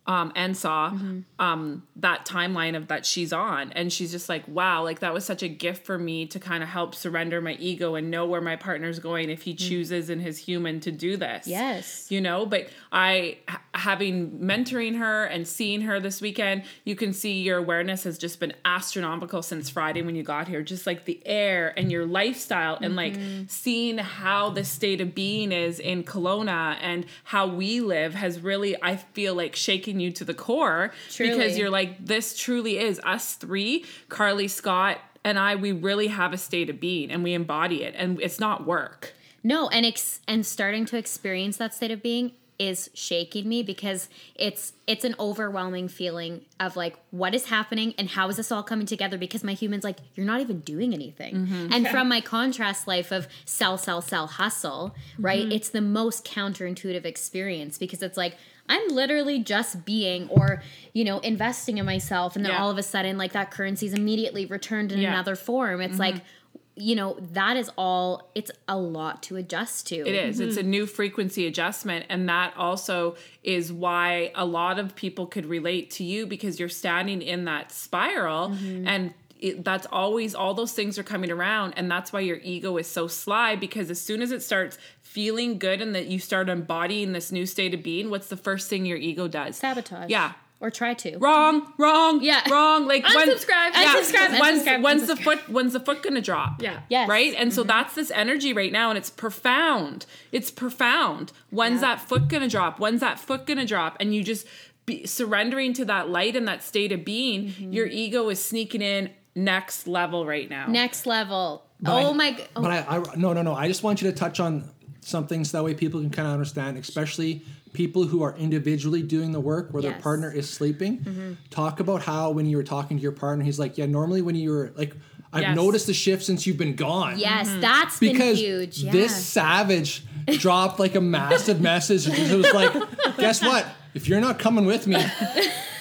um, 0.06 0.32
and 0.36 0.56
saw 0.56 0.96
um, 1.38 1.82
that 1.96 2.24
timeline 2.24 2.76
of 2.76 2.88
that 2.88 3.04
she's 3.04 3.32
on. 3.32 3.72
And 3.72 3.92
she's 3.92 4.12
just 4.12 4.28
like, 4.28 4.46
wow, 4.46 4.84
like 4.84 5.00
that 5.00 5.12
was 5.12 5.24
such 5.24 5.42
a 5.42 5.48
gift 5.48 5.84
for 5.84 5.98
me 5.98 6.26
to 6.26 6.38
kind 6.38 6.62
of 6.62 6.68
help 6.68 6.94
surrender 6.94 7.40
my 7.40 7.54
ego 7.54 7.96
and 7.96 8.10
know 8.10 8.24
where 8.24 8.40
my 8.40 8.56
partner's 8.56 8.98
going 8.98 9.30
if 9.30 9.42
he 9.42 9.54
chooses 9.54 10.08
in 10.08 10.20
his 10.20 10.38
human 10.38 10.80
to 10.80 10.92
do 10.92 11.16
this. 11.16 11.46
Yes. 11.46 12.06
You 12.10 12.20
know, 12.20 12.46
but 12.46 12.68
i 12.92 13.38
having 13.74 14.38
mentoring 14.38 14.98
her 14.98 15.24
and 15.24 15.46
seeing 15.46 15.82
her 15.82 16.00
this 16.00 16.20
weekend, 16.20 16.62
you 16.84 16.94
can 16.94 17.12
see 17.12 17.42
your 17.42 17.58
awareness 17.58 18.04
has 18.04 18.16
just 18.16 18.40
been 18.40 18.52
astronomical 18.64 19.42
since 19.42 19.68
Friday 19.68 20.02
when 20.02 20.14
you 20.14 20.22
got 20.22 20.48
here. 20.48 20.62
Just 20.62 20.86
like 20.86 21.04
the 21.04 21.20
air 21.26 21.74
and 21.76 21.90
your 21.90 22.06
lifestyle 22.06 22.78
and 22.80 22.96
like 22.96 23.16
seeing 23.48 23.98
how 23.98 24.50
the 24.50 24.64
state 24.64 25.00
of 25.00 25.14
being 25.14 25.52
is 25.52 25.78
in 25.78 26.04
Kelowna 26.04 26.78
and 26.80 27.06
how 27.24 27.46
we 27.46 27.80
live 27.80 28.14
has 28.14 28.40
really, 28.40 28.80
I 28.82 28.96
feel 28.96 29.34
like, 29.34 29.56
you 30.00 30.10
to 30.12 30.24
the 30.24 30.34
core 30.34 30.92
because 31.16 31.58
you're 31.58 31.70
like, 31.70 32.04
this 32.04 32.38
truly 32.38 32.78
is. 32.78 33.00
Us 33.04 33.34
three, 33.34 33.84
Carly, 34.08 34.48
Scott, 34.48 34.98
and 35.24 35.38
I, 35.38 35.56
we 35.56 35.72
really 35.72 36.06
have 36.06 36.32
a 36.32 36.38
state 36.38 36.70
of 36.70 36.80
being 36.80 37.10
and 37.10 37.22
we 37.22 37.34
embody 37.34 37.82
it 37.82 37.94
and 37.96 38.20
it's 38.20 38.38
not 38.38 38.66
work. 38.66 39.12
No, 39.42 39.68
and 39.68 39.86
ex- 39.86 40.20
and 40.26 40.44
starting 40.44 40.86
to 40.86 40.96
experience 40.96 41.56
that 41.58 41.74
state 41.74 41.90
of 41.90 42.02
being 42.02 42.32
is 42.58 42.90
shaking 42.94 43.48
me 43.48 43.62
because 43.62 44.08
it's 44.34 44.72
it's 44.86 45.04
an 45.04 45.14
overwhelming 45.18 45.88
feeling 45.88 46.42
of 46.58 46.76
like 46.76 46.96
what 47.10 47.34
is 47.34 47.46
happening 47.46 47.94
and 47.98 48.08
how 48.10 48.28
is 48.28 48.36
this 48.36 48.50
all 48.50 48.62
coming 48.62 48.86
together? 48.86 49.18
Because 49.18 49.44
my 49.44 49.52
human's 49.52 49.84
like 49.84 49.98
you're 50.14 50.26
not 50.26 50.40
even 50.40 50.60
doing 50.60 50.94
anything. 50.94 51.34
Mm-hmm. 51.34 51.72
And 51.72 51.88
from 51.88 52.08
my 52.08 52.20
contrast 52.20 52.86
life 52.86 53.12
of 53.12 53.28
sell 53.44 53.76
sell 53.78 54.00
sell 54.00 54.26
hustle 54.26 54.94
right? 55.18 55.42
Mm-hmm. 55.42 55.52
It's 55.52 55.68
the 55.68 55.80
most 55.80 56.24
counterintuitive 56.24 57.04
experience 57.04 57.78
because 57.78 58.02
it's 58.02 58.16
like 58.16 58.36
i'm 58.68 58.88
literally 58.88 59.38
just 59.38 59.84
being 59.84 60.28
or 60.28 60.62
you 60.92 61.04
know 61.04 61.18
investing 61.20 61.78
in 61.78 61.86
myself 61.86 62.36
and 62.36 62.44
then 62.44 62.52
Yeah. 62.52 62.62
all 62.62 62.70
of 62.70 62.78
a 62.78 62.82
sudden 62.82 63.18
like 63.18 63.32
that 63.32 63.50
currency 63.50 63.86
is 63.86 63.94
immediately 63.94 64.46
returned 64.46 64.92
in 64.92 65.00
Yeah. 65.00 65.12
another 65.12 65.36
form 65.36 65.80
it's 65.80 65.98
like 65.98 66.16
mm-hmm. 66.16 66.80
you 66.88 66.94
know 66.94 67.16
that 67.32 67.56
is 67.56 67.70
all 67.76 68.30
it's 68.34 68.50
a 68.68 68.76
lot 68.76 69.22
to 69.24 69.36
adjust 69.36 69.86
to 69.88 69.96
It 69.96 70.14
is. 70.14 70.40
It's 70.40 70.56
a 70.56 70.60
mm-hmm. 70.60 70.70
new 70.70 70.86
frequency 70.86 71.46
adjustment. 71.46 72.06
And 72.08 72.28
that 72.28 72.52
also 72.56 73.16
is 73.42 73.72
why 73.72 74.32
a 74.34 74.44
lot 74.44 74.78
of 74.78 74.94
people 74.94 75.26
could 75.26 75.46
relate 75.46 75.90
to 75.92 76.04
you 76.04 76.26
because 76.26 76.60
you're 76.60 76.68
standing 76.68 77.22
in 77.22 77.44
that 77.46 77.72
spiral 77.72 78.50
mm-hmm. 78.50 78.86
and 78.86 79.14
it, 79.40 79.64
that's 79.64 79.86
always 79.90 80.34
all 80.34 80.54
those 80.54 80.72
things 80.72 80.98
are 80.98 81.02
coming 81.02 81.30
around 81.30 81.74
and 81.76 81.90
that's 81.90 82.12
why 82.12 82.20
your 82.20 82.38
ego 82.42 82.76
is 82.76 82.86
so 82.86 83.06
sly 83.06 83.56
because 83.56 83.90
as 83.90 84.00
soon 84.00 84.22
as 84.22 84.32
it 84.32 84.42
starts 84.42 84.78
feeling 85.00 85.58
good 85.58 85.80
and 85.80 85.94
that 85.94 86.06
you 86.06 86.18
start 86.18 86.48
embodying 86.48 87.12
this 87.12 87.32
new 87.32 87.46
state 87.46 87.74
of 87.74 87.82
being 87.82 88.10
what's 88.10 88.28
the 88.28 88.36
first 88.36 88.68
thing 88.68 88.86
your 88.86 88.98
ego 88.98 89.28
does? 89.28 89.56
Sabotage. 89.56 90.10
Yeah. 90.10 90.32
Or 90.58 90.70
try 90.70 90.94
to. 90.94 91.18
Wrong 91.18 91.72
wrong 91.76 92.22
Yeah. 92.22 92.42
wrong 92.50 92.86
like 92.86 93.04
when- 93.04 93.28
Unsubscribe, 93.28 93.72
yeah, 93.74 93.94
unsubscribe, 93.94 94.40
when's, 94.40 94.62
unsubscribe, 94.62 94.82
when's 94.82 95.06
the 95.06 95.16
foot 95.16 95.48
when's 95.48 95.72
the 95.74 95.80
foot 95.80 96.02
gonna 96.02 96.22
drop? 96.22 96.62
Yeah. 96.62 96.80
Yes. 96.88 97.08
right? 97.08 97.34
And 97.36 97.52
so 97.52 97.62
mm-hmm. 97.62 97.68
that's 97.68 97.94
this 97.94 98.10
energy 98.10 98.52
right 98.52 98.72
now 98.72 98.88
and 98.90 98.96
it's 98.96 99.10
profound. 99.10 100.06
It's 100.32 100.50
profound. 100.50 101.32
When's 101.50 101.82
that 101.82 102.00
foot 102.00 102.28
gonna 102.28 102.48
drop? 102.48 102.78
When's 102.78 103.00
that 103.00 103.18
foot 103.18 103.46
gonna 103.46 103.66
drop? 103.66 103.96
And 104.00 104.14
you 104.14 104.24
just 104.24 104.46
be 104.86 105.04
surrendering 105.04 105.72
to 105.74 105.84
that 105.84 106.08
light 106.08 106.36
and 106.36 106.46
that 106.48 106.62
state 106.62 106.92
of 106.92 107.04
being 107.04 107.48
mm-hmm. 107.48 107.72
your 107.72 107.86
ego 107.86 108.28
is 108.28 108.42
sneaking 108.42 108.80
in 108.80 109.10
next 109.36 109.86
level 109.86 110.26
right 110.26 110.48
now 110.50 110.66
next 110.66 111.06
level 111.06 111.62
But 111.80 111.92
oh 111.92 112.10
I- 112.10 112.12
my 112.14 112.32
g- 112.32 112.42
oh, 112.56 112.62
But 112.62 112.70
I, 112.72 112.96
I 112.96 113.16
no 113.16 113.32
no 113.34 113.42
no. 113.42 113.54
I 113.54 113.68
just 113.68 113.82
want 113.84 114.00
you 114.02 114.10
to 114.10 114.16
touch 114.16 114.40
on 114.40 114.64
something 115.02 115.44
so 115.44 115.58
that 115.58 115.62
way 115.64 115.72
people 115.74 116.00
can 116.00 116.10
kind 116.10 116.26
of 116.26 116.32
understand, 116.34 116.76
especially 116.78 117.42
people 117.74 118.04
who 118.04 118.22
are 118.22 118.34
individually 118.38 119.02
doing 119.02 119.30
the 119.32 119.38
work 119.38 119.68
where 119.72 119.82
their 119.82 119.92
partner 120.00 120.32
is 120.32 120.48
sleeping. 120.50 120.98
Mm-hmm. 120.98 121.32
Talk 121.50 121.78
about 121.78 122.02
how 122.02 122.30
when 122.30 122.46
you 122.46 122.56
were 122.56 122.64
talking 122.64 122.96
to 122.96 123.02
your 123.02 123.12
partner, 123.12 123.44
he's 123.44 123.58
like, 123.58 123.76
yeah, 123.78 123.86
normally 123.86 124.22
when 124.22 124.34
you 124.34 124.50
were 124.50 124.72
like, 124.74 124.94
I've 125.32 125.42
Yes. 125.42 125.56
noticed 125.56 125.86
the 125.86 125.92
shift 125.94 126.24
since 126.24 126.46
you've 126.46 126.56
been 126.56 126.74
gone. 126.76 127.18
yes 127.18 127.54
that's 127.60 128.00
been 128.00 128.12
Because 128.14 128.38
huge 128.38 128.78
yeah. 128.78 128.90
this 128.92 129.14
savage 129.14 130.02
dropped 130.38 130.80
like 130.80 130.94
a 130.94 131.00
massive 131.00 131.60
message. 131.60 132.08
It 132.08 132.34
was 132.34 132.52
like, 132.54 132.72
guess 133.18 133.42
what? 133.42 133.66
If 133.94 134.08
you're 134.08 134.20
not 134.20 134.38
coming 134.38 134.64
with 134.64 134.86
me, 134.86 135.04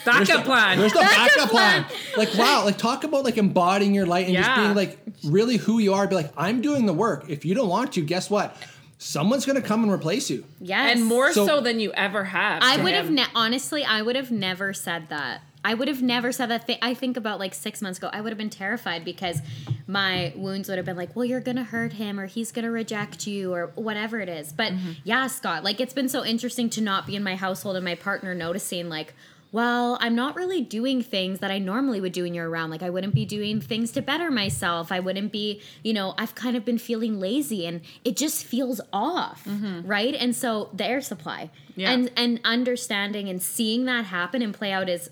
backup 0.06 0.44
plan 0.44 0.78
there's 0.78 0.92
the 0.92 1.00
backup 1.00 1.50
plan. 1.50 1.84
Like 2.16 2.32
wow, 2.34 2.64
like 2.64 2.78
talk 2.78 3.04
about 3.04 3.24
like 3.24 3.36
embodying 3.36 3.94
your 3.94 4.06
light 4.06 4.26
and 4.26 4.34
just 4.36 4.54
being 4.56 4.74
like 4.74 4.98
really 5.24 5.58
who 5.58 5.78
you 5.78 5.92
are. 5.92 6.06
Be 6.06 6.14
like, 6.14 6.32
I'm 6.36 6.62
doing 6.62 6.86
the 6.86 6.94
work. 6.94 7.28
If 7.28 7.44
you 7.44 7.54
don't 7.54 7.68
want 7.68 7.92
to, 7.94 8.00
guess 8.00 8.30
what? 8.30 8.56
Someone's 8.98 9.44
gonna 9.44 9.60
come 9.60 9.82
and 9.82 9.92
replace 9.92 10.30
you. 10.30 10.44
yes 10.60 10.96
and 10.96 11.04
more 11.04 11.30
so, 11.32 11.46
So- 11.46 11.60
than 11.60 11.78
you 11.80 11.92
ever 11.92 12.24
have 12.24 12.62
i 12.62 12.78
to 12.78 12.82
would 12.82 12.94
have 12.94 13.10
ne- 13.10 13.26
honestly 13.34 13.84
i 13.84 14.00
would 14.00 14.16
have 14.16 14.30
never 14.30 14.72
said 14.72 15.10
that 15.10 15.42
i 15.62 15.74
would 15.74 15.86
have 15.86 16.00
never 16.00 16.32
said 16.32 16.46
that 16.46 16.66
thing 16.66 16.78
i 16.80 16.94
think 16.94 17.18
about 17.18 17.38
like 17.38 17.52
six 17.52 17.82
months 17.82 17.98
ago 17.98 18.08
i 18.14 18.22
would 18.22 18.30
have 18.30 18.38
been 18.38 18.48
terrified 18.48 19.04
because 19.04 19.42
my 19.86 20.32
wounds 20.34 20.66
would 20.70 20.78
have 20.78 20.86
been 20.86 20.96
like 20.96 21.14
well 21.14 21.26
you're 21.26 21.40
gonna 21.40 21.62
hurt 21.64 21.92
him 21.92 22.18
or 22.18 22.24
he's 22.24 22.50
gonna 22.50 22.70
reject 22.70 23.26
you 23.26 23.52
or 23.52 23.66
whatever 23.74 24.18
it 24.18 24.30
is 24.30 24.50
but 24.50 24.72
mm-hmm. 24.72 24.92
yeah 25.04 25.26
scott 25.26 25.62
like 25.62 25.78
it's 25.78 25.92
been 25.94 26.08
so 26.08 26.24
interesting 26.24 26.70
to 26.70 26.80
not 26.80 27.06
be 27.06 27.14
in 27.14 27.22
my 27.22 27.36
household 27.36 27.76
and 27.76 27.84
my 27.84 27.94
partner 27.94 28.34
noticing 28.34 28.88
like 28.88 29.12
well, 29.52 29.96
I'm 30.00 30.14
not 30.14 30.36
really 30.36 30.60
doing 30.62 31.02
things 31.02 31.38
that 31.38 31.50
I 31.50 31.58
normally 31.58 32.00
would 32.00 32.12
do 32.12 32.24
when 32.24 32.34
you're 32.34 32.48
around. 32.48 32.70
Like, 32.70 32.82
I 32.82 32.90
wouldn't 32.90 33.14
be 33.14 33.24
doing 33.24 33.60
things 33.60 33.90
to 33.92 34.02
better 34.02 34.30
myself. 34.30 34.92
I 34.92 35.00
wouldn't 35.00 35.32
be, 35.32 35.62
you 35.82 35.92
know, 35.94 36.14
I've 36.18 36.34
kind 36.34 36.56
of 36.56 36.64
been 36.64 36.78
feeling 36.78 37.18
lazy 37.20 37.66
and 37.66 37.80
it 38.04 38.16
just 38.16 38.44
feels 38.44 38.80
off, 38.92 39.44
mm-hmm. 39.44 39.86
right? 39.86 40.14
And 40.14 40.34
so 40.34 40.70
the 40.74 40.84
air 40.84 41.00
supply 41.00 41.50
Yeah. 41.76 41.90
and 41.92 42.10
and 42.16 42.40
understanding 42.44 43.28
and 43.28 43.42
seeing 43.42 43.84
that 43.86 44.06
happen 44.06 44.42
and 44.42 44.52
play 44.52 44.72
out 44.72 44.88
is 44.88 45.10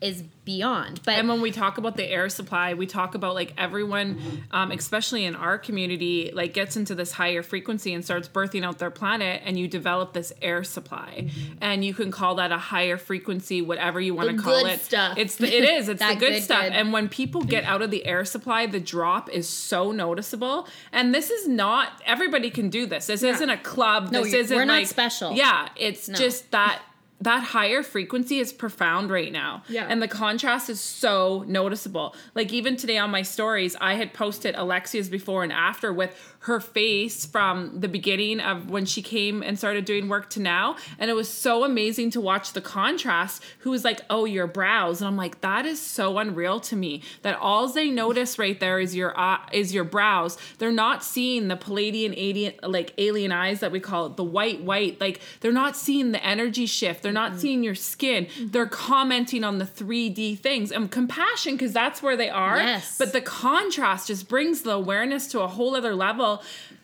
is 0.00 0.22
beyond. 0.44 1.00
But 1.04 1.14
And 1.14 1.28
when 1.28 1.40
we 1.40 1.50
talk 1.50 1.78
about 1.78 1.96
the 1.96 2.04
air 2.04 2.28
supply, 2.28 2.74
we 2.74 2.86
talk 2.86 3.14
about 3.14 3.34
like 3.34 3.54
everyone, 3.56 4.44
um, 4.50 4.70
especially 4.70 5.24
in 5.24 5.34
our 5.34 5.58
community, 5.58 6.30
like 6.34 6.52
gets 6.52 6.76
into 6.76 6.94
this 6.94 7.12
higher 7.12 7.42
frequency 7.42 7.94
and 7.94 8.04
starts 8.04 8.28
birthing 8.28 8.62
out 8.62 8.78
their 8.78 8.90
planet, 8.90 9.42
and 9.44 9.58
you 9.58 9.66
develop 9.66 10.12
this 10.12 10.32
air 10.42 10.64
supply, 10.64 11.30
and 11.60 11.84
you 11.84 11.94
can 11.94 12.10
call 12.10 12.34
that 12.36 12.52
a 12.52 12.58
higher 12.58 12.98
frequency, 12.98 13.62
whatever 13.62 14.00
you 14.00 14.14
want 14.14 14.30
to 14.30 14.36
call 14.36 14.66
it. 14.66 14.80
stuff. 14.80 15.16
It's 15.16 15.36
the, 15.36 15.46
it 15.46 15.64
is 15.64 15.88
it's 15.88 16.00
the 16.06 16.14
good, 16.14 16.32
good, 16.32 16.42
stuff. 16.42 16.64
good. 16.64 16.72
And 16.72 16.92
when 16.92 17.08
people 17.08 17.42
get 17.42 17.64
out 17.64 17.80
of 17.80 17.90
the 17.90 18.04
air 18.04 18.24
supply, 18.24 18.66
the 18.66 18.80
drop 18.80 19.30
is 19.30 19.48
so 19.48 19.92
noticeable. 19.92 20.68
And 20.92 21.14
this 21.14 21.30
is 21.30 21.48
not 21.48 22.02
everybody 22.04 22.50
can 22.50 22.68
do 22.68 22.86
this. 22.86 23.06
This 23.06 23.22
isn't 23.22 23.50
a 23.50 23.56
club. 23.56 24.12
No, 24.12 24.22
this 24.22 24.34
isn't 24.34 24.56
we're 24.56 24.66
not 24.66 24.74
like 24.74 24.86
special. 24.86 25.32
Yeah, 25.32 25.68
it's 25.76 26.06
just 26.06 26.50
that 26.50 26.82
that 27.20 27.42
higher 27.42 27.82
frequency 27.82 28.38
is 28.38 28.52
profound 28.52 29.10
right 29.10 29.32
now. 29.32 29.62
Yeah. 29.68 29.86
And 29.88 30.02
the 30.02 30.08
contrast 30.08 30.68
is 30.68 30.80
so 30.80 31.44
noticeable. 31.46 32.14
Like 32.34 32.52
even 32.52 32.76
today 32.76 32.98
on 32.98 33.10
my 33.10 33.22
stories, 33.22 33.74
I 33.80 33.94
had 33.94 34.12
posted 34.12 34.54
Alexia's 34.54 35.08
before 35.08 35.42
and 35.42 35.52
after 35.52 35.92
with 35.92 36.34
her 36.46 36.60
face 36.60 37.26
from 37.26 37.80
the 37.80 37.88
beginning 37.88 38.38
of 38.38 38.70
when 38.70 38.86
she 38.86 39.02
came 39.02 39.42
and 39.42 39.58
started 39.58 39.84
doing 39.84 40.08
work 40.08 40.30
to 40.30 40.40
now. 40.40 40.76
And 40.96 41.10
it 41.10 41.14
was 41.14 41.28
so 41.28 41.64
amazing 41.64 42.12
to 42.12 42.20
watch 42.20 42.52
the 42.52 42.60
contrast. 42.60 43.42
Who 43.60 43.70
was 43.70 43.84
like, 43.84 44.00
oh, 44.10 44.26
your 44.26 44.46
brows. 44.46 45.00
And 45.00 45.08
I'm 45.08 45.16
like, 45.16 45.40
that 45.40 45.66
is 45.66 45.82
so 45.82 46.18
unreal 46.18 46.60
to 46.60 46.76
me 46.76 47.02
that 47.22 47.36
all 47.36 47.66
they 47.66 47.90
notice 47.90 48.38
right 48.38 48.58
there 48.60 48.78
is 48.78 48.94
your 48.94 49.18
uh, 49.18 49.38
is 49.52 49.74
your 49.74 49.82
brows. 49.82 50.38
They're 50.58 50.70
not 50.70 51.02
seeing 51.02 51.48
the 51.48 51.56
Pleiadian 51.56 52.14
alien 52.16 52.54
like 52.62 52.94
alien 52.96 53.32
eyes 53.32 53.58
that 53.60 53.72
we 53.72 53.80
call 53.80 54.06
it, 54.06 54.16
the 54.16 54.24
white 54.24 54.62
white. 54.62 55.00
Like 55.00 55.20
they're 55.40 55.50
not 55.50 55.76
seeing 55.76 56.12
the 56.12 56.24
energy 56.24 56.66
shift. 56.66 57.02
They're 57.02 57.12
not 57.12 57.40
seeing 57.40 57.64
your 57.64 57.74
skin. 57.74 58.28
They're 58.40 58.66
commenting 58.66 59.42
on 59.42 59.58
the 59.58 59.64
3D 59.64 60.38
things 60.38 60.70
and 60.70 60.92
compassion 60.92 61.54
because 61.54 61.72
that's 61.72 62.02
where 62.02 62.16
they 62.16 62.30
are. 62.30 62.58
Yes. 62.58 62.96
But 62.98 63.12
the 63.12 63.20
contrast 63.20 64.06
just 64.06 64.28
brings 64.28 64.62
the 64.62 64.70
awareness 64.70 65.26
to 65.28 65.40
a 65.40 65.48
whole 65.48 65.74
other 65.74 65.94
level 65.96 66.35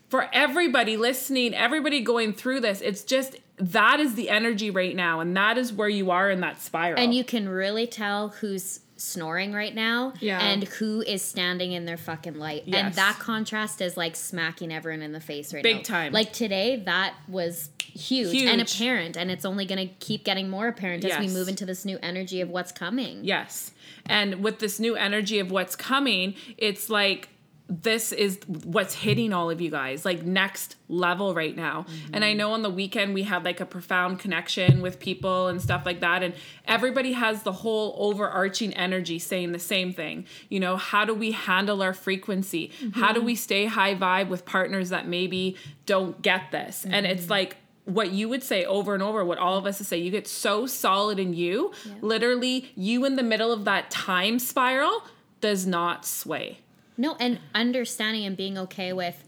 for 0.08 0.28
everybody 0.32 0.96
listening, 0.96 1.54
everybody 1.54 2.00
going 2.00 2.32
through 2.34 2.60
this. 2.60 2.80
It's 2.80 3.02
just 3.02 3.36
that 3.56 4.00
is 4.00 4.14
the 4.14 4.28
energy 4.30 4.70
right 4.70 4.94
now, 4.94 5.20
and 5.20 5.36
that 5.36 5.56
is 5.58 5.72
where 5.72 5.88
you 5.88 6.10
are 6.10 6.30
in 6.30 6.40
that 6.40 6.60
spiral. 6.60 6.98
and 6.98 7.14
you 7.14 7.24
can 7.24 7.48
really 7.48 7.86
tell 7.86 8.28
who's 8.28 8.80
snoring 8.96 9.52
right 9.52 9.74
now 9.74 10.12
Yeah. 10.20 10.40
and 10.40 10.62
who 10.64 11.00
is 11.02 11.22
standing 11.22 11.72
in 11.72 11.86
their 11.86 11.96
fucking 11.96 12.38
light. 12.38 12.64
And 12.68 12.94
that 12.94 13.18
contrast 13.18 13.80
is 13.80 13.96
like 13.96 14.14
smacking 14.14 14.72
everyone 14.72 15.02
in 15.02 15.10
the 15.10 15.20
face 15.20 15.52
right 15.52 15.62
Big 15.62 15.72
now. 15.76 15.78
Big 15.80 15.86
time. 15.86 16.12
Like 16.12 16.32
today, 16.32 16.76
that 16.86 17.14
was 17.26 17.70
huge, 17.80 18.42
and 18.42 18.60
apparent, 18.60 19.16
and 19.16 19.30
it's 19.30 19.44
only 19.44 19.64
going 19.64 19.88
to 19.88 19.94
keep 19.94 20.24
getting 20.24 20.48
more 20.48 20.68
apparent 20.68 21.04
as 21.04 21.18
we 21.18 21.26
move 21.28 21.48
into 21.48 21.66
this 21.66 21.84
new 21.84 21.98
energy 22.02 22.40
of 22.40 22.48
what's 22.50 22.70
coming. 22.70 23.24
Yes. 23.24 23.72
And 24.06 24.42
with 24.42 24.60
this 24.60 24.78
new 24.78 24.94
energy 24.94 25.38
of 25.40 25.50
what's 25.50 25.74
coming, 25.74 26.34
it's 26.56 26.88
like 26.88 27.28
this 27.68 28.12
is 28.12 28.38
what's 28.64 28.94
hitting 28.94 29.32
all 29.32 29.48
of 29.48 29.60
you 29.60 29.70
guys 29.70 30.04
like 30.04 30.22
next 30.24 30.76
level 30.88 31.34
right 31.34 31.56
now. 31.56 31.82
Mm-hmm. 31.88 32.14
And 32.14 32.24
I 32.24 32.32
know 32.34 32.52
on 32.52 32.62
the 32.62 32.70
weekend 32.70 33.14
we 33.14 33.22
had 33.22 33.44
like 33.44 33.60
a 33.60 33.66
profound 33.66 34.18
connection 34.18 34.82
with 34.82 34.98
people 34.98 35.48
and 35.48 35.60
stuff 35.60 35.86
like 35.86 36.00
that 36.00 36.22
and 36.22 36.34
everybody 36.66 37.12
has 37.12 37.44
the 37.44 37.52
whole 37.52 37.94
overarching 37.98 38.74
energy 38.74 39.18
saying 39.18 39.52
the 39.52 39.58
same 39.58 39.92
thing. 39.92 40.26
You 40.48 40.60
know, 40.60 40.76
how 40.76 41.04
do 41.04 41.14
we 41.14 41.32
handle 41.32 41.82
our 41.82 41.94
frequency? 41.94 42.72
Mm-hmm. 42.80 43.00
How 43.00 43.12
do 43.12 43.22
we 43.22 43.34
stay 43.34 43.66
high 43.66 43.94
vibe 43.94 44.28
with 44.28 44.44
partners 44.44 44.90
that 44.90 45.08
maybe 45.08 45.56
don't 45.86 46.20
get 46.20 46.50
this? 46.50 46.84
And 46.88 47.06
it's 47.06 47.22
mm-hmm. 47.22 47.32
like 47.32 47.56
what 47.84 48.12
you 48.12 48.28
would 48.28 48.42
say 48.42 48.64
over 48.64 48.94
and 48.94 49.02
over, 49.02 49.24
what 49.24 49.38
all 49.38 49.56
of 49.56 49.66
us 49.66 49.78
say, 49.78 49.98
you 49.98 50.10
get 50.10 50.28
so 50.28 50.66
solid 50.66 51.18
in 51.18 51.34
you, 51.34 51.72
literally, 52.00 52.70
you 52.76 53.04
in 53.04 53.16
the 53.16 53.22
middle 53.22 53.52
of 53.52 53.64
that 53.64 53.90
time 53.90 54.38
spiral 54.38 55.02
does 55.40 55.66
not 55.66 56.06
sway. 56.06 56.58
No, 57.02 57.16
and 57.18 57.40
understanding 57.52 58.24
and 58.24 58.36
being 58.36 58.56
okay 58.56 58.92
with 58.92 59.24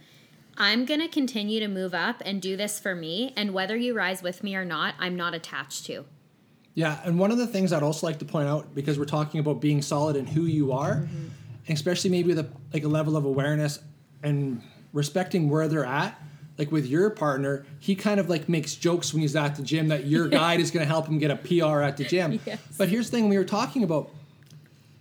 I'm 0.56 0.84
going 0.84 1.00
to 1.00 1.08
continue 1.08 1.58
to 1.58 1.66
move 1.66 1.92
up 1.92 2.22
and 2.24 2.40
do 2.40 2.56
this 2.56 2.78
for 2.78 2.94
me 2.94 3.32
and 3.36 3.52
whether 3.52 3.76
you 3.76 3.92
rise 3.96 4.22
with 4.22 4.44
me 4.44 4.54
or 4.54 4.64
not, 4.64 4.94
I'm 5.00 5.16
not 5.16 5.34
attached 5.34 5.84
to. 5.86 6.04
Yeah, 6.74 7.00
and 7.04 7.18
one 7.18 7.32
of 7.32 7.38
the 7.38 7.48
things 7.48 7.72
I'd 7.72 7.82
also 7.82 8.06
like 8.06 8.20
to 8.20 8.24
point 8.24 8.46
out 8.48 8.72
because 8.76 8.96
we're 8.96 9.04
talking 9.04 9.40
about 9.40 9.60
being 9.60 9.82
solid 9.82 10.14
in 10.14 10.24
who 10.26 10.42
you 10.42 10.70
are, 10.70 10.94
Mm-hmm. 10.94 11.72
especially 11.72 12.10
maybe 12.10 12.28
with 12.28 12.38
a 12.38 12.48
like 12.72 12.84
a 12.84 12.88
level 12.88 13.16
of 13.16 13.24
awareness 13.24 13.80
and 14.22 14.62
respecting 14.92 15.48
where 15.50 15.66
they're 15.66 15.84
at. 15.84 16.16
Like 16.56 16.70
with 16.70 16.86
your 16.86 17.10
partner, 17.10 17.66
he 17.80 17.96
kind 17.96 18.20
of 18.20 18.28
like 18.28 18.48
makes 18.48 18.76
jokes 18.76 19.12
when 19.12 19.22
he's 19.22 19.34
at 19.34 19.56
the 19.56 19.62
gym 19.62 19.88
that 19.88 20.06
your 20.06 20.28
guide 20.40 20.60
is 20.60 20.70
going 20.70 20.84
to 20.86 20.88
help 20.88 21.08
him 21.08 21.18
get 21.18 21.32
a 21.32 21.36
PR 21.36 21.80
at 21.82 21.96
the 21.96 22.04
gym. 22.04 22.38
Yes. 22.46 22.60
But 22.78 22.88
here's 22.88 23.10
the 23.10 23.16
thing: 23.16 23.28
we 23.28 23.36
were 23.38 23.44
talking 23.44 23.82
about. 23.82 24.10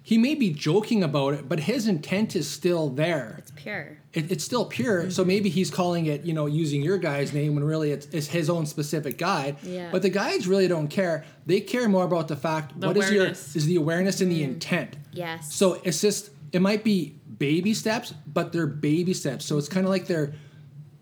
He 0.05 0.17
may 0.17 0.35
be 0.35 0.49
joking 0.49 1.01
about 1.01 1.33
it, 1.33 1.47
but 1.47 1.61
his 1.61 1.87
intent 1.87 2.35
is 2.35 2.49
still 2.49 2.89
there. 2.89 3.35
It's 3.37 3.51
pure. 3.51 3.97
It, 4.11 4.29
it's 4.33 4.43
still 4.43 4.65
pure. 4.65 5.09
So 5.09 5.21
mm-hmm. 5.21 5.27
maybe 5.29 5.49
he's 5.49 5.71
calling 5.71 6.07
it, 6.07 6.25
you 6.25 6.33
know, 6.33 6.45
using 6.45 6.81
your 6.81 6.97
guy's 6.97 7.31
name 7.33 7.55
when 7.55 7.63
really 7.63 7.91
it's, 7.91 8.07
it's 8.07 8.27
his 8.27 8.49
own 8.49 8.65
specific 8.65 9.17
guide. 9.17 9.55
Yeah. 9.63 9.89
But 9.93 10.01
the 10.01 10.09
guides 10.09 10.45
really 10.45 10.67
don't 10.67 10.89
care. 10.89 11.23
They 11.45 11.61
care 11.61 11.87
more 11.87 12.03
about 12.03 12.27
the 12.27 12.35
fact 12.35 12.77
The 12.77 12.87
what 12.87 12.97
is 12.97 13.09
your 13.09 13.21
awareness. 13.21 13.55
is 13.55 13.65
the 13.65 13.77
awareness 13.77 14.19
and 14.19 14.29
the 14.29 14.41
mm. 14.41 14.49
intent. 14.49 14.97
Yes. 15.13 15.53
So 15.55 15.79
it's 15.85 16.01
just 16.01 16.31
it 16.51 16.61
might 16.61 16.83
be 16.83 17.15
baby 17.37 17.73
steps, 17.73 18.13
but 18.27 18.51
they're 18.51 18.67
baby 18.67 19.13
steps. 19.13 19.45
So 19.45 19.57
it's 19.57 19.69
kind 19.69 19.85
of 19.85 19.89
like 19.89 20.07
they're 20.07 20.33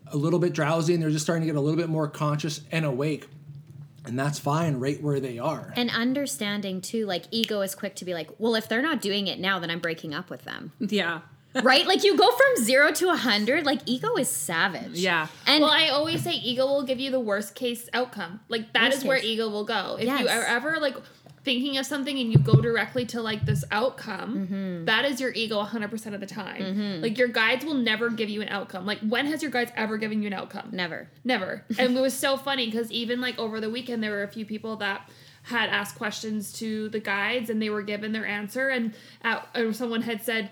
a 0.06 0.16
little 0.16 0.38
bit 0.38 0.52
drowsy 0.52 0.94
and 0.94 1.02
they're 1.02 1.10
just 1.10 1.24
starting 1.24 1.42
to 1.42 1.46
get 1.46 1.56
a 1.56 1.60
little 1.60 1.76
bit 1.76 1.88
more 1.88 2.06
conscious 2.06 2.60
and 2.70 2.84
awake. 2.84 3.26
And 4.04 4.18
that's 4.18 4.38
fine 4.38 4.80
right 4.80 5.00
where 5.02 5.20
they 5.20 5.38
are. 5.38 5.72
And 5.76 5.90
understanding 5.90 6.80
too, 6.80 7.06
like 7.06 7.24
ego 7.30 7.60
is 7.60 7.74
quick 7.74 7.94
to 7.96 8.04
be 8.04 8.14
like, 8.14 8.30
well, 8.38 8.54
if 8.54 8.68
they're 8.68 8.82
not 8.82 9.00
doing 9.00 9.26
it 9.28 9.38
now, 9.38 9.58
then 9.58 9.70
I'm 9.70 9.80
breaking 9.80 10.12
up 10.14 10.28
with 10.30 10.44
them. 10.44 10.72
Yeah. 10.80 11.20
right? 11.62 11.86
Like 11.86 12.02
you 12.02 12.16
go 12.16 12.30
from 12.30 12.64
zero 12.64 12.90
to 12.92 13.10
a 13.10 13.16
hundred. 13.16 13.66
Like 13.66 13.80
ego 13.86 14.16
is 14.16 14.28
savage. 14.28 14.98
Yeah. 14.98 15.28
And 15.46 15.62
well, 15.62 15.70
I 15.70 15.88
always 15.88 16.22
say 16.24 16.32
ego 16.32 16.66
will 16.66 16.82
give 16.82 16.98
you 16.98 17.10
the 17.10 17.20
worst 17.20 17.54
case 17.54 17.88
outcome. 17.92 18.40
Like 18.48 18.72
that 18.72 18.88
is 18.88 19.04
Worst 19.04 19.06
where 19.06 19.18
ego 19.18 19.48
will 19.50 19.64
go. 19.64 19.96
If 19.98 20.06
Yes. 20.06 20.20
you 20.20 20.28
are 20.28 20.44
ever 20.44 20.78
like 20.80 20.96
thinking 21.44 21.76
of 21.76 21.84
something 21.86 22.18
and 22.18 22.32
you 22.32 22.38
go 22.38 22.60
directly 22.60 23.04
to 23.06 23.20
like 23.20 23.44
this 23.46 23.64
outcome, 23.70 24.46
Mm-hmm. 24.48 24.84
that 24.84 25.04
is 25.04 25.20
your 25.20 25.32
ego 25.32 25.62
100% 25.62 26.14
of 26.14 26.20
the 26.20 26.26
time. 26.26 27.00
Like 27.02 27.18
your 27.18 27.28
guides 27.28 27.64
will 27.64 27.74
never 27.74 28.10
give 28.10 28.28
you 28.28 28.42
an 28.42 28.48
outcome. 28.48 28.86
Like 28.86 29.00
when 29.00 29.26
has 29.26 29.42
your 29.42 29.50
guides 29.50 29.72
ever 29.76 29.98
given 29.98 30.22
you 30.22 30.28
an 30.28 30.32
outcome? 30.34 30.68
never. 30.72 31.08
Never. 31.24 31.64
and 31.78 31.96
it 31.96 32.00
was 32.00 32.14
so 32.14 32.36
funny 32.36 32.66
because 32.66 32.90
even 32.92 33.20
like 33.20 33.38
over 33.38 33.60
the 33.60 33.70
weekend, 33.70 34.02
there 34.02 34.12
were 34.12 34.22
a 34.22 34.28
few 34.28 34.46
people 34.46 34.76
that 34.76 35.08
had 35.44 35.68
asked 35.70 35.96
questions 35.96 36.52
to 36.52 36.88
the 36.90 37.00
guides 37.00 37.50
and 37.50 37.60
they 37.60 37.68
were 37.70 37.82
given 37.82 38.12
their 38.12 38.24
answer. 38.26 38.68
And 38.68 38.94
uh, 39.24 39.40
or 39.56 39.72
someone 39.72 40.02
had 40.02 40.22
said, 40.22 40.50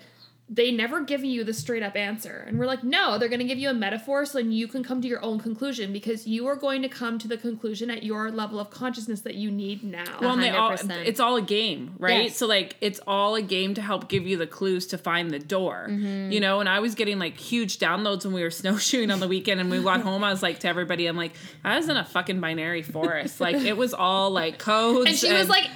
they 0.53 0.73
never 0.73 1.01
give 1.01 1.25
you 1.25 1.45
the 1.45 1.55
straight 1.55 1.83
up 1.83 1.95
answer. 1.95 2.45
And 2.49 2.59
we're 2.59 2.67
like, 2.67 2.83
no, 2.83 3.19
they're 3.19 3.29
going 3.29 3.41
to 3.41 3.47
give 3.47 3.59
you 3.59 3.71
a 3.71 3.75
metaphor 3.75 4.27
so 4.27 4.39
then 4.39 4.51
you 4.51 4.67
can 4.67 4.83
come 4.83 5.01
to 5.01 5.07
your 5.07 5.25
own 5.25 5.39
conclusion 5.39 5.93
because 5.93 6.27
you 6.27 6.49
are 6.49 6.57
going 6.57 6.83
to 6.83 6.89
come 6.89 7.21
to 7.21 7.29
the 7.29 7.37
conclusion 7.37 7.89
at 7.89 8.03
your 8.03 8.33
level 8.33 8.59
of 8.59 8.69
consciousness 8.69 9.21
that 9.21 9.37
you 9.37 9.49
need 9.49 9.85
now. 9.85 10.19
Well, 10.21 10.33
and 10.33 10.43
they 10.43 10.51
all, 10.51 10.73
100%. 10.73 11.07
it's 11.07 11.21
all 11.21 11.37
a 11.37 11.43
game, 11.43 11.95
right? 12.01 12.25
Yes. 12.25 12.37
So 12.37 12.49
like 12.49 12.77
it's 12.81 12.99
all 13.07 13.37
a 13.37 13.43
game 13.43 13.75
to 13.75 13.83
help 13.83 14.09
give 14.09 14.27
you 14.27 14.37
the 14.37 14.47
clues 14.49 14.89
to 14.89 14.99
find 14.99 15.31
the 15.31 15.39
door. 15.39 15.87
You 15.89 16.41
know, 16.41 16.59
and 16.59 16.69
I 16.69 16.81
was 16.81 16.97
getting 16.97 17.21
like 17.21 17.39
huge 17.39 17.79
downloads 17.79 18.25
when 18.25 18.35
we 18.35 18.43
were 18.43 18.51
snowshoeing 18.51 19.13
on 19.13 19.21
the 19.21 19.29
weekend 19.29 19.61
and 19.61 19.71
we 19.71 19.81
got 19.81 20.01
home. 20.01 20.25
I 20.25 20.33
was 20.33 20.43
like 20.43 20.59
to 20.61 20.69
everybody, 20.69 21.07
I'm 21.07 21.17
like, 21.17 21.33
I 21.63 21.77
was 21.77 21.89
in 21.89 21.97
a 21.97 22.05
fucking 22.05 22.41
binary 22.41 22.83
forest. 22.83 23.41
Like 23.41 23.55
it 23.55 23.77
was 23.77 23.95
all 23.95 24.31
like 24.31 24.59
codes. 24.59 25.07
and 25.09 25.17
she 25.17 25.33
was 25.33 25.49
like, 25.49 25.69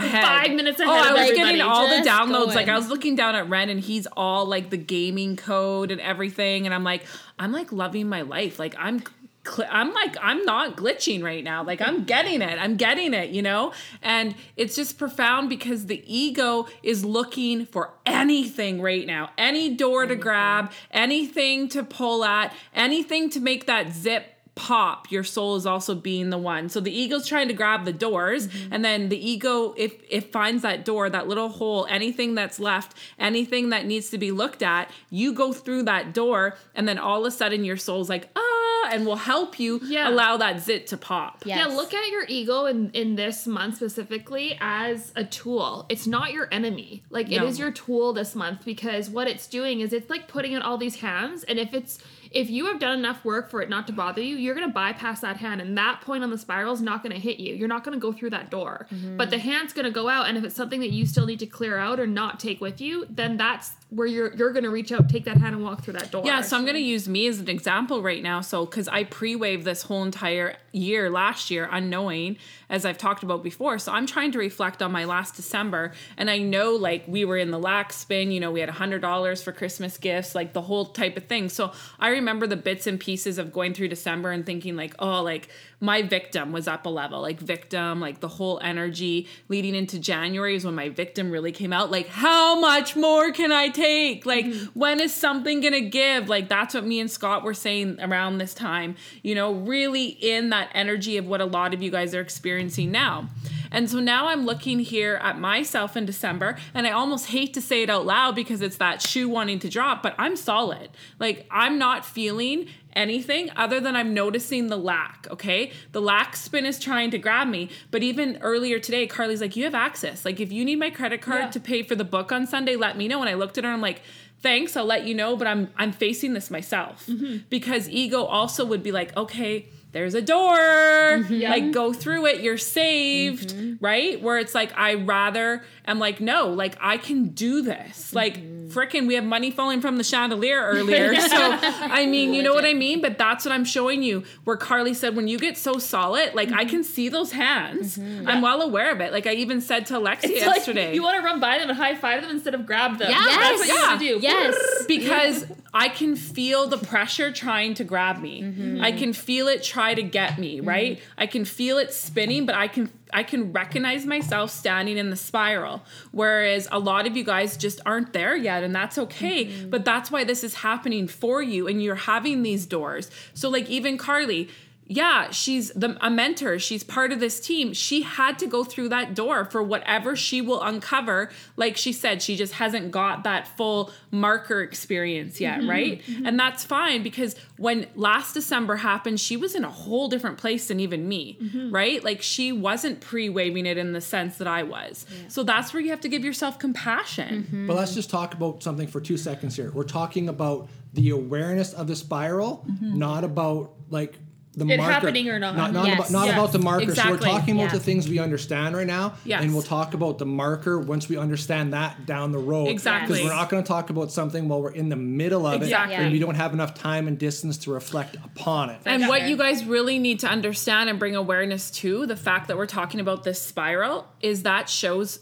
five 0.00 0.52
minutes 0.52 0.80
ahead. 0.80 0.92
Oh, 0.92 1.00
ahead 1.00 1.16
I 1.16 1.22
was 1.22 1.32
getting 1.32 1.60
all 1.60 1.88
the 1.88 2.08
downloads. 2.08 2.46
going. 2.46 2.56
Like 2.56 2.68
I 2.68 2.76
was 2.76 2.88
looking 2.88 3.16
down 3.16 3.34
at 3.34 3.48
Ren, 3.48 3.68
and 3.70 3.80
he's 3.80 4.06
all 4.16 4.46
like 4.46 4.70
the 4.70 4.76
gaming 4.76 5.36
code 5.36 5.90
and 5.90 6.00
everything, 6.00 6.66
and 6.66 6.74
I'm 6.74 6.84
like, 6.84 7.04
I'm 7.38 7.52
like 7.52 7.72
loving 7.72 8.08
my 8.08 8.22
life. 8.22 8.58
Like 8.58 8.74
I'm. 8.78 9.00
cl- 9.00 9.68
I'm 9.70 9.92
like 9.92 10.16
I'm 10.22 10.42
not 10.46 10.74
glitching 10.74 11.22
right 11.22 11.44
now. 11.44 11.62
Like 11.64 11.82
I'm 11.82 12.04
getting 12.04 12.40
it. 12.40 12.58
I'm 12.58 12.76
getting 12.76 13.12
it, 13.12 13.28
you 13.28 13.42
know? 13.42 13.74
And 14.00 14.34
it's 14.56 14.74
just 14.74 14.96
profound 14.96 15.50
because 15.50 15.84
the 15.84 16.02
ego 16.06 16.66
is 16.82 17.04
looking 17.04 17.66
for 17.66 17.92
anything 18.06 18.80
right 18.80 19.06
now. 19.06 19.32
Any 19.36 19.74
door 19.74 20.06
to 20.06 20.16
grab, 20.16 20.72
anything 20.90 21.68
to 21.68 21.82
pull 21.82 22.24
at, 22.24 22.54
anything 22.74 23.28
to 23.30 23.40
make 23.40 23.66
that 23.66 23.92
zip 23.92 24.33
pop 24.56 25.10
your 25.10 25.24
soul 25.24 25.56
is 25.56 25.66
also 25.66 25.94
being 25.96 26.30
the 26.30 26.38
one 26.38 26.68
so 26.68 26.78
the 26.78 26.96
ego's 26.96 27.26
trying 27.26 27.48
to 27.48 27.54
grab 27.54 27.84
the 27.84 27.92
doors 27.92 28.48
and 28.70 28.84
then 28.84 29.08
the 29.08 29.30
ego 29.30 29.74
if 29.76 29.94
it 30.08 30.30
finds 30.30 30.62
that 30.62 30.84
door 30.84 31.10
that 31.10 31.26
little 31.26 31.48
hole 31.48 31.86
anything 31.90 32.36
that's 32.36 32.60
left 32.60 32.96
anything 33.18 33.70
that 33.70 33.84
needs 33.84 34.10
to 34.10 34.18
be 34.18 34.30
looked 34.30 34.62
at 34.62 34.88
you 35.10 35.32
go 35.32 35.52
through 35.52 35.82
that 35.82 36.14
door 36.14 36.56
and 36.74 36.86
then 36.86 36.98
all 36.98 37.20
of 37.20 37.26
a 37.26 37.30
sudden 37.32 37.64
your 37.64 37.76
soul's 37.76 38.08
like 38.08 38.28
ah 38.36 38.88
and 38.92 39.06
will 39.06 39.16
help 39.16 39.58
you 39.58 39.80
Yeah. 39.82 40.08
allow 40.10 40.36
that 40.36 40.60
zit 40.60 40.86
to 40.88 40.96
pop 40.98 41.42
Yes. 41.46 41.58
Yeah, 41.58 41.74
look 41.74 41.92
at 41.94 42.08
your 42.10 42.24
ego 42.28 42.66
in, 42.66 42.90
in 42.92 43.16
this 43.16 43.46
month 43.46 43.76
specifically 43.76 44.56
as 44.60 45.10
a 45.16 45.24
tool. 45.24 45.86
It's 45.88 46.06
not 46.06 46.32
your 46.32 46.48
enemy. 46.52 47.02
Like 47.08 47.32
it 47.32 47.38
No. 47.40 47.46
is 47.46 47.58
your 47.58 47.70
tool 47.70 48.12
this 48.12 48.34
month 48.34 48.62
because 48.64 49.08
what 49.08 49.26
it's 49.26 49.46
doing 49.46 49.80
is 49.80 49.94
it's 49.94 50.10
like 50.10 50.28
putting 50.28 50.52
in 50.52 50.60
all 50.60 50.76
these 50.76 50.96
hands 50.96 51.44
and 51.44 51.58
if 51.58 51.72
it's 51.72 51.98
if 52.34 52.50
you 52.50 52.66
have 52.66 52.78
done 52.78 52.98
enough 52.98 53.24
work 53.24 53.48
for 53.48 53.62
it 53.62 53.68
not 53.68 53.86
to 53.86 53.92
bother 53.92 54.20
you, 54.20 54.36
you're 54.36 54.54
gonna 54.54 54.68
bypass 54.68 55.20
that 55.20 55.38
hand 55.38 55.60
and 55.60 55.78
that 55.78 56.00
point 56.00 56.22
on 56.22 56.30
the 56.30 56.38
spiral 56.38 56.72
is 56.72 56.82
not 56.82 57.02
gonna 57.02 57.18
hit 57.18 57.38
you. 57.38 57.54
You're 57.54 57.68
not 57.68 57.84
gonna 57.84 57.98
go 57.98 58.12
through 58.12 58.30
that 58.30 58.50
door. 58.50 58.86
Mm-hmm. 58.92 59.16
But 59.16 59.30
the 59.30 59.38
hand's 59.38 59.72
gonna 59.72 59.90
go 59.90 60.08
out 60.08 60.28
and 60.28 60.36
if 60.36 60.44
it's 60.44 60.56
something 60.56 60.80
that 60.80 60.90
you 60.90 61.06
still 61.06 61.26
need 61.26 61.38
to 61.40 61.46
clear 61.46 61.78
out 61.78 61.98
or 62.00 62.06
not 62.06 62.40
take 62.40 62.60
with 62.60 62.80
you, 62.80 63.06
then 63.08 63.36
that's 63.36 63.72
where 63.90 64.06
you're 64.06 64.34
you're 64.34 64.52
gonna 64.52 64.70
reach 64.70 64.92
out, 64.92 65.08
take 65.08 65.24
that 65.24 65.36
hand 65.36 65.54
and 65.54 65.64
walk 65.64 65.82
through 65.82 65.94
that 65.94 66.10
door. 66.10 66.22
Yeah, 66.24 66.40
so 66.40 66.56
I'm 66.56 66.62
going 66.64 66.74
to 66.74 66.80
use 66.80 67.08
me 67.08 67.26
as 67.26 67.38
an 67.38 67.48
example 67.48 68.02
right 68.02 68.22
now. 68.22 68.40
So, 68.40 68.64
because 68.64 68.88
I 68.88 69.04
pre 69.04 69.36
waved 69.36 69.64
this 69.64 69.82
whole 69.82 70.02
entire 70.02 70.56
year 70.74 71.10
last 71.10 71.50
year, 71.50 71.68
unknowing, 71.70 72.36
as 72.68 72.84
I've 72.84 72.98
talked 72.98 73.22
about 73.22 73.42
before. 73.42 73.78
So, 73.78 73.92
I'm 73.92 74.06
trying 74.06 74.32
to 74.32 74.38
reflect 74.38 74.82
on 74.82 74.92
my 74.92 75.04
last 75.04 75.36
December. 75.36 75.92
And 76.16 76.30
I 76.30 76.38
know, 76.38 76.72
like, 76.72 77.04
we 77.06 77.24
were 77.24 77.36
in 77.36 77.50
the 77.50 77.58
lax 77.58 77.96
spin, 77.96 78.30
you 78.30 78.40
know, 78.40 78.50
we 78.50 78.60
had 78.60 78.68
a 78.68 78.72
$100 78.72 79.42
for 79.42 79.52
Christmas 79.52 79.98
gifts, 79.98 80.34
like 80.34 80.52
the 80.52 80.62
whole 80.62 80.86
type 80.86 81.16
of 81.16 81.24
thing. 81.26 81.48
So, 81.48 81.72
I 81.98 82.08
remember 82.08 82.46
the 82.46 82.56
bits 82.56 82.86
and 82.86 82.98
pieces 82.98 83.38
of 83.38 83.52
going 83.52 83.74
through 83.74 83.88
December 83.88 84.30
and 84.30 84.44
thinking, 84.44 84.76
like, 84.76 84.94
oh, 84.98 85.22
like, 85.22 85.48
my 85.84 86.02
victim 86.02 86.50
was 86.50 86.66
up 86.66 86.86
a 86.86 86.88
level, 86.88 87.20
like, 87.20 87.38
victim, 87.38 88.00
like 88.00 88.20
the 88.20 88.28
whole 88.28 88.58
energy 88.62 89.28
leading 89.48 89.74
into 89.74 89.98
January 89.98 90.56
is 90.56 90.64
when 90.64 90.74
my 90.74 90.88
victim 90.88 91.30
really 91.30 91.52
came 91.52 91.72
out. 91.72 91.90
Like, 91.90 92.08
how 92.08 92.58
much 92.58 92.96
more 92.96 93.30
can 93.32 93.52
I 93.52 93.68
take? 93.68 94.24
Like, 94.24 94.46
mm-hmm. 94.46 94.78
when 94.78 95.00
is 95.00 95.12
something 95.12 95.60
gonna 95.60 95.80
give? 95.80 96.28
Like, 96.28 96.48
that's 96.48 96.74
what 96.74 96.84
me 96.84 97.00
and 97.00 97.10
Scott 97.10 97.44
were 97.44 97.54
saying 97.54 98.00
around 98.00 98.38
this 98.38 98.54
time, 98.54 98.96
you 99.22 99.34
know, 99.34 99.52
really 99.52 100.06
in 100.06 100.50
that 100.50 100.70
energy 100.74 101.18
of 101.18 101.26
what 101.26 101.40
a 101.40 101.46
lot 101.46 101.74
of 101.74 101.82
you 101.82 101.90
guys 101.90 102.14
are 102.14 102.20
experiencing 102.20 102.90
now. 102.90 103.28
And 103.74 103.90
so 103.90 104.00
now 104.00 104.28
I'm 104.28 104.46
looking 104.46 104.78
here 104.78 105.16
at 105.22 105.38
myself 105.38 105.96
in 105.96 106.06
December, 106.06 106.56
and 106.72 106.86
I 106.86 106.90
almost 106.92 107.26
hate 107.26 107.52
to 107.54 107.60
say 107.60 107.82
it 107.82 107.90
out 107.90 108.06
loud 108.06 108.34
because 108.34 108.62
it's 108.62 108.76
that 108.78 109.02
shoe 109.02 109.28
wanting 109.28 109.58
to 109.58 109.68
drop, 109.68 110.02
but 110.02 110.14
I'm 110.16 110.36
solid. 110.36 110.88
Like, 111.18 111.46
I'm 111.50 111.78
not 111.78 112.06
feeling 112.06 112.68
anything 112.94 113.50
other 113.56 113.80
than 113.80 113.96
I'm 113.96 114.14
noticing 114.14 114.68
the 114.68 114.76
lack, 114.78 115.26
okay? 115.30 115.72
The 115.92 116.00
lack 116.00 116.36
spin 116.36 116.64
is 116.64 116.78
trying 116.78 117.10
to 117.10 117.18
grab 117.18 117.48
me. 117.48 117.68
But 117.90 118.02
even 118.04 118.38
earlier 118.40 118.78
today, 118.78 119.06
Carly's 119.06 119.40
like, 119.40 119.56
You 119.56 119.64
have 119.64 119.74
access. 119.74 120.24
Like, 120.24 120.38
if 120.40 120.52
you 120.52 120.64
need 120.64 120.78
my 120.78 120.90
credit 120.90 121.20
card 121.20 121.40
Yeah. 121.42 121.50
to 121.50 121.60
pay 121.60 121.82
for 121.82 121.96
the 121.96 122.04
book 122.04 122.30
on 122.30 122.46
Sunday, 122.46 122.76
let 122.76 122.96
me 122.96 123.08
know. 123.08 123.20
And 123.20 123.28
I 123.28 123.34
looked 123.34 123.58
at 123.58 123.64
her, 123.64 123.68
and 123.70 123.74
I'm 123.74 123.82
like, 123.82 124.02
Thanks, 124.40 124.76
I'll 124.76 124.84
let 124.84 125.04
you 125.06 125.14
know, 125.14 125.36
but 125.36 125.46
I'm 125.46 125.70
I'm 125.76 125.90
facing 125.90 126.34
this 126.34 126.50
myself. 126.50 127.06
Mm-hmm. 127.06 127.38
Because 127.48 127.88
ego 127.88 128.24
also 128.24 128.64
would 128.66 128.82
be 128.82 128.92
like, 128.92 129.16
okay, 129.16 129.66
there's 129.94 130.14
a 130.14 130.20
door. 130.20 130.58
Mm-hmm. 130.58 131.42
Like 131.42 131.72
go 131.72 131.92
through 131.92 132.26
it, 132.26 132.40
you're 132.40 132.58
saved, 132.58 133.50
mm-hmm. 133.50 133.82
right? 133.82 134.20
Where 134.20 134.38
it's 134.38 134.54
like 134.54 134.76
I 134.76 134.94
rather 134.94 135.64
am 135.86 136.00
like 136.00 136.20
no, 136.20 136.48
like 136.48 136.76
I 136.80 136.98
can 136.98 137.28
do 137.28 137.62
this. 137.62 138.12
Like 138.12 138.38
mm-hmm. 138.38 138.76
frickin' 138.76 139.06
we 139.06 139.14
have 139.14 139.24
money 139.24 139.52
falling 139.52 139.80
from 139.80 139.96
the 139.96 140.02
chandelier 140.02 140.60
earlier. 140.60 141.14
so 141.20 141.28
I 141.30 142.06
mean, 142.06 142.34
you 142.34 142.42
know 142.42 142.54
what 142.54 142.64
I 142.64 142.74
mean? 142.74 143.00
But 143.00 143.18
that's 143.18 143.44
what 143.44 143.52
I'm 143.52 143.64
showing 143.64 144.02
you. 144.02 144.24
Where 144.42 144.56
Carly 144.56 144.94
said 144.94 145.14
when 145.14 145.28
you 145.28 145.38
get 145.38 145.56
so 145.56 145.78
solid, 145.78 146.34
like 146.34 146.50
I 146.52 146.64
can 146.64 146.82
see 146.82 147.08
those 147.08 147.30
hands. 147.30 147.96
I'm 147.96 148.42
well 148.42 148.62
aware 148.62 148.90
of 148.90 149.00
it. 149.00 149.12
Like 149.12 149.28
I 149.28 149.34
even 149.34 149.60
said 149.60 149.86
to 149.86 149.98
Alexia 149.98 150.30
It's 150.32 150.46
like 150.46 150.56
yesterday. 150.56 150.92
you 150.92 151.04
want 151.04 151.20
to 151.20 151.24
run 151.24 151.38
by 151.38 151.58
them 151.58 151.70
and 151.70 151.78
high 151.78 151.94
five 151.94 152.20
them 152.20 152.32
instead 152.32 152.54
of 152.54 152.66
grab 152.66 152.98
them. 152.98 153.10
Yes. 153.10 153.38
That's 153.38 153.58
what 153.58 153.68
you 153.68 153.74
want 153.74 154.00
to 154.00 154.06
do. 154.08 154.18
Yes. 154.20 154.84
because 154.88 155.46
I 155.72 155.88
can 155.88 156.14
feel 156.14 156.68
the 156.68 156.78
pressure 156.78 157.32
trying 157.32 157.74
to 157.74 157.84
grab 157.84 158.20
me. 158.20 158.80
I 158.80 158.92
can 158.92 159.12
feel 159.12 159.48
it 159.48 159.62
try 159.84 159.94
to 159.94 160.02
get 160.02 160.38
me, 160.38 160.58
mm-hmm. 160.58 160.68
right? 160.68 161.02
I 161.18 161.26
can 161.26 161.44
feel 161.44 161.78
it 161.78 161.92
spinning, 161.92 162.46
but 162.46 162.54
I 162.54 162.68
can 162.68 162.90
I 163.12 163.22
can 163.22 163.52
recognize 163.52 164.04
myself 164.06 164.50
standing 164.50 164.98
in 164.98 165.10
the 165.10 165.16
spiral. 165.16 165.82
Whereas 166.10 166.66
a 166.72 166.80
lot 166.80 167.06
of 167.06 167.16
you 167.16 167.22
guys 167.22 167.56
just 167.56 167.80
aren't 167.86 168.12
there 168.12 168.34
yet 168.34 168.64
and 168.64 168.74
that's 168.74 168.98
okay. 168.98 169.46
Mm-hmm. 169.46 169.70
But 169.70 169.84
that's 169.84 170.10
why 170.10 170.24
this 170.24 170.42
is 170.42 170.54
happening 170.54 171.06
for 171.06 171.40
you 171.40 171.68
and 171.68 171.80
you're 171.80 171.94
having 171.94 172.42
these 172.42 172.66
doors. 172.66 173.10
So 173.32 173.48
like 173.48 173.70
even 173.70 173.98
Carly 173.98 174.48
yeah, 174.86 175.30
she's 175.30 175.70
the 175.70 175.96
a 176.04 176.10
mentor. 176.10 176.58
She's 176.58 176.84
part 176.84 177.10
of 177.10 177.18
this 177.18 177.40
team. 177.40 177.72
She 177.72 178.02
had 178.02 178.38
to 178.40 178.46
go 178.46 178.64
through 178.64 178.90
that 178.90 179.14
door 179.14 179.46
for 179.46 179.62
whatever 179.62 180.14
she 180.14 180.42
will 180.42 180.62
uncover. 180.62 181.30
Like 181.56 181.76
she 181.76 181.92
said, 181.92 182.20
she 182.20 182.36
just 182.36 182.54
hasn't 182.54 182.90
got 182.90 183.24
that 183.24 183.48
full 183.56 183.90
marker 184.10 184.60
experience 184.60 185.40
yet, 185.40 185.60
mm-hmm. 185.60 185.70
right? 185.70 186.02
Mm-hmm. 186.02 186.26
And 186.26 186.38
that's 186.38 186.64
fine 186.64 187.02
because 187.02 187.34
when 187.56 187.86
last 187.94 188.34
December 188.34 188.76
happened, 188.76 189.20
she 189.20 189.38
was 189.38 189.54
in 189.54 189.64
a 189.64 189.70
whole 189.70 190.08
different 190.08 190.36
place 190.36 190.68
than 190.68 190.80
even 190.80 191.08
me, 191.08 191.38
mm-hmm. 191.40 191.74
right? 191.74 192.04
Like 192.04 192.20
she 192.20 192.52
wasn't 192.52 193.00
pre-waving 193.00 193.64
it 193.64 193.78
in 193.78 193.92
the 193.92 194.02
sense 194.02 194.36
that 194.36 194.48
I 194.48 194.64
was. 194.64 195.06
So 195.28 195.42
that's 195.44 195.72
where 195.72 195.82
you 195.82 195.90
have 195.90 196.00
to 196.02 196.08
give 196.08 196.24
yourself 196.24 196.58
compassion. 196.58 197.66
But 197.66 197.76
let's 197.76 197.94
just 197.94 198.10
talk 198.10 198.34
about 198.34 198.62
something 198.62 198.86
for 198.86 199.00
two 199.00 199.16
seconds 199.16 199.56
here. 199.56 199.70
We're 199.72 199.84
talking 199.84 200.28
about 200.28 200.68
the 200.92 201.10
awareness 201.10 201.72
of 201.72 201.86
the 201.86 201.96
spiral, 201.96 202.66
not 202.80 203.24
about 203.24 203.72
like 203.88 204.18
the 204.56 204.64
It 204.66 204.76
marker. 204.78 204.92
happening 204.92 205.28
or 205.28 205.38
not. 205.38 205.56
Not, 205.56 205.72
not, 205.72 205.86
Yes. 205.86 205.94
about, 205.98 206.10
not 206.10 206.26
Yes, 206.26 206.34
about 206.36 206.52
the 206.52 206.58
marker. 206.60 206.94
So 206.94 207.10
we're 207.10 207.18
talking 207.18 207.54
about 207.56 207.64
Yeah. 207.72 207.78
the 207.78 207.80
things 207.80 208.08
we 208.08 208.18
understand 208.18 208.76
right 208.76 208.86
now, 208.86 209.14
Yes. 209.24 209.42
and 209.42 209.52
we'll 209.52 209.62
talk 209.62 209.94
about 209.94 210.18
the 210.18 210.26
marker 210.26 210.78
once 210.78 211.08
we 211.08 211.16
understand 211.16 211.72
that 211.72 212.06
down 212.06 212.32
the 212.32 212.38
road. 212.38 212.68
Exactly. 212.68 213.16
Because 213.18 213.24
we're 213.30 213.34
not 213.36 213.48
going 213.50 213.62
to 213.62 213.66
talk 213.66 213.90
about 213.90 214.12
something 214.12 214.48
while 214.48 214.62
we're 214.62 214.70
in 214.72 214.88
the 214.88 214.96
middle 214.96 215.46
of 215.46 215.62
Exactly. 215.62 215.96
it, 215.96 216.00
and 216.00 216.12
we 216.12 216.18
don't 216.18 216.36
have 216.36 216.52
enough 216.52 216.74
time 216.74 217.08
and 217.08 217.18
distance 217.18 217.58
to 217.58 217.72
reflect 217.72 218.16
upon 218.24 218.70
it. 218.70 218.80
And 218.86 219.02
Yeah. 219.02 219.08
what 219.08 219.28
you 219.28 219.36
guys 219.36 219.64
really 219.64 219.98
need 219.98 220.20
to 220.20 220.28
understand 220.28 220.88
and 220.88 220.98
bring 220.98 221.16
awareness 221.16 221.70
to 221.72 222.06
the 222.06 222.16
fact 222.16 222.48
that 222.48 222.56
we're 222.56 222.66
talking 222.66 223.00
about 223.00 223.24
this 223.24 223.40
spiral 223.42 224.06
is 224.20 224.42
that 224.44 224.68
shows 224.68 225.18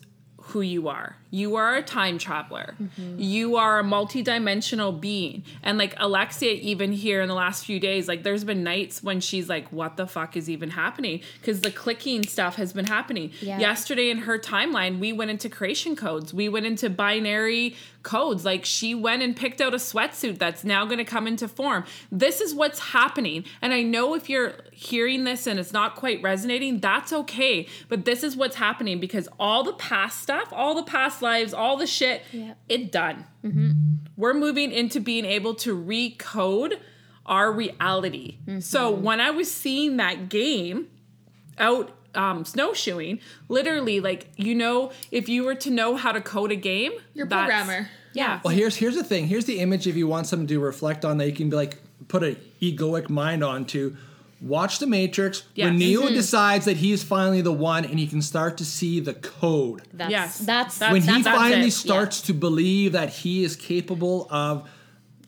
who 0.46 0.60
you 0.60 0.88
are. 0.88 1.16
You 1.32 1.56
are 1.56 1.76
a 1.76 1.82
time 1.82 2.18
traveler. 2.18 2.74
Mm-hmm. 2.80 3.18
You 3.18 3.56
are 3.56 3.80
a 3.80 3.82
multidimensional 3.82 5.00
being. 5.00 5.44
And 5.62 5.78
like 5.78 5.94
Alexia, 5.96 6.52
even 6.52 6.92
here 6.92 7.22
in 7.22 7.28
the 7.28 7.34
last 7.34 7.64
few 7.64 7.80
days, 7.80 8.06
like 8.06 8.22
there's 8.22 8.44
been 8.44 8.62
nights 8.62 9.02
when 9.02 9.18
she's 9.20 9.48
like, 9.48 9.66
what 9.72 9.96
the 9.96 10.06
fuck 10.06 10.36
is 10.36 10.50
even 10.50 10.68
happening? 10.70 11.22
Because 11.40 11.62
the 11.62 11.70
clicking 11.70 12.22
stuff 12.22 12.56
has 12.56 12.74
been 12.74 12.84
happening. 12.84 13.32
Yeah. 13.40 13.58
Yesterday 13.58 14.10
in 14.10 14.18
her 14.18 14.38
timeline, 14.38 14.98
we 14.98 15.14
went 15.14 15.30
into 15.30 15.48
creation 15.48 15.96
codes, 15.96 16.34
we 16.34 16.50
went 16.50 16.66
into 16.66 16.90
binary 16.90 17.76
codes. 18.02 18.44
Like 18.44 18.64
she 18.64 18.94
went 18.94 19.22
and 19.22 19.34
picked 19.34 19.60
out 19.60 19.72
a 19.72 19.78
sweatsuit 19.78 20.38
that's 20.38 20.64
now 20.64 20.84
going 20.84 20.98
to 20.98 21.04
come 21.04 21.26
into 21.26 21.48
form. 21.48 21.84
This 22.10 22.40
is 22.40 22.54
what's 22.54 22.78
happening. 22.78 23.44
And 23.62 23.72
I 23.72 23.82
know 23.82 24.14
if 24.14 24.28
you're 24.28 24.54
hearing 24.72 25.24
this 25.24 25.46
and 25.46 25.58
it's 25.58 25.72
not 25.72 25.94
quite 25.94 26.20
resonating, 26.22 26.80
that's 26.80 27.12
okay. 27.12 27.66
But 27.88 28.04
this 28.04 28.22
is 28.22 28.36
what's 28.36 28.56
happening 28.56 29.00
because 29.00 29.28
all 29.38 29.62
the 29.62 29.72
past 29.74 30.20
stuff, 30.20 30.48
all 30.52 30.74
the 30.74 30.82
past 30.82 31.21
lives, 31.22 31.54
all 31.54 31.76
the 31.76 31.86
shit, 31.86 32.22
Yeah. 32.32 32.54
it 32.68 32.92
done. 32.92 33.24
We're 34.16 34.34
moving 34.34 34.70
into 34.72 35.00
being 35.00 35.24
able 35.24 35.54
to 35.56 35.74
recode 35.76 36.78
our 37.24 37.50
reality. 37.52 38.38
So 38.60 38.90
when 38.90 39.20
I 39.20 39.30
was 39.30 39.50
seeing 39.50 39.96
that 39.96 40.28
game 40.28 40.88
out 41.58 41.96
um, 42.14 42.44
snowshoeing, 42.44 43.20
literally, 43.48 44.00
like, 44.00 44.28
you 44.36 44.54
know, 44.54 44.92
if 45.10 45.28
you 45.30 45.44
were 45.44 45.54
to 45.54 45.70
know 45.70 45.96
how 45.96 46.12
to 46.12 46.20
code 46.20 46.52
a 46.52 46.56
game, 46.56 46.92
You're 47.14 47.24
a 47.26 47.28
that's- 47.28 47.48
programmer. 47.64 47.88
Yeah. 48.14 48.40
Well, 48.44 48.54
here's 48.54 48.76
here's 48.76 48.96
the 48.96 49.04
thing. 49.04 49.26
Here's 49.26 49.46
the 49.46 49.58
image 49.60 49.86
if 49.86 49.96
you 49.96 50.06
want 50.06 50.26
something 50.26 50.46
to 50.48 50.60
reflect 50.60 51.06
on 51.06 51.16
that 51.16 51.26
you 51.28 51.32
can 51.32 51.48
be 51.48 51.56
like 51.56 51.78
put 52.08 52.22
an 52.22 52.36
egoic 52.60 53.08
mind 53.08 53.42
onto. 53.42 53.96
Watch 54.42 54.80
the 54.80 54.88
Matrix 54.88 55.44
when 55.54 55.74
Yes. 55.74 55.78
Neo 55.78 56.02
mm-hmm. 56.02 56.14
decides 56.14 56.64
that 56.64 56.76
he's 56.76 57.02
finally 57.04 57.42
the 57.42 57.52
one, 57.52 57.84
and 57.84 57.96
he 57.98 58.08
can 58.08 58.20
start 58.20 58.56
to 58.58 58.64
see 58.64 58.98
the 58.98 59.14
code. 59.14 59.82
That's 59.92 60.10
Yes. 60.10 60.38
that's, 60.40 60.78
That's- 60.78 60.92
when 60.92 61.02
he 61.02 61.22
that's 61.22 61.36
finally 61.36 61.68
it. 61.68 61.72
starts 61.72 62.20
to 62.22 62.34
believe 62.34 62.92
that 62.92 63.10
he 63.10 63.44
is 63.44 63.54
capable 63.54 64.26
of 64.30 64.68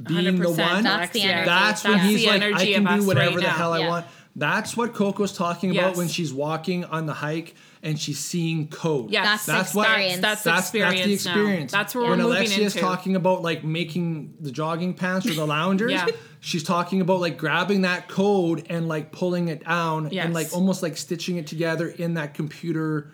being 0.05 0.41
the 0.41 0.51
one, 0.51 0.83
That's 0.83 1.13
the 1.13 1.23
energy. 1.23 1.47
that's 1.47 1.85
when 1.85 1.93
That's 1.93 2.05
he's 2.09 2.21
the 2.23 2.27
like, 2.27 2.43
I 2.43 2.67
can 2.67 2.99
do 3.01 3.07
whatever 3.07 3.27
right 3.29 3.37
the 3.37 3.43
now. 3.43 3.49
hell 3.51 3.73
I 3.73 3.79
Yeah. 3.79 3.89
want. 3.89 4.07
That's 4.37 4.77
what 4.77 4.95
Coco's 4.95 5.33
talking 5.33 5.71
about 5.77 5.97
when 5.97 6.09
she's 6.09 6.33
walking 6.35 6.85
on 6.87 7.07
the 7.07 7.13
hike 7.13 7.55
and 7.85 7.97
she's 7.99 8.19
seeing 8.19 8.67
code. 8.69 9.11
Yes. 9.11 9.47
That's 9.47 9.73
That's 9.73 9.75
what. 9.75 9.87
That's, 9.87 10.43
that's, 10.43 10.65
experience. 10.67 10.97
that's 10.97 11.05
the 11.07 11.13
experience. 11.13 11.73
Now. 11.73 11.79
That's 11.79 11.95
where 11.95 12.03
when 12.05 12.11
we're 12.19 12.25
moving 12.25 12.37
Alexia's 12.39 12.75
into. 12.75 12.81
talking 12.85 13.15
about 13.15 13.43
like 13.43 13.63
making 13.63 14.35
the 14.41 14.51
jogging 14.51 14.95
pants 14.95 15.27
or 15.29 15.35
the 15.35 15.47
loungers, 15.59 15.93
Yeah. 15.93 16.07
she's 16.41 16.65
talking 16.65 17.01
about 17.01 17.21
like 17.21 17.39
grabbing 17.39 17.83
that 17.83 18.09
code 18.09 18.67
and 18.69 18.89
like 18.89 19.13
pulling 19.13 19.49
it 19.49 19.65
down 19.65 20.09
Yes. 20.11 20.25
and 20.25 20.35
like 20.35 20.53
almost 20.53 20.83
like 20.83 20.97
stitching 20.97 21.37
it 21.37 21.47
together 21.47 21.87
in 21.89 22.15
that 22.15 22.35
computer 22.35 23.13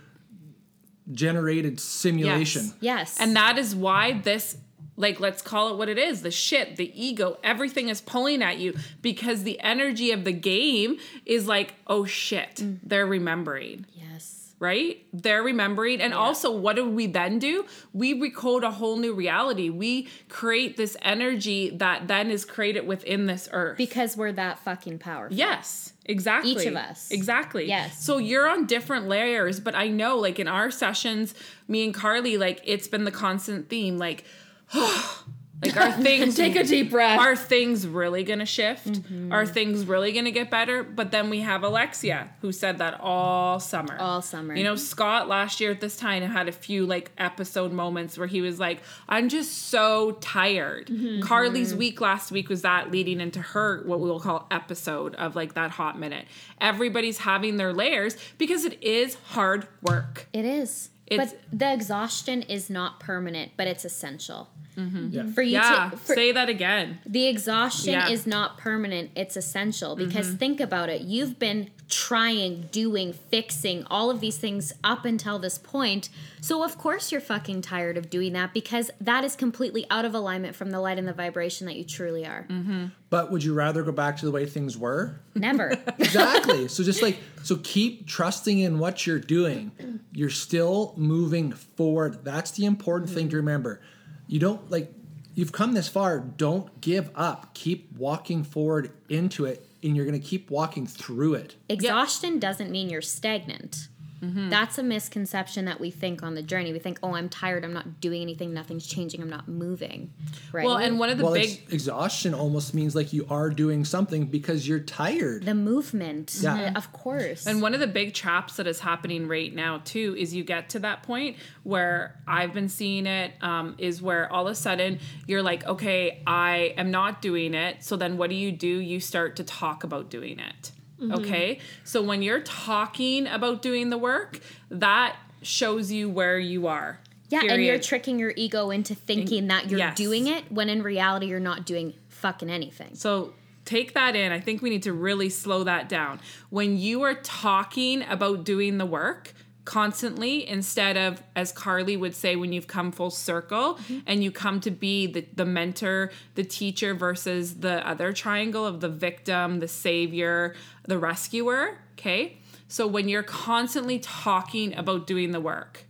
generated 1.12 1.80
simulation. 1.80 2.72
yes. 2.80 3.18
And 3.20 3.35
that 3.37 3.59
is 3.59 3.74
why 3.74 4.12
this, 4.20 4.56
like, 5.00 5.18
let's 5.20 5.42
call 5.42 5.72
it 5.72 5.76
what 5.78 5.88
it 5.88 5.98
is 5.98 6.22
the 6.22 6.30
shit, 6.30 6.76
the 6.76 6.90
ego, 6.94 7.38
everything 7.42 7.88
is 7.88 8.00
pulling 8.00 8.42
at 8.42 8.58
you 8.58 8.74
because 9.02 9.42
the 9.42 9.58
energy 9.60 10.12
of 10.12 10.24
the 10.24 10.32
game 10.32 10.98
is 11.26 11.46
like, 11.48 11.74
oh 11.86 12.04
shit, 12.04 12.56
Mm. 12.56 12.78
they're 12.82 13.06
remembering. 13.06 13.86
yes. 13.96 14.36
right? 14.60 15.02
They're 15.14 15.42
remembering. 15.42 16.02
And 16.02 16.12
also, 16.12 16.50
what 16.50 16.76
do 16.76 16.86
we 16.86 17.06
then 17.06 17.38
do? 17.38 17.64
We 17.94 18.12
recode 18.20 18.62
a 18.62 18.70
whole 18.70 18.98
new 18.98 19.14
reality. 19.14 19.70
We 19.70 20.08
create 20.28 20.76
this 20.76 20.98
energy 21.00 21.70
that 21.78 22.08
then 22.08 22.30
is 22.30 22.44
created 22.44 22.86
within 22.86 23.24
this 23.24 23.48
earth. 23.52 23.78
Because 23.78 24.18
we're 24.18 24.32
that 24.32 24.58
fucking 24.58 24.98
powerful. 24.98 25.34
Yes, 25.34 25.94
exactly. 26.04 26.50
Each 26.52 26.66
of 26.66 26.76
us. 26.76 27.10
Exactly. 27.10 27.68
Yes. 27.68 28.04
So 28.04 28.18
you're 28.18 28.46
on 28.50 28.66
different 28.66 29.08
layers, 29.08 29.60
but 29.60 29.74
I 29.74 29.88
know, 29.88 30.18
like 30.18 30.38
in 30.38 30.46
our 30.46 30.70
sessions, 30.70 31.34
me 31.66 31.82
and 31.86 31.94
Carly, 31.94 32.36
like 32.36 32.60
it's 32.62 32.86
been 32.86 33.04
the 33.04 33.10
constant 33.10 33.70
theme, 33.70 33.96
like, 33.96 34.24
like 34.72 35.76
are 35.76 35.92
things 35.92 36.37
Take 36.37 36.56
a 36.56 36.64
deep 36.64 36.90
breath. 36.90 37.18
are 37.18 37.37
things 37.37 37.87
really 37.87 38.24
gonna 38.24 38.46
shift? 38.46 38.87
Mm-hmm. 38.87 39.33
Are 39.33 39.44
things 39.46 39.87
really 39.87 40.12
gonna 40.12 40.30
get 40.30 40.50
better? 40.50 40.83
But 40.83 41.11
then 41.11 41.30
we 41.30 41.40
have 41.40 41.62
Alexia, 41.62 42.30
who 42.40 42.52
said 42.52 42.78
that 42.78 42.98
all 43.00 43.61
summer. 43.61 43.96
All 43.98 44.22
summer. 44.22 44.54
You 44.54 44.64
know, 44.64 44.76
Scott 44.76 45.28
last 45.28 45.61
year 45.61 45.70
at 45.70 45.80
this 45.80 45.96
time 45.96 46.22
had 46.22 46.48
a 46.48 46.52
few 46.52 46.87
like 46.87 47.11
episode 47.18 47.72
moments 47.72 48.16
where 48.16 48.26
he 48.26 48.40
was 48.40 48.59
like, 48.59 48.83
I'm 49.09 49.28
just 49.28 49.68
so 49.68 50.12
tired. 50.20 50.87
Mm-hmm. 50.87 51.22
Carly's 51.22 51.74
week 51.74 52.00
last 52.00 52.30
week 52.30 52.48
was 52.48 52.62
that 52.62 52.90
leading 52.90 53.20
into 53.20 53.40
her, 53.40 53.83
what 53.85 54.00
we'll 54.00 54.20
call 54.20 54.46
episode 54.50 55.14
of 55.16 55.37
like 55.37 55.54
that 55.54 55.72
hot 55.72 55.98
minute. 55.98 56.26
Everybody's 56.61 57.18
having 57.18 57.56
their 57.56 57.72
layers 57.72 58.16
because 58.38 58.64
it 58.64 58.83
is 58.83 59.14
hard 59.14 59.66
work. 59.83 60.28
It 60.33 60.44
is. 60.44 60.89
It's- 61.10 61.32
but 61.32 61.58
the 61.58 61.72
exhaustion 61.72 62.42
is 62.42 62.70
not 62.70 63.00
permanent, 63.00 63.52
but 63.56 63.66
it's 63.66 63.84
essential. 63.84 64.48
Yeah. 64.76 65.26
For 65.34 65.42
you 65.42 65.52
Yeah, 65.52 65.90
to 65.90 65.96
for, 65.98 66.14
say 66.14 66.32
that 66.32 66.48
again. 66.48 67.00
the 67.04 67.26
exhaustion 67.26 67.92
Yeah. 67.92 68.08
is 68.08 68.26
not 68.26 68.56
permanent, 68.56 69.10
it's 69.14 69.36
essential 69.36 69.94
because 69.94 70.28
Mm-hmm. 70.28 70.36
think 70.36 70.60
about 70.60 70.88
it. 70.88 71.02
You've 71.02 71.38
been 71.38 71.68
trying, 71.90 72.62
doing, 72.70 73.12
fixing 73.12 73.85
all 73.90 74.11
of 74.11 74.20
these 74.20 74.38
things 74.38 74.72
up 74.83 75.05
until 75.05 75.38
this 75.38 75.59
point. 75.59 76.09
So 76.40 76.64
of 76.64 76.79
course 76.79 77.12
you're 77.12 77.20
fucking 77.20 77.62
tired 77.62 77.98
of 77.98 78.09
doing 78.09 78.33
that 78.35 78.55
because 78.55 78.90
that 79.00 79.24
is 79.24 79.37
completely 79.37 79.87
out 79.90 80.05
of 80.05 80.14
alignment 80.14 80.55
from 80.55 80.70
the 80.70 80.81
light 80.81 80.98
and 80.98 81.07
the 81.07 81.12
vibration 81.12 81.66
that 81.66 81.76
you 81.76 81.85
truly 81.85 82.24
are. 82.24 82.46
Mm-hmm. 82.48 82.87
But 83.11 83.31
would 83.33 83.42
you 83.42 83.53
rather 83.55 83.83
go 83.83 83.92
back 83.92 84.16
to 84.18 84.24
the 84.24 84.31
way 84.31 84.46
things 84.46 84.79
were? 84.79 85.20
Never. 85.35 85.70
exactly. 85.98 86.68
So 86.68 86.85
just 86.85 87.03
like 87.03 87.18
so 87.42 87.59
keep 87.62 88.07
trusting 88.07 88.59
in 88.59 88.79
what 88.79 89.07
you're 89.07 89.18
doing. 89.18 90.00
You're 90.12 90.31
still 90.31 90.94
moving 90.96 91.53
forward. 91.53 92.24
That's 92.24 92.53
the 92.53 92.66
important 92.66 93.11
thing 93.11 93.29
to 93.31 93.37
remember. 93.37 93.81
You 94.29 94.38
don't 94.38 94.70
like 94.70 94.92
you've 95.34 95.52
come 95.52 95.74
this 95.74 95.88
far, 95.88 96.20
don't 96.20 96.80
give 96.80 97.10
up. 97.14 97.54
Keep 97.54 97.96
walking 97.96 98.44
forward 98.44 98.92
into 99.08 99.44
it 99.44 99.66
and 99.82 99.96
you're 99.96 100.06
going 100.06 100.20
to 100.20 100.26
keep 100.26 100.50
walking 100.50 100.86
through 100.86 101.34
it. 101.34 101.56
Exhaustion 101.68 102.38
doesn't 102.38 102.70
mean 102.70 102.90
you're 102.90 103.02
stagnant. 103.02 103.88
That's 104.22 104.76
a 104.78 104.83
misconception 104.83 105.64
that 105.64 105.80
we 105.80 105.90
think 105.90 106.22
on 106.22 106.35
the 106.35 106.42
journey. 106.42 106.72
We 106.72 106.78
think, 106.78 106.98
oh, 107.02 107.14
I'm 107.14 107.28
tired. 107.28 107.64
I'm 107.64 107.72
not 107.72 108.00
doing 108.00 108.20
anything. 108.20 108.52
Nothing's 108.52 108.87
changing. 108.87 109.22
I'm 109.22 109.30
not 109.30 109.48
moving. 109.48 110.12
Right. 110.52 110.64
Well, 110.66 110.76
and 110.76 110.98
one 110.98 111.09
of 111.09 111.16
the 111.18 111.24
well, 111.24 111.33
big 111.35 111.62
ex- 111.64 111.72
exhaustion 111.72 112.35
almost 112.35 112.74
means 112.74 112.94
like 112.94 113.12
you 113.12 113.26
are 113.30 113.48
doing 113.48 113.85
something 113.85 114.26
because 114.26 114.68
you're 114.68 114.80
tired. 114.80 115.44
the 115.44 115.54
movement, 115.54 116.37
Yeah. 116.40 116.72
uh, 116.74 116.78
of 116.78 116.92
course. 116.92 117.46
And 117.46 117.62
one 117.62 117.72
of 117.74 117.80
the 117.80 117.87
big 117.87 118.12
traps 118.14 118.56
that 118.56 118.66
is 118.66 118.80
happening 118.80 119.26
right 119.26 119.54
now 119.54 119.80
too 119.85 120.14
is 120.18 120.35
you 120.35 120.44
get 120.44 120.68
to 120.70 120.78
that 120.80 121.02
point 121.02 121.37
where 121.62 122.16
I've 122.26 122.52
been 122.52 122.68
seeing 122.68 123.06
it 123.06 123.33
um, 123.40 123.74
is 123.78 124.02
where 124.02 124.30
all 124.33 124.46
of 124.46 124.52
a 124.52 124.54
sudden 124.54 124.98
you're 125.26 125.42
like, 125.42 125.66
okay, 125.66 126.22
I 126.26 126.74
am 126.76 126.90
not 126.90 127.22
doing 127.22 127.54
it. 127.54 127.83
So 127.83 127.96
then 127.96 128.16
what 128.18 128.28
do 128.30 128.37
you 128.37 128.52
do? 128.52 128.66
You 128.68 129.00
start 129.00 129.37
to 129.37 129.44
talk 129.44 129.83
about 129.85 130.11
doing 130.11 130.38
it. 130.38 130.72
Mm-hmm. 131.00 131.12
Okay. 131.12 131.58
So 131.84 132.02
when 132.02 132.22
you're 132.22 132.40
talking 132.40 133.26
about 133.26 133.62
doing 133.62 133.90
the 133.90 133.98
work, 133.98 134.40
that 134.70 135.16
shows 135.42 135.90
you 135.90 136.08
where 136.10 136.38
you 136.38 136.66
are. 136.66 137.00
yeah, 137.30 137.42
and 137.48 137.62
you're 137.62 137.78
tricking 137.78 138.18
your 138.18 138.32
ego 138.36 138.70
into 138.70 138.94
thinking 138.94 139.46
that 139.48 139.70
you're 139.70 139.78
yes. 139.78 139.96
doing 139.96 140.26
it 140.26 140.50
when 140.50 140.68
in 140.68 140.82
reality 140.82 141.26
you're 141.26 141.40
not 141.40 141.64
doing 141.64 141.94
fucking 142.08 142.50
anything. 142.50 142.94
So 142.94 143.32
take 143.64 143.94
that 143.94 144.16
in. 144.16 144.32
I 144.32 144.40
think 144.40 144.62
we 144.62 144.70
need 144.70 144.82
to 144.82 144.92
really 144.92 145.30
slow 145.30 145.64
that 145.64 145.88
down. 145.88 146.20
When 146.50 146.76
you 146.76 147.02
are 147.02 147.14
talking 147.14 148.02
about 148.02 148.44
doing 148.44 148.78
the 148.78 148.86
work 148.86 149.32
constantly, 149.70 150.48
instead 150.48 150.96
of, 150.96 151.22
as 151.37 151.52
Carly 151.52 151.96
would 151.96 152.12
say, 152.12 152.35
when 152.35 152.52
you've 152.52 152.66
come 152.66 152.90
full 152.90 153.09
circle 153.09 153.76
mm-hmm. 153.76 154.00
and 154.04 154.24
you 154.24 154.33
come 154.33 154.61
to 154.62 154.70
be 154.70 155.06
the, 155.06 155.24
the 155.37 155.44
mentor, 155.44 156.11
the 156.35 156.42
teacher 156.42 156.92
versus 156.92 157.61
the 157.61 157.87
other 157.88 158.12
triangle 158.12 158.66
of 158.66 158.80
the 158.80 158.88
victim, 158.88 159.61
the 159.61 159.68
savior, 159.68 160.56
the 160.88 160.98
rescuer. 160.98 161.78
Okay. 161.92 162.38
So 162.66 162.85
when 162.88 163.09
you're 163.09 163.22
constantly 163.22 164.00
talking 164.00 164.74
about 164.74 165.06
doing 165.06 165.30
the 165.30 165.40
work, 165.40 165.85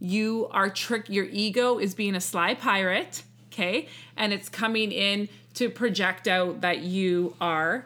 you 0.00 0.48
are 0.50 0.68
trick 0.68 1.08
your 1.08 1.26
ego 1.26 1.78
is 1.78 1.94
being 1.94 2.14
a 2.14 2.20
sly 2.20 2.54
pirate 2.54 3.24
okay 3.52 3.88
and 4.16 4.32
it's 4.32 4.48
coming 4.48 4.92
in 4.92 5.28
to 5.52 5.68
project 5.68 6.28
out 6.28 6.60
that 6.60 6.78
you 6.78 7.34
are 7.40 7.84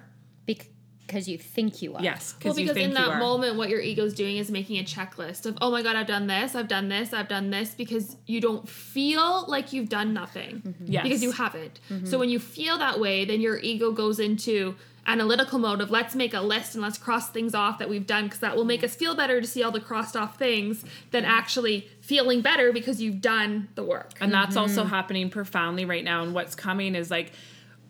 Because 1.06 1.28
you 1.28 1.36
think 1.36 1.82
you 1.82 1.94
are. 1.94 2.02
yes 2.02 2.32
Well, 2.44 2.54
because 2.54 2.58
you 2.58 2.64
because 2.64 2.74
think 2.76 2.88
in 2.88 2.94
that 2.94 3.18
moment, 3.18 3.56
what 3.56 3.68
your 3.68 3.80
ego's 3.80 4.14
doing 4.14 4.36
is 4.38 4.50
making 4.50 4.78
a 4.78 4.84
checklist 4.84 5.44
of, 5.46 5.58
oh 5.60 5.70
my 5.70 5.82
God, 5.82 5.94
I've 5.96 6.06
done 6.06 6.26
this, 6.26 6.54
I've 6.54 6.68
done 6.68 6.88
this, 6.88 7.12
I've 7.12 7.28
done 7.28 7.50
this, 7.50 7.74
because 7.74 8.16
you 8.26 8.40
don't 8.40 8.66
feel 8.68 9.44
like 9.48 9.72
you've 9.72 9.88
done 9.88 10.14
nothing. 10.14 10.74
Yes. 10.86 11.02
Because 11.02 11.22
you 11.22 11.32
haven't. 11.32 11.80
So 12.04 12.18
when 12.18 12.28
you 12.30 12.38
feel 12.38 12.78
that 12.78 12.98
way, 13.00 13.24
then 13.24 13.40
your 13.40 13.58
ego 13.58 13.92
goes 13.92 14.18
into 14.20 14.74
analytical 15.06 15.58
mode 15.58 15.80
of 15.80 15.90
let's 15.90 16.14
make 16.14 16.32
a 16.32 16.40
list 16.40 16.74
and 16.76 16.82
let's 16.82 16.96
cross 16.96 17.28
things 17.30 17.56
off 17.56 17.78
that 17.80 17.88
we've 17.90 18.06
done 18.06 18.24
because 18.24 18.38
that 18.38 18.54
will 18.54 18.64
make 18.64 18.84
us 18.84 18.94
feel 18.94 19.16
better 19.16 19.40
to 19.40 19.46
see 19.48 19.60
all 19.62 19.72
the 19.72 19.80
crossed 19.80 20.16
off 20.16 20.38
things 20.38 20.84
than 21.10 21.24
actually 21.24 21.88
feeling 22.00 22.40
better 22.40 22.72
because 22.72 23.02
you've 23.02 23.20
done 23.20 23.68
the 23.74 23.82
work. 23.82 24.12
and 24.20 24.32
that's 24.32 24.50
Mm-hmm. 24.50 24.58
also 24.58 24.84
happening 24.84 25.28
profoundly 25.28 25.84
right 25.84 26.04
now 26.04 26.22
and 26.22 26.32
what's 26.34 26.54
coming 26.54 26.94
is 26.94 27.10
like 27.10 27.32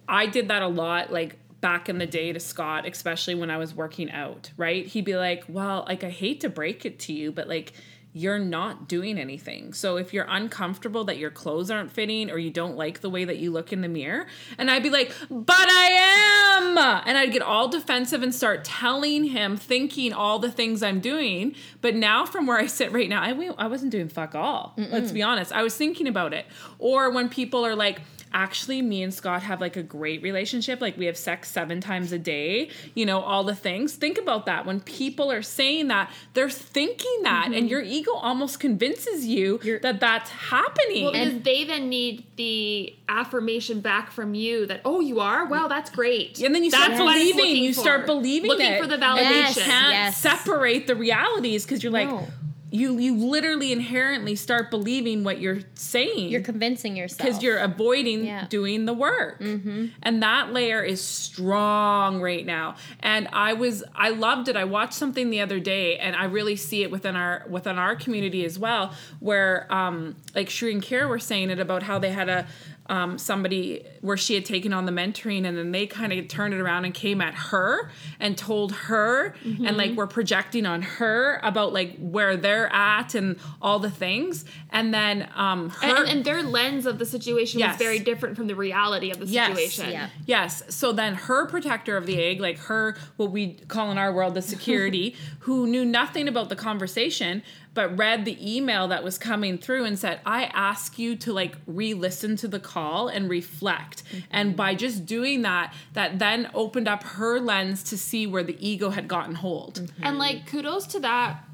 i 0.09 0.25
did 0.27 0.49
that 0.49 0.63
a 0.63 0.67
lot 0.69 1.13
like 1.13 1.37
back 1.63 1.89
in 1.89 1.97
the 1.97 2.07
day 2.07 2.33
to 2.33 2.39
scott 2.39 2.87
especially 2.87 3.35
when 3.35 3.51
i 3.51 3.57
was 3.57 3.75
working 3.75 4.11
out 4.11 4.51
right 4.59 4.89
he'd 4.89 5.07
be 5.07 5.17
like 5.17 5.45
well 5.49 5.85
like 5.89 6.05
i 6.05 6.11
hate 6.11 6.41
to 6.41 6.51
break 6.51 6.85
it 6.85 6.99
to 6.99 7.15
you 7.15 7.33
but 7.33 7.49
like 7.49 7.73
you're 8.15 8.39
not 8.39 8.89
doing 8.89 9.19
anything. 9.19 9.73
So 9.73 9.97
if 9.97 10.13
you're 10.13 10.27
uncomfortable 10.29 11.05
that 11.05 11.17
your 11.17 11.31
clothes 11.31 11.71
aren't 11.71 11.91
fitting 11.91 12.31
or 12.31 12.37
you 12.37 12.51
don't 12.51 12.77
like 12.77 13.01
the 13.01 13.09
way 13.09 13.25
that 13.25 13.39
you 13.39 13.51
look 13.51 13.73
in 13.73 13.81
the 13.81 13.89
mirror, 13.89 14.27
and 14.59 14.71
I'd 14.71 14.83
be 14.83 14.91
like, 14.91 15.15
"But 15.31 15.69
I 15.71 16.59
am." 16.59 16.77
And 17.07 17.17
I'd 17.17 17.33
get 17.33 17.43
all 17.43 17.69
defensive 17.69 18.23
and 18.23 18.35
start 18.35 18.65
telling 18.65 19.25
him 19.25 19.57
thinking 19.57 20.13
all 20.13 20.39
the 20.39 20.51
things 20.51 20.83
I'm 20.83 21.01
doing, 21.01 21.55
but 21.81 21.95
now 21.95 22.27
from 22.27 22.47
where 22.47 22.59
I 22.59 22.67
sit 22.67 22.93
right 22.93 23.09
now, 23.09 23.23
I 23.23 23.33
I 23.59 23.67
wasn't 23.67 23.93
doing 23.93 24.09
fuck 24.09 24.35
all. 24.35 24.75
Let's 24.77 25.11
be 25.13 25.23
honest. 25.23 25.53
I 25.53 25.63
was 25.63 25.77
thinking 25.77 26.07
about 26.07 26.35
it. 26.35 26.47
Or 26.79 27.11
when 27.11 27.29
people 27.29 27.65
are 27.65 27.75
like, 27.75 28.03
actually 28.35 28.83
me 28.83 29.03
and 29.03 29.13
Scott 29.13 29.43
have 29.43 29.61
like 29.61 29.77
a 29.77 29.83
great 29.83 30.23
relationship. 30.23 30.81
Like 30.81 30.97
we 30.97 31.07
have 31.07 31.17
sex 31.17 31.51
seven 31.51 31.81
times 31.81 32.13
a 32.13 32.19
day, 32.19 32.71
you 32.95 33.07
know, 33.07 33.21
all 33.21 33.45
the 33.45 33.55
things. 33.55 33.95
Think 33.95 34.19
about 34.19 34.47
that. 34.47 34.67
When 34.67 34.81
people 34.81 35.31
are 35.31 35.43
saying 35.43 35.89
that, 35.89 36.11
they're 36.35 36.51
thinking 36.51 37.21
that, 37.23 37.47
and 37.47 37.55
mm-hmm. 37.55 37.67
your 37.67 37.81
ego 37.83 38.13
almost 38.13 38.61
convinces 38.61 39.27
you 39.27 39.59
that 39.83 40.01
that's 40.01 40.31
happening. 40.31 41.05
Well, 41.05 41.13
because 41.13 41.43
they 41.43 41.65
then 41.65 41.89
need 41.89 42.25
the 42.37 42.95
affirmation 43.09 43.81
back 43.81 44.11
from 44.11 44.35
you 44.35 44.67
that, 44.67 44.81
oh, 44.85 45.01
you 45.01 45.21
are? 45.21 45.47
Wow, 45.47 45.69
that's 45.69 45.91
great. 45.91 46.41
and 46.41 46.55
then 46.55 46.65
you 46.65 46.71
start 46.71 46.91
That's 46.91 47.01
what 47.01 47.17
it's 47.17 47.37
believing. 47.37 47.63
You 47.63 47.73
start 47.73 48.03
for. 48.03 48.07
believing 48.07 48.51
Looking 48.51 48.73
it. 48.73 48.81
for 48.81 48.87
the 48.87 48.95
And 48.95 49.03
validation. 49.03 49.57
you 49.57 49.63
can't 49.63 49.93
Yes. 49.93 50.19
separate 50.19 50.87
the 50.87 50.97
realities 50.97 51.65
because 51.65 51.83
you're 51.83 51.93
like, 51.93 52.09
No. 52.09 52.27
You 52.73 52.99
you 52.99 53.15
literally 53.15 53.71
inherently 53.71 54.35
start 54.35 54.71
believing 54.71 55.25
what 55.25 55.41
you're 55.41 55.61
saying. 55.75 56.31
You're 56.31 56.41
convincing 56.41 56.97
yourself. 56.97 57.19
because 57.29 57.43
you're 57.43 57.59
avoiding 57.59 58.25
Yeah. 58.25 58.47
doing 58.49 58.87
the 58.87 58.95
work 58.95 59.41
and 59.41 60.23
that 60.23 60.53
layer 60.53 60.83
is 60.83 61.01
strong 61.03 62.21
right 62.21 62.45
now 62.47 62.77
and 63.01 63.29
i 63.33 63.53
was 63.53 63.83
i 63.95 64.09
loved 64.11 64.49
it 64.49 64.57
i 64.57 64.65
watched 64.65 64.95
something 64.95 65.31
the 65.31 65.41
other 65.41 65.61
day 65.61 65.99
and 65.99 66.15
i 66.17 66.25
really 66.25 66.57
see 66.57 66.83
it 66.83 66.91
within 66.91 67.17
our 67.17 67.45
within 67.49 67.79
our 67.79 67.95
community 67.97 68.45
as 68.45 68.59
well 68.59 68.93
where 69.21 69.67
um 69.73 70.15
like 70.35 70.49
shri 70.49 70.73
and 70.73 70.83
kira 70.83 71.09
were 71.09 71.19
saying 71.19 71.51
it 71.51 71.59
about 71.59 71.83
how 71.83 71.99
they 71.99 72.11
had 72.11 72.29
a 72.29 72.47
um, 72.87 73.17
somebody 73.17 73.85
where 74.01 74.17
she 74.17 74.35
had 74.35 74.45
taken 74.45 74.73
on 74.73 74.87
the 74.87 74.93
mentoring 74.93 75.47
and 75.47 75.57
then 75.57 75.71
they 75.71 75.87
kind 75.87 76.13
of 76.13 76.27
turned 76.29 76.53
it 76.53 76.61
around 76.61 76.85
and 76.85 76.93
came 76.93 77.21
at 77.21 77.33
her 77.35 77.91
and 78.19 78.37
told 78.37 78.73
her 78.73 79.35
and 79.45 79.77
like 79.77 79.93
were 79.95 80.07
projecting 80.09 80.67
on 80.67 80.83
her 80.83 81.39
about 81.45 81.73
like 81.73 81.97
where 81.99 82.37
they're 82.37 82.71
at 82.73 83.15
and 83.15 83.39
all 83.63 83.79
the 83.79 83.91
things 83.91 84.45
and 84.71 84.93
then 84.93 85.29
um 85.37 85.71
her 85.71 86.01
and, 86.03 86.09
and 86.09 86.25
their 86.25 86.43
lens 86.43 86.85
of 86.85 86.99
the 86.99 87.07
situation 87.07 87.61
Yes. 87.61 87.79
was 87.79 87.87
very 87.87 87.99
different 88.01 88.37
from 88.37 88.49
the 88.49 88.57
reality 88.57 89.11
of 89.11 89.21
the 89.21 89.27
Yes. 89.27 89.51
situation. 89.57 89.91
Yeah. 89.93 90.09
Yes. 90.27 90.63
So 90.69 90.93
then 90.93 91.15
her 91.15 91.47
protector 91.47 91.97
of 91.97 92.07
the 92.07 92.21
egg, 92.21 92.41
like 92.41 92.59
her, 92.59 92.97
what 93.17 93.31
we 93.31 93.55
call 93.69 93.91
in 93.93 93.99
our 93.99 94.13
world 94.13 94.35
the 94.35 94.43
security, 94.43 95.15
who 95.41 95.67
knew 95.67 95.85
nothing 95.85 96.27
about 96.29 96.49
the 96.49 96.57
conversation, 96.57 97.43
but 97.75 97.97
read 97.97 98.25
the 98.25 98.37
email 98.57 98.89
that 98.89 99.03
was 99.03 99.17
coming 99.19 99.57
through 99.59 99.85
and 99.85 99.99
said, 99.99 100.21
I 100.27 100.45
ask 100.45 100.99
you 100.99 101.17
to 101.17 101.33
like 101.33 101.57
re 101.67 101.95
listen 101.95 102.37
to 102.37 102.49
the 102.49 102.61
call 102.61 103.09
and 103.09 103.31
reflect. 103.31 104.05
Mm-hmm. 104.05 104.19
And 104.31 104.57
by 104.57 104.75
just 104.75 105.07
doing 105.07 105.43
that, 105.43 105.73
that 105.95 106.19
then 106.19 106.51
opened 106.55 106.89
up 106.89 107.03
her 107.05 107.41
lens 107.41 107.83
to 107.85 107.97
see 107.99 108.27
where 108.27 108.43
the 108.43 108.57
ego 108.67 108.91
had 108.91 109.09
gotten 109.09 109.35
hold. 109.37 109.81
Mm-hmm. 109.81 110.05
And 110.05 110.19
like 110.19 110.47
kudos 110.47 110.87
to 110.89 111.01
that 111.01 111.45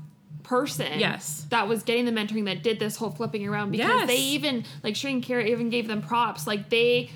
person. 0.43 0.99
Yes. 0.99 1.47
That 1.51 1.69
was 1.69 1.83
getting 1.83 2.07
the 2.07 2.13
mentoring 2.13 2.47
that 2.47 2.63
did 2.63 2.79
this 2.81 2.97
whole 2.97 3.11
flipping 3.11 3.47
around 3.47 3.71
because 3.71 3.89
Yes. 3.89 4.09
they 4.09 4.17
even 4.17 4.65
like 4.83 4.97
Shri 4.97 5.13
and 5.13 5.23
Kara 5.23 5.45
even 5.45 5.69
gave 5.69 5.87
them 5.87 6.03
props. 6.03 6.47
Like 6.47 6.71
they 6.71 7.11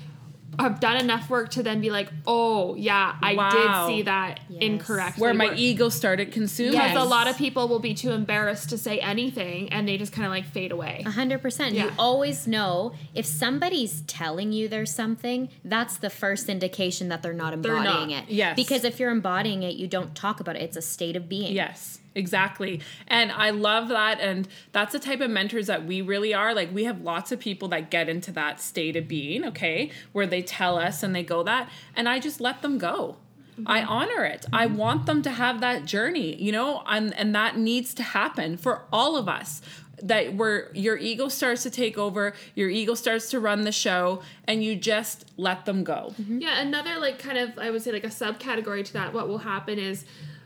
have 0.59 0.79
done 0.79 0.97
enough 0.97 1.29
work 1.29 1.49
to 1.51 1.63
then 1.63 1.81
be 1.81 1.89
like, 1.89 2.09
oh 2.27 2.75
yeah, 2.75 3.15
I 3.21 3.35
Wow. 3.35 3.49
did 3.87 3.95
see 3.95 4.01
that 4.03 4.39
Yes. 4.49 4.61
incorrectly. 4.61 5.21
Where 5.21 5.33
my 5.33 5.53
ego 5.55 5.89
started 5.89 6.31
consuming. 6.31 6.73
because 6.73 6.91
Yes. 6.93 6.97
a 7.01 7.05
lot 7.05 7.27
of 7.27 7.37
people 7.37 7.67
will 7.67 7.79
be 7.79 7.93
too 7.93 8.11
embarrassed 8.11 8.69
to 8.69 8.77
say 8.77 8.99
anything 8.99 9.71
and 9.71 9.87
they 9.87 9.97
just 9.97 10.11
kind 10.13 10.25
of 10.25 10.31
like 10.31 10.45
fade 10.45 10.71
away. 10.71 11.03
A 11.05 11.11
hundred 11.11 11.41
percent. 11.41 11.73
Yeah. 11.75 11.85
You 11.85 11.91
always 11.97 12.47
know 12.47 12.93
if 13.13 13.25
somebody's 13.25 14.01
telling 14.07 14.51
you 14.51 14.67
there's 14.67 14.93
something, 14.93 15.49
that's 15.63 15.97
the 15.97 16.09
first 16.09 16.49
indication 16.49 17.09
that 17.09 17.21
they're 17.23 17.33
not 17.33 17.61
They're 17.61 17.75
embodying 17.75 18.09
not. 18.09 18.23
it. 18.29 18.29
Yes. 18.29 18.55
Because 18.55 18.83
if 18.83 18.99
you're 18.99 19.11
embodying 19.11 19.63
it, 19.63 19.75
you 19.75 19.87
don't 19.87 20.13
talk 20.15 20.39
about 20.39 20.55
it. 20.55 20.61
It's 20.61 20.77
a 20.77 20.81
state 20.81 21.15
of 21.15 21.27
being. 21.29 21.53
Yes, 21.53 21.99
exactly. 22.15 22.81
And 23.07 23.31
I 23.31 23.49
love 23.49 23.89
that. 23.89 24.19
And 24.19 24.47
that's 24.71 24.93
the 24.93 24.99
type 24.99 25.21
of 25.21 25.29
mentors 25.29 25.67
that 25.67 25.85
we 25.85 26.01
really 26.01 26.33
are. 26.33 26.53
Like, 26.53 26.73
we 26.73 26.83
have 26.85 27.01
lots 27.01 27.31
of 27.31 27.39
people 27.39 27.67
that 27.69 27.89
get 27.89 28.09
into 28.09 28.31
that 28.33 28.59
state 28.59 28.95
of 28.95 29.07
being, 29.07 29.45
okay, 29.45 29.91
where 30.11 30.27
they 30.27 30.41
tell 30.41 30.77
us 30.77 31.03
and 31.03 31.15
they 31.15 31.23
go 31.23 31.43
that. 31.43 31.69
And 31.95 32.07
I 32.09 32.19
just 32.19 32.41
let 32.41 32.61
them 32.61 32.77
go. 32.77 33.17
I 33.65 33.81
mm-hmm. 33.81 33.89
honor 33.89 34.23
it. 34.23 34.45
I 34.51 34.65
mm-hmm. 34.65 34.77
want 34.77 35.05
them 35.05 35.21
to 35.21 35.29
have 35.29 35.61
that 35.61 35.85
journey, 35.85 36.41
you 36.41 36.51
know, 36.51 36.81
and, 36.87 37.13
and 37.15 37.35
that 37.35 37.57
needs 37.57 37.93
to 37.95 38.03
happen 38.03 38.57
for 38.57 38.83
all 38.91 39.15
of 39.15 39.29
us. 39.29 39.61
That 40.01 40.33
where 40.33 40.75
your 40.75 40.97
ego 40.97 41.29
starts 41.29 41.63
to 41.63 41.69
take 41.69 41.97
over, 41.97 42.33
your 42.55 42.67
ego 42.67 42.93
starts 42.95 43.29
to 43.29 43.39
run 43.39 43.61
the 43.61 43.71
show, 43.71 44.21
and 44.45 44.61
you 44.63 44.75
just 44.75 45.31
let 45.37 45.65
them 45.65 45.83
go. 45.83 46.13
Mm-hmm. 46.19 46.41
Yeah, 46.41 46.59
another 46.59 46.97
like 46.97 47.19
kind 47.19 47.37
of 47.37 47.57
I 47.59 47.69
would 47.69 47.83
say 47.83 47.91
like 47.91 48.03
a 48.03 48.07
subcategory 48.07 48.83
to 48.85 48.93
that. 48.93 49.13
What 49.13 49.29
will 49.29 49.37
happen 49.37 49.77
is, 49.79 50.03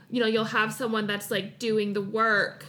you 0.10 0.20
know, 0.22 0.28
you'll 0.28 0.44
have 0.46 0.74
someone 0.74 1.08
that's 1.08 1.30
like 1.32 1.60
doing 1.60 1.94
the 1.94 2.02
work, 2.02 2.66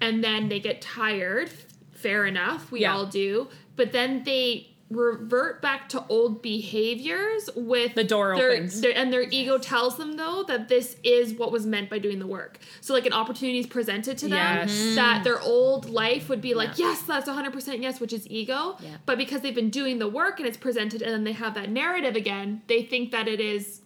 and 0.00 0.22
then 0.22 0.48
they 0.48 0.60
get 0.60 0.80
tired. 0.80 1.50
Fair 1.92 2.26
enough, 2.26 2.70
we 2.72 2.80
Yeah. 2.80 2.94
all 2.94 3.06
do. 3.06 3.48
But 3.76 3.92
then 3.92 4.24
they 4.24 4.68
revert 4.90 5.62
back 5.62 5.88
to 5.88 6.04
old 6.10 6.42
behaviors 6.42 7.48
with 7.56 7.94
The 7.94 8.04
door 8.04 8.36
their, 8.36 8.50
opens. 8.52 8.80
their- 8.80 8.94
and 8.96 9.12
their 9.12 9.22
ego 9.30 9.56
tells 9.56 9.96
them 9.96 10.16
though 10.16 10.42
that 10.46 10.68
this 10.68 10.96
is 11.02 11.32
what 11.34 11.50
was 11.50 11.64
meant 11.66 11.88
by 11.88 11.98
doing 11.98 12.18
the 12.18 12.26
work. 12.26 12.58
So 12.82 12.92
like 12.92 13.06
an 13.06 13.12
opportunity 13.12 13.58
is 13.58 13.66
presented 13.66 14.18
to 14.18 14.28
them 14.28 14.68
Yes. 14.68 14.94
that 14.96 15.24
their 15.24 15.40
old 15.40 15.88
life 15.88 16.28
would 16.28 16.40
be 16.42 16.54
like, 16.54 16.78
yes, 16.78 17.02
that's 17.02 17.28
100% 17.28 17.82
yes, 17.82 18.00
which 18.00 18.12
is 18.12 18.26
ego. 18.28 18.76
Yeah. 18.80 18.88
But 19.06 19.16
because 19.16 19.40
they've 19.40 19.54
been 19.54 19.70
doing 19.70 19.98
the 19.98 20.08
work 20.08 20.38
and 20.40 20.46
it's 20.48 20.58
presented 20.58 21.00
and 21.02 21.12
then 21.12 21.24
they 21.24 21.32
have 21.32 21.54
that 21.54 21.70
narrative 21.70 22.16
again, 22.16 22.62
they 22.66 22.82
think 22.82 23.12
that 23.12 23.28
it 23.28 23.40
is 23.40 23.81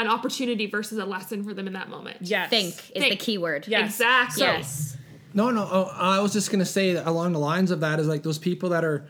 an 0.00 0.08
opportunity 0.08 0.66
versus 0.66 0.98
a 0.98 1.04
lesson 1.04 1.44
for 1.44 1.54
them 1.54 1.66
in 1.66 1.72
that 1.74 1.88
moment. 1.88 2.18
Yes. 2.20 2.50
Think 2.50 2.74
is 2.74 2.88
the 2.94 3.00
Think. 3.00 3.20
key 3.20 3.38
word. 3.38 3.66
Yes. 3.68 3.90
Exactly. 3.90 4.42
Yes. 4.42 4.96
No, 5.34 5.50
no. 5.50 5.68
Oh, 5.70 5.92
I 5.94 6.20
was 6.20 6.32
just 6.32 6.50
gonna 6.50 6.64
say 6.64 6.94
that 6.94 7.06
along 7.06 7.32
the 7.32 7.38
lines 7.38 7.70
of 7.70 7.80
that 7.80 8.00
is 8.00 8.08
like 8.08 8.22
those 8.22 8.38
people 8.38 8.70
that 8.70 8.84
are 8.84 9.06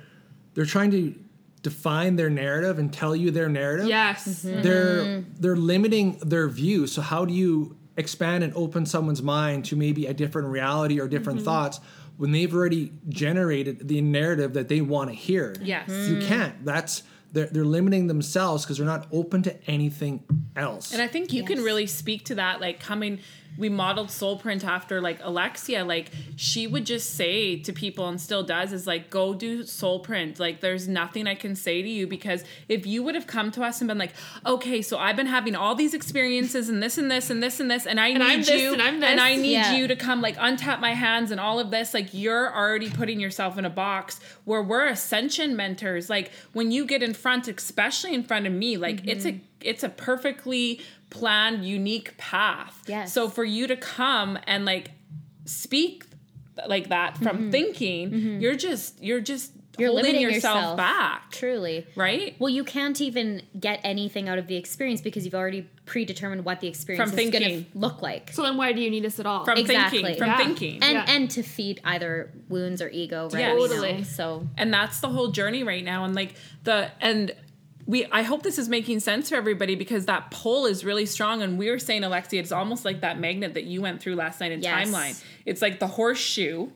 they're 0.55 0.67
trying 0.67 0.91
to 0.91 1.15
define 1.63 2.17
their 2.17 2.31
narrative 2.31 2.79
and 2.79 2.93
tell 2.93 3.15
you 3.15 3.31
their 3.31 3.49
narrative. 3.49 3.87
Yes. 3.87 4.45
Mm-hmm. 4.45 4.63
They're 4.63 4.97
mm-hmm. 4.97 5.31
they're 5.41 5.57
limiting 5.57 6.19
their 6.19 6.49
view. 6.49 6.87
So 6.87 7.03
how 7.03 7.25
do 7.25 7.35
you 7.35 7.77
expand 7.97 8.45
and 8.45 8.53
open 8.55 8.87
someone's 8.87 9.23
mind 9.23 9.65
to 9.67 9.77
maybe 9.77 10.07
a 10.07 10.15
different 10.15 10.49
reality 10.49 11.01
or 11.01 11.09
different 11.09 11.41
mm-hmm. 11.41 11.47
thoughts 11.47 11.81
when 12.17 12.33
they've 12.33 12.53
already 12.53 12.93
generated 13.09 13.87
the 13.89 14.01
narrative 14.01 14.55
that 14.55 14.69
they 14.69 14.81
want 14.81 15.11
to 15.11 15.15
hear? 15.15 15.55
Yes. 15.61 15.89
You 15.89 16.27
can't. 16.27 16.65
That's 16.65 17.03
they're, 17.33 17.47
they're 17.47 17.65
limiting 17.65 18.07
themselves 18.07 18.65
because 18.65 18.79
they're 18.79 18.87
not 18.87 19.07
open 19.13 19.43
to 19.43 19.71
anything 19.71 20.25
else. 20.57 20.93
And 20.93 21.03
I 21.03 21.09
think 21.09 21.33
you 21.33 21.45
can 21.45 21.63
really 21.63 21.87
speak 21.87 22.25
to 22.27 22.35
that, 22.37 22.61
like 22.61 22.81
coming. 22.81 23.21
We 23.57 23.69
modeled 23.69 24.11
Soul 24.11 24.39
Print 24.39 24.65
after 24.65 25.01
like 25.01 25.19
Alexia. 25.23 25.85
Like 25.85 26.11
she 26.37 26.67
would 26.67 26.87
just 26.87 27.15
say 27.15 27.57
to 27.61 27.73
people, 27.73 28.09
and 28.09 28.21
still 28.21 28.43
does, 28.43 28.73
is 28.73 28.87
like, 28.87 29.11
"Go 29.11 29.35
do 29.35 29.65
Soul 29.65 30.01
Print." 30.01 30.39
Like 30.39 30.61
there's 30.61 30.87
nothing 30.89 31.27
I 31.27 31.35
can 31.35 31.57
say 31.57 31.83
to 31.83 31.89
you 31.89 32.07
because 32.07 32.45
if 32.69 32.87
you 32.87 33.03
would 33.03 33.15
have 33.15 33.27
come 33.27 33.51
to 33.53 33.63
us 33.63 33.81
and 33.81 33.89
been 33.89 33.99
like, 33.99 34.13
"Okay, 34.47 34.83
so 34.83 34.99
I've 34.99 35.17
been 35.17 35.27
having 35.27 35.55
all 35.55 35.75
these 35.75 35.95
experiences 35.95 36.69
and 36.69 36.83
this 36.83 36.99
and 36.99 37.11
this 37.11 37.31
and 37.31 37.43
this 37.43 37.61
and 37.61 37.71
this, 37.71 37.87
and 37.87 37.99
I 37.99 38.13
need 38.13 38.23
I'm 38.23 38.39
this 38.41 38.51
you 38.51 38.73
and 38.73 38.83
I'm 38.83 39.01
this." 39.01 39.21
I 39.21 39.37
need 39.37 39.53
Yeah. 39.53 39.77
you 39.77 39.89
to 39.89 39.97
come 39.97 40.21
like 40.21 40.37
untap 40.37 40.81
my 40.81 40.95
hands 40.95 41.31
and 41.31 41.41
all 41.41 41.59
of 41.61 41.71
this," 41.71 41.95
like 41.95 42.09
you're 42.13 42.55
already 42.55 42.91
putting 42.91 43.21
yourself 43.21 43.59
in 43.59 43.65
a 43.65 43.71
box 43.71 44.21
where 44.45 44.63
we're 44.63 44.87
ascension 44.87 45.57
mentors. 45.57 46.09
Like 46.09 46.31
when 46.53 46.71
you 46.71 46.85
get 46.85 47.03
in 47.03 47.15
front, 47.15 47.49
especially 47.49 48.15
in 48.15 48.23
front 48.23 48.47
of 48.47 48.53
me, 48.53 48.77
like 48.77 49.07
it's 49.07 49.25
mm-hmm. 49.25 49.39
a 49.39 49.41
it's 49.61 49.83
a 49.83 49.89
perfectly 49.89 50.81
planned 51.11 51.65
unique 51.65 52.17
path 52.19 52.83
Yes. 52.87 53.13
so 53.13 53.29
for 53.29 53.45
you 53.45 53.67
to 53.67 53.77
come 53.77 54.39
and 54.47 54.65
like 54.65 54.91
speak 55.47 56.05
like 56.67 56.89
that 56.89 57.17
from 57.19 57.51
thinking 57.51 58.41
you're 58.41 58.57
just 58.57 59.03
you're 59.03 59.21
just 59.21 59.53
Mm-hmm. 59.53 59.83
You're 59.85 59.91
holding 59.93 60.07
limiting 60.17 60.35
yourself, 60.35 60.57
yourself. 60.57 60.77
back 60.77 61.31
Truly. 61.31 61.87
right 61.95 62.35
Well, 62.41 62.49
you 62.49 62.65
can't 62.65 63.01
even 63.01 63.43
get 63.61 63.79
anything 63.85 64.29
out 64.29 64.37
of 64.37 64.49
the 64.49 64.57
experience 64.57 65.01
because 65.01 65.25
you've 65.25 65.37
already 65.37 65.69
predetermined 65.87 66.45
what 66.45 66.61
the 66.61 66.67
experience 66.67 67.11
From 67.13 67.17
is 67.17 67.31
going 67.31 67.45
to 67.45 67.49
thinking. 67.49 67.81
look 67.81 68.03
like. 68.03 68.33
So 68.33 68.43
then 68.43 68.57
why 68.57 68.73
do 68.73 68.81
you 68.81 68.91
need 68.91 69.07
us 69.07 69.21
at 69.21 69.27
all? 69.27 69.45
from 69.45 69.57
Exactly. 69.57 70.03
thinking 70.03 70.19
from 70.19 70.27
Yeah. 70.31 70.37
thinking 70.37 70.83
and 70.83 70.93
Yeah. 70.95 71.05
and 71.07 71.31
to 71.31 71.45
feed 71.45 71.81
either 71.85 72.33
wounds 72.49 72.83
or 72.83 72.89
ego, 72.91 73.29
right? 73.33 73.39
Yes. 73.39 73.57
Totally. 73.57 74.03
So 74.03 74.49
and 74.57 74.75
that's 74.75 74.99
the 74.99 75.11
whole 75.11 75.29
journey 75.29 75.63
right 75.63 75.85
now 75.85 76.05
and 76.05 76.13
like 76.13 76.35
the 76.65 76.91
and 77.01 77.31
we 77.89 78.07
i 78.13 78.23
hope 78.23 78.43
this 78.45 78.59
is 78.59 78.69
making 78.69 79.01
sense 79.01 79.31
for 79.31 79.35
everybody 79.35 79.75
because 79.75 80.07
that 80.07 80.31
pull 80.31 80.67
is 80.67 80.85
really 80.85 81.07
strong 81.07 81.43
and 81.43 81.59
we 81.59 81.69
were 81.71 81.79
saying 81.81 82.05
alexia 82.05 82.39
it's 82.41 82.53
almost 82.53 82.85
like 82.85 83.01
that 83.01 83.19
magnet 83.19 83.55
that 83.55 83.65
you 83.65 83.81
went 83.81 84.01
through 84.01 84.15
last 84.15 84.39
night 84.41 84.53
in 84.53 84.61
Yes. 84.63 84.89
timeline 84.89 85.25
it's 85.47 85.61
like 85.63 85.81
the 85.81 85.87
horseshoe 85.89 86.69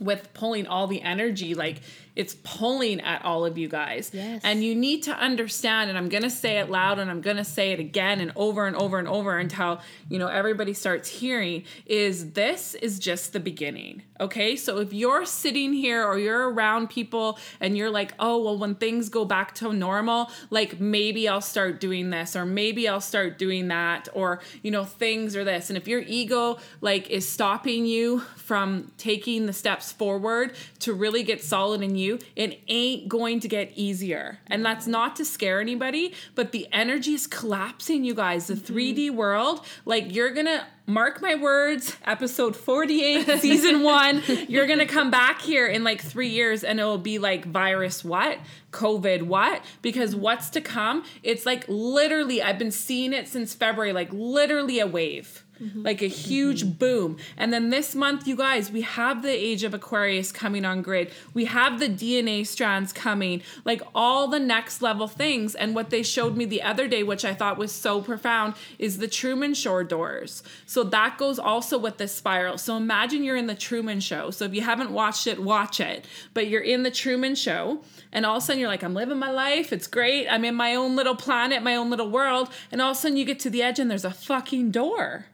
with 0.00 0.32
pulling 0.34 0.66
all 0.66 0.86
the 0.86 1.02
energy 1.02 1.54
like 1.54 1.82
it's 2.14 2.34
pulling 2.42 3.00
at 3.00 3.22
all 3.24 3.44
of 3.44 3.58
you 3.58 3.68
guys 3.68 4.10
Yes. 4.14 4.40
and 4.44 4.64
you 4.64 4.74
need 4.74 5.02
to 5.02 5.12
understand 5.12 5.90
and 5.90 5.98
i'm 5.98 6.08
going 6.08 6.22
to 6.22 6.30
say 6.30 6.58
it 6.58 6.70
loud 6.70 6.98
and 6.98 7.10
i'm 7.10 7.20
going 7.20 7.36
to 7.36 7.44
say 7.44 7.72
it 7.72 7.80
again 7.80 8.20
and 8.20 8.32
over 8.36 8.66
and 8.66 8.76
over 8.76 8.98
and 8.98 9.08
over 9.08 9.36
until 9.36 9.80
you 10.08 10.18
know 10.18 10.28
everybody 10.28 10.72
starts 10.72 11.08
hearing 11.08 11.64
is 11.84 12.32
this 12.32 12.74
is 12.76 12.98
just 12.98 13.32
the 13.34 13.40
beginning 13.40 14.02
okay 14.20 14.56
so 14.56 14.78
if 14.78 14.92
you're 14.92 15.24
sitting 15.24 15.72
here 15.72 16.04
or 16.04 16.18
you're 16.18 16.50
around 16.50 16.88
people 16.88 17.38
and 17.60 17.76
you're 17.76 17.90
like 17.90 18.14
oh 18.18 18.42
well 18.42 18.58
when 18.58 18.74
things 18.74 19.08
go 19.08 19.24
back 19.24 19.54
to 19.54 19.72
normal 19.72 20.30
like 20.50 20.80
maybe 20.80 21.28
i'll 21.28 21.40
start 21.40 21.80
doing 21.80 22.10
this 22.10 22.34
or 22.34 22.44
maybe 22.44 22.88
i'll 22.88 23.00
start 23.00 23.38
doing 23.38 23.68
that 23.68 24.08
or 24.14 24.40
you 24.62 24.70
know 24.70 24.84
things 24.84 25.36
or 25.36 25.44
this. 25.44 25.70
And 25.70 25.76
if 25.76 25.88
your 25.88 26.00
ego 26.00 26.58
like 26.80 27.08
is 27.10 27.28
stopping 27.28 27.86
you 27.86 28.20
from 28.36 28.92
taking 28.98 29.46
the 29.46 29.52
steps 29.52 29.92
forward 29.92 30.54
to 30.80 30.92
really 30.92 31.22
get 31.22 31.42
solid 31.42 31.82
in 31.82 31.96
you 31.96 32.18
it 32.34 32.60
ain't 32.68 33.08
going 33.08 33.40
to 33.40 33.48
get 33.48 33.72
easier. 33.74 34.38
And 34.46 34.64
that's 34.64 34.86
not 34.86 35.16
to 35.16 35.24
scare 35.24 35.60
anybody 35.60 36.14
but 36.34 36.52
the 36.52 36.68
energy 36.72 37.14
is 37.14 37.26
collapsing 37.26 38.04
you 38.04 38.14
guys. 38.14 38.46
The 38.46 38.54
mm-hmm. 38.54 38.76
3d 38.76 39.10
world 39.10 39.64
like 39.84 40.14
you're 40.14 40.32
gonna 40.32 40.66
mark 40.86 41.20
my 41.20 41.34
words 41.34 41.96
episode 42.04 42.56
48 42.56 43.40
season 43.40 43.82
one. 43.82 44.22
You're 44.48 44.66
gonna 44.66 44.86
come 44.86 45.10
back 45.10 45.42
here 45.42 45.66
in 45.66 45.84
like 45.84 46.00
three 46.00 46.28
years 46.28 46.64
and 46.64 46.78
it'll 46.78 46.98
be 46.98 47.18
like 47.18 47.44
virus 47.44 48.04
what? 48.04 48.38
Covid 48.70 49.22
what? 49.22 49.62
Because 49.82 50.14
what's 50.14 50.50
to 50.50 50.60
come? 50.60 51.04
It's 51.22 51.46
like 51.46 51.64
literally 51.68 52.42
i've 52.42 52.58
been 52.58 52.70
seeing 52.70 53.12
it 53.12 53.28
since 53.28 53.54
february 53.54 53.92
like 53.92 54.12
literally 54.12 54.80
a 54.80 54.86
wave 54.86 55.44
Mm-hmm. 55.60 55.82
like 55.84 56.02
a 56.02 56.06
huge 56.06 56.64
mm-hmm. 56.64 56.72
boom. 56.72 57.16
And 57.38 57.50
then 57.50 57.70
this 57.70 57.94
month, 57.94 58.28
you 58.28 58.36
guys, 58.36 58.70
we 58.70 58.82
have 58.82 59.22
the 59.22 59.30
age 59.30 59.64
of 59.64 59.72
Aquarius 59.72 60.30
coming 60.30 60.66
on 60.66 60.82
grid. 60.82 61.10
We 61.32 61.46
have 61.46 61.80
the 61.80 61.88
DNA 61.88 62.46
strands 62.46 62.92
coming, 62.92 63.40
like 63.64 63.80
all 63.94 64.28
the 64.28 64.38
next 64.38 64.82
level 64.82 65.08
things. 65.08 65.54
And 65.54 65.74
what 65.74 65.88
they 65.88 66.02
showed 66.02 66.36
me 66.36 66.44
the 66.44 66.60
other 66.60 66.86
day, 66.86 67.02
which 67.02 67.24
I 67.24 67.32
thought 67.32 67.56
was 67.56 67.72
so 67.72 68.02
profound, 68.02 68.52
is 68.78 68.98
the 68.98 69.08
Truman 69.08 69.54
Show 69.54 69.82
doors. 69.82 70.42
So 70.66 70.84
that 70.84 71.16
goes 71.16 71.38
also 71.38 71.78
with 71.78 71.96
the 71.96 72.06
spiral. 72.06 72.58
So 72.58 72.76
imagine 72.76 73.24
you're 73.24 73.36
in 73.36 73.46
the 73.46 73.54
Truman 73.54 74.00
Show. 74.00 74.30
So 74.30 74.44
if 74.44 74.54
you 74.54 74.60
haven't 74.60 74.90
watched 74.90 75.26
it, 75.26 75.42
watch 75.42 75.80
it. 75.80 76.04
But 76.34 76.48
you're 76.48 76.60
in 76.60 76.82
the 76.82 76.90
Truman 76.90 77.34
Show, 77.34 77.82
and 78.12 78.26
all 78.26 78.36
of 78.36 78.42
a 78.42 78.46
sudden 78.46 78.60
you're 78.60 78.68
like, 78.68 78.84
I'm 78.84 78.94
living 78.94 79.18
my 79.18 79.30
life. 79.30 79.72
It's 79.72 79.86
great. 79.86 80.28
I'm 80.28 80.44
in 80.44 80.54
my 80.54 80.74
own 80.74 80.96
little 80.96 81.16
planet, 81.16 81.62
my 81.62 81.76
own 81.76 81.88
little 81.88 82.10
world. 82.10 82.50
And 82.70 82.82
all 82.82 82.90
of 82.90 82.96
a 82.96 83.00
sudden 83.00 83.16
you 83.16 83.24
get 83.24 83.40
to 83.40 83.50
the 83.50 83.62
edge 83.62 83.78
and 83.78 83.90
there's 83.90 84.04
a 84.04 84.10
fucking 84.10 84.70
door. 84.70 85.26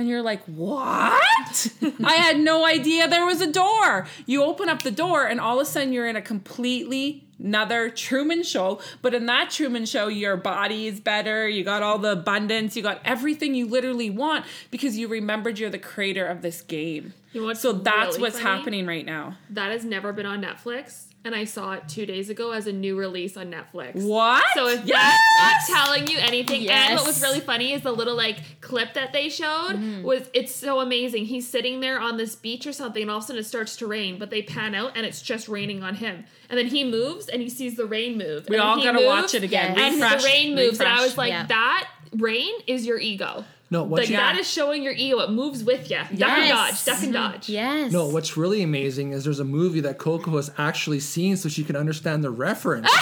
And 0.00 0.08
you're 0.08 0.22
like, 0.22 0.42
what? 0.46 1.68
I 2.02 2.14
had 2.14 2.40
no 2.40 2.64
idea 2.64 3.06
there 3.06 3.26
was 3.26 3.42
a 3.42 3.52
door. 3.52 4.06
You 4.24 4.42
open 4.42 4.70
up 4.70 4.82
the 4.82 4.90
door, 4.90 5.26
and 5.26 5.38
all 5.38 5.60
of 5.60 5.66
a 5.66 5.70
sudden, 5.70 5.92
you're 5.92 6.08
in 6.08 6.16
a 6.16 6.22
completely 6.22 7.26
another 7.38 7.90
Truman 7.90 8.42
show. 8.42 8.80
But 9.02 9.12
in 9.12 9.26
that 9.26 9.50
Truman 9.50 9.84
show, 9.84 10.08
your 10.08 10.38
body 10.38 10.86
is 10.86 11.00
better. 11.00 11.46
You 11.46 11.64
got 11.64 11.82
all 11.82 11.98
the 11.98 12.12
abundance. 12.12 12.76
You 12.76 12.82
got 12.82 13.02
everything 13.04 13.54
you 13.54 13.66
literally 13.66 14.08
want 14.08 14.46
because 14.70 14.96
you 14.96 15.06
remembered 15.06 15.58
you're 15.58 15.68
the 15.68 15.78
creator 15.78 16.26
of 16.26 16.40
this 16.40 16.62
game. 16.62 17.12
You 17.32 17.46
know 17.46 17.52
so 17.52 17.72
that's 17.72 18.16
really 18.16 18.20
what's 18.22 18.40
funny? 18.40 18.56
happening 18.56 18.86
right 18.86 19.04
now. 19.04 19.36
That 19.50 19.70
has 19.70 19.84
never 19.84 20.14
been 20.14 20.26
on 20.26 20.42
Netflix, 20.42 21.08
and 21.24 21.34
I 21.34 21.44
saw 21.44 21.72
it 21.72 21.88
two 21.88 22.06
days 22.06 22.30
ago 22.30 22.52
as 22.52 22.66
a 22.66 22.72
new 22.72 22.96
release 22.96 23.36
on 23.36 23.52
Netflix. 23.52 24.02
What? 24.02 24.44
So 24.54 24.68
if 24.68 24.84
yes! 24.84 25.18
that's 25.38 25.70
not 25.70 25.76
telling 25.76 26.06
you 26.08 26.18
anything, 26.18 26.68
and 26.68 26.96
what 26.96 27.06
was 27.06 27.20
really 27.22 27.40
funny 27.40 27.72
is 27.72 27.82
the 27.82 27.92
little 27.92 28.16
like 28.16 28.38
clip 28.60 28.94
that 28.94 29.12
they 29.12 29.28
showed 29.28 29.74
mm-hmm. 29.74 30.02
was 30.02 30.30
it's 30.32 30.54
so 30.54 30.80
amazing. 30.80 31.26
He's 31.26 31.48
sitting 31.48 31.80
there 31.80 32.00
on 32.00 32.16
this 32.16 32.34
beach 32.34 32.66
or 32.66 32.72
something, 32.72 33.02
and 33.02 33.10
all 33.10 33.18
of 33.18 33.24
a 33.24 33.26
sudden 33.26 33.40
it 33.40 33.44
starts 33.44 33.76
to 33.76 33.86
rain, 33.86 34.18
but 34.18 34.30
they 34.30 34.42
pan 34.42 34.74
out 34.74 34.92
and 34.96 35.04
it's 35.04 35.20
just 35.20 35.48
raining 35.48 35.82
on 35.82 35.96
him, 35.96 36.24
and 36.48 36.58
then 36.58 36.66
he 36.66 36.84
moves 36.84 37.28
and 37.28 37.42
he 37.42 37.50
sees 37.50 37.76
the 37.76 37.86
rain 37.86 38.16
move. 38.16 38.48
we 38.48 38.56
and 38.56 38.64
all 38.64 38.76
gotta 38.82 38.98
moves, 38.98 39.06
watch 39.06 39.34
it 39.34 39.42
again. 39.42 39.74
Yes. 39.76 39.92
And 39.92 40.02
Refresh, 40.02 40.22
the 40.22 40.26
rain 40.26 40.54
moves, 40.54 40.80
and 40.80 40.88
I 40.88 41.02
was 41.02 41.18
like, 41.18 41.30
Yeah. 41.30 41.46
that 41.46 41.88
rain 42.16 42.52
is 42.66 42.86
your 42.86 42.98
ego. 42.98 43.44
No, 43.72 43.84
what 43.84 44.00
Like 44.00 44.08
you, 44.08 44.16
that 44.16 44.36
is 44.36 44.50
showing 44.50 44.82
your 44.82 44.92
ego. 44.92 45.20
It 45.20 45.30
moves 45.30 45.62
with 45.62 45.90
you. 45.90 45.98
Duck 45.98 46.28
and 46.28 46.48
dodge. 46.48 46.84
Duck 46.84 46.96
and 46.96 47.04
mm-hmm. 47.04 47.12
dodge. 47.12 47.48
yes. 47.48 47.92
no, 47.92 48.08
what's 48.08 48.36
really 48.36 48.64
amazing 48.64 49.12
is 49.12 49.22
there's 49.22 49.38
a 49.38 49.44
movie 49.44 49.78
that 49.80 49.96
Coco 49.96 50.32
has 50.36 50.50
actually 50.58 50.98
seen 50.98 51.36
so 51.36 51.48
she 51.48 51.62
can 51.62 51.76
understand 51.76 52.24
the 52.24 52.30
reference. 52.30 52.90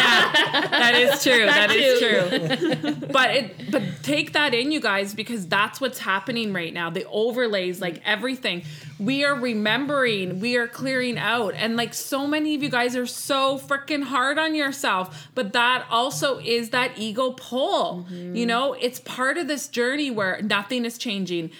Yeah, 0.00 0.68
that 0.70 0.94
is 0.94 1.22
true. 1.22 1.46
that 1.46 1.70
is 1.70 1.98
true. 1.98 3.08
but 3.12 3.30
it 3.30 3.70
but 3.70 3.82
take 4.02 4.32
that 4.32 4.54
in, 4.54 4.72
you 4.72 4.80
guys, 4.80 5.14
because 5.14 5.46
that's 5.46 5.80
what's 5.80 5.98
happening 5.98 6.52
right 6.52 6.72
now. 6.72 6.90
The 6.90 7.06
overlays, 7.06 7.80
like 7.80 8.00
everything. 8.04 8.62
We 8.98 9.24
are 9.24 9.34
remembering, 9.34 10.40
we 10.40 10.56
are 10.56 10.68
clearing 10.68 11.18
out. 11.18 11.54
And 11.54 11.76
like 11.76 11.94
so 11.94 12.26
many 12.26 12.54
of 12.54 12.62
you 12.62 12.68
guys 12.68 12.96
are 12.96 13.06
so 13.06 13.58
freaking 13.58 14.04
hard 14.04 14.38
on 14.38 14.54
yourself. 14.54 15.28
But 15.34 15.52
that 15.52 15.86
also 15.90 16.38
is 16.38 16.70
that 16.70 16.98
ego 16.98 17.32
pull. 17.32 18.06
Mm-hmm. 18.10 18.36
You 18.36 18.46
know, 18.46 18.74
it's 18.74 19.00
part 19.00 19.38
of 19.38 19.48
this 19.48 19.68
journey 19.68 19.79
where 20.10 20.40
nothing 20.42 20.84
is 20.84 20.98
changing 20.98 21.50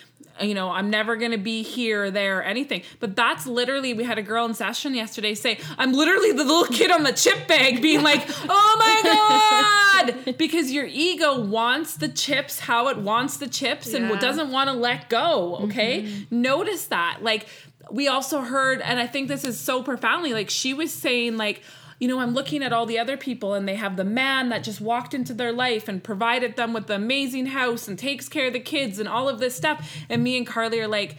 you 0.40 0.54
know, 0.54 0.70
I'm 0.70 0.90
never 0.90 1.16
going 1.16 1.32
to 1.32 1.38
be 1.38 1.62
here, 1.62 2.10
there, 2.10 2.42
anything. 2.42 2.82
But 2.98 3.14
that's 3.16 3.46
literally, 3.46 3.94
we 3.94 4.04
had 4.04 4.18
a 4.18 4.22
girl 4.22 4.46
in 4.46 4.54
session 4.54 4.94
yesterday 4.94 5.34
say, 5.34 5.58
I'm 5.78 5.92
literally 5.92 6.32
the 6.32 6.44
little 6.44 6.64
kid 6.64 6.90
on 6.90 7.02
the 7.02 7.12
chip 7.12 7.46
bag 7.46 7.82
being 7.82 8.02
like, 8.02 8.24
oh 8.48 8.76
my 8.78 10.12
God. 10.14 10.36
Because 10.38 10.72
your 10.72 10.86
ego 10.86 11.40
wants 11.40 11.96
the 11.96 12.08
chips 12.08 12.60
how 12.60 12.88
it 12.88 12.98
wants 12.98 13.36
the 13.36 13.48
chips 13.48 13.92
and 13.92 14.08
Yeah. 14.08 14.18
doesn't 14.18 14.50
want 14.50 14.68
to 14.70 14.74
let 14.74 15.08
go. 15.08 15.56
Okay. 15.64 16.02
Mm-hmm. 16.04 16.40
Notice 16.42 16.86
that. 16.86 17.18
Like, 17.22 17.46
we 17.90 18.08
also 18.08 18.40
heard, 18.40 18.80
and 18.80 18.98
I 18.98 19.06
think 19.06 19.28
this 19.28 19.44
is 19.44 19.58
so 19.58 19.82
profoundly, 19.82 20.32
like, 20.32 20.48
she 20.48 20.74
was 20.74 20.92
saying, 20.92 21.36
like, 21.36 21.62
you 22.00 22.08
know, 22.08 22.18
I'm 22.18 22.32
looking 22.32 22.62
at 22.62 22.72
all 22.72 22.86
the 22.86 22.98
other 22.98 23.18
people 23.18 23.52
and 23.52 23.68
they 23.68 23.74
have 23.74 23.96
the 23.96 24.04
man 24.04 24.48
that 24.48 24.64
just 24.64 24.80
walked 24.80 25.12
into 25.12 25.34
their 25.34 25.52
life 25.52 25.86
and 25.86 26.02
provided 26.02 26.56
them 26.56 26.72
with 26.72 26.86
the 26.86 26.94
amazing 26.94 27.46
house 27.46 27.86
and 27.86 27.98
takes 27.98 28.26
care 28.26 28.46
of 28.46 28.54
the 28.54 28.60
kids 28.60 28.98
and 28.98 29.06
all 29.06 29.28
of 29.28 29.38
this 29.38 29.54
stuff. 29.54 29.86
And 30.08 30.24
me 30.24 30.38
and 30.38 30.46
Carly 30.46 30.80
are 30.80 30.88
like, 30.88 31.16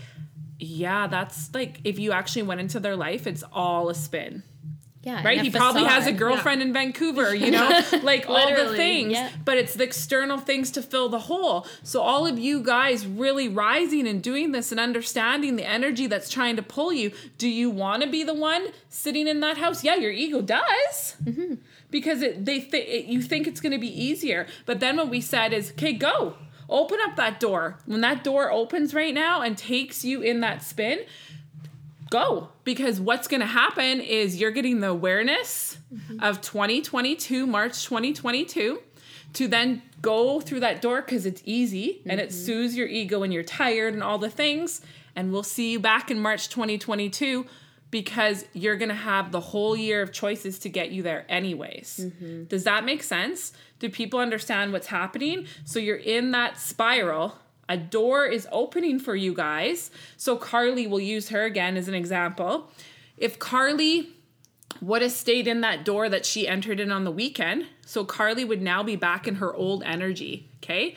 yeah, 0.57 1.05
that's 1.05 1.53
like 1.53 1.79
if 1.83 1.99
you 1.99 2.11
actually 2.11 2.43
went 2.43 2.61
into 2.61 2.79
their 2.79 2.95
life, 2.95 3.27
it's 3.27 3.43
all 3.53 3.89
a 3.89 3.95
spin. 3.95 4.41
Yeah, 5.03 5.23
right? 5.23 5.41
he 5.41 5.49
probably 5.49 5.83
has 5.83 6.05
a 6.05 6.11
girlfriend 6.11 6.61
in 6.61 6.73
vancouver 6.73 7.33
you 7.33 7.49
know? 7.57 7.81
Like 8.03 8.29
all 8.29 8.47
the 8.55 8.75
things. 8.75 9.13
yeah. 9.13 9.29
but 9.43 9.57
it's 9.57 9.73
the 9.73 9.83
external 9.83 10.37
things 10.37 10.69
to 10.71 10.81
fill 10.83 11.09
the 11.09 11.19
hole. 11.19 11.65
So 11.81 12.01
all 12.01 12.27
of 12.27 12.37
you 12.37 12.61
guys 12.61 13.07
really 13.07 13.47
rising 13.47 14.07
and 14.07 14.21
doing 14.21 14.51
this 14.51 14.71
and 14.71 14.79
understanding 14.79 15.55
the 15.55 15.67
energy 15.67 16.05
that's 16.05 16.29
trying 16.29 16.55
to 16.55 16.61
pull 16.61 16.93
you 16.93 17.11
do 17.39 17.49
you 17.49 17.69
want 17.71 18.03
to 18.03 18.09
be 18.09 18.23
the 18.23 18.33
one 18.35 18.67
sitting 18.89 19.27
in 19.27 19.39
that 19.39 19.57
house? 19.57 19.83
Yeah 19.83 19.95
your 19.95 20.11
ego 20.11 20.41
does. 20.41 21.15
Because 21.89 22.21
it, 22.21 22.45
they 22.45 22.59
th- 22.59 22.87
it, 22.87 23.05
you 23.05 23.21
think 23.21 23.47
it's 23.47 23.59
going 23.59 23.73
to 23.73 23.79
be 23.79 23.89
easier. 24.03 24.47
But 24.65 24.79
then 24.79 24.97
what 24.97 25.09
we 25.09 25.19
said 25.19 25.51
is 25.51 25.71
okay 25.71 25.93
go. 25.93 26.35
Open 26.69 26.99
up 27.03 27.17
that 27.17 27.39
door. 27.41 27.79
When 27.85 27.99
that 28.01 28.23
door 28.23 28.49
opens 28.49 28.93
right 28.93 29.13
now 29.13 29.41
and 29.41 29.57
takes 29.57 30.05
you 30.05 30.21
in 30.21 30.39
that 30.39 30.63
spin 30.63 30.99
go. 32.11 32.49
Because 32.63 32.99
what's 32.99 33.27
going 33.27 33.41
to 33.41 33.47
happen 33.47 33.99
is 33.99 34.39
you're 34.39 34.51
getting 34.51 34.81
the 34.81 34.89
awareness 34.89 35.79
mm-hmm. 35.91 36.23
of 36.23 36.41
2022 36.41 37.47
march 37.47 37.83
2022 37.85 38.79
to 39.33 39.47
then 39.47 39.81
go 40.01 40.39
through 40.39 40.59
that 40.59 40.81
door 40.81 41.01
because 41.01 41.25
it's 41.25 41.41
easy 41.45 42.01
and 42.05 42.19
it 42.19 42.29
mm-hmm. 42.29 42.45
soothes 42.45 42.75
your 42.75 42.87
ego 42.87 43.23
and 43.23 43.33
you're 43.33 43.43
tired 43.43 43.93
and 43.95 44.03
all 44.03 44.19
the 44.19 44.29
things. 44.29 44.81
And 45.15 45.31
we'll 45.31 45.43
see 45.43 45.71
you 45.71 45.79
back 45.79 46.11
in 46.11 46.19
march 46.19 46.49
2022 46.49 47.45
because 47.89 48.45
you're 48.53 48.77
going 48.77 48.89
to 48.89 48.95
have 48.95 49.31
the 49.31 49.39
whole 49.39 49.75
year 49.75 50.01
of 50.01 50.13
choices 50.13 50.59
to 50.59 50.69
get 50.69 50.91
you 50.91 51.03
there 51.03 51.25
anyways. 51.27 51.99
Mm-hmm. 52.03 52.45
Does 52.45 52.63
that 52.63 52.85
make 52.85 53.03
sense? 53.03 53.51
Do 53.79 53.89
people 53.89 54.19
understand 54.19 54.71
what's 54.71 54.87
happening? 54.87 55.45
So 55.65 55.79
you're 55.79 55.97
in 55.97 56.31
that 56.31 56.57
spiral 56.57 57.37
a 57.71 57.77
door 57.77 58.25
is 58.25 58.47
opening 58.51 58.99
for 58.99 59.15
you 59.15 59.33
guys. 59.33 59.91
So 60.17 60.35
Carly 60.35 60.87
will 60.87 60.99
use 60.99 61.29
her 61.29 61.45
again 61.45 61.77
as 61.77 61.87
an 61.87 61.93
example. 61.93 62.69
If 63.17 63.39
Carly 63.39 64.09
would 64.81 65.01
have 65.01 65.13
stayed 65.13 65.47
in 65.47 65.61
that 65.61 65.85
door 65.85 66.09
that 66.09 66.25
she 66.25 66.49
entered 66.49 66.81
in 66.81 66.91
on 66.91 67.05
the 67.05 67.11
weekend, 67.11 67.67
so 67.85 68.03
Carly 68.03 68.43
would 68.43 68.61
now 68.61 68.83
be 68.83 68.97
back 68.97 69.25
in 69.25 69.35
her 69.35 69.53
old 69.53 69.83
energy, 69.83 70.49
okay? 70.57 70.95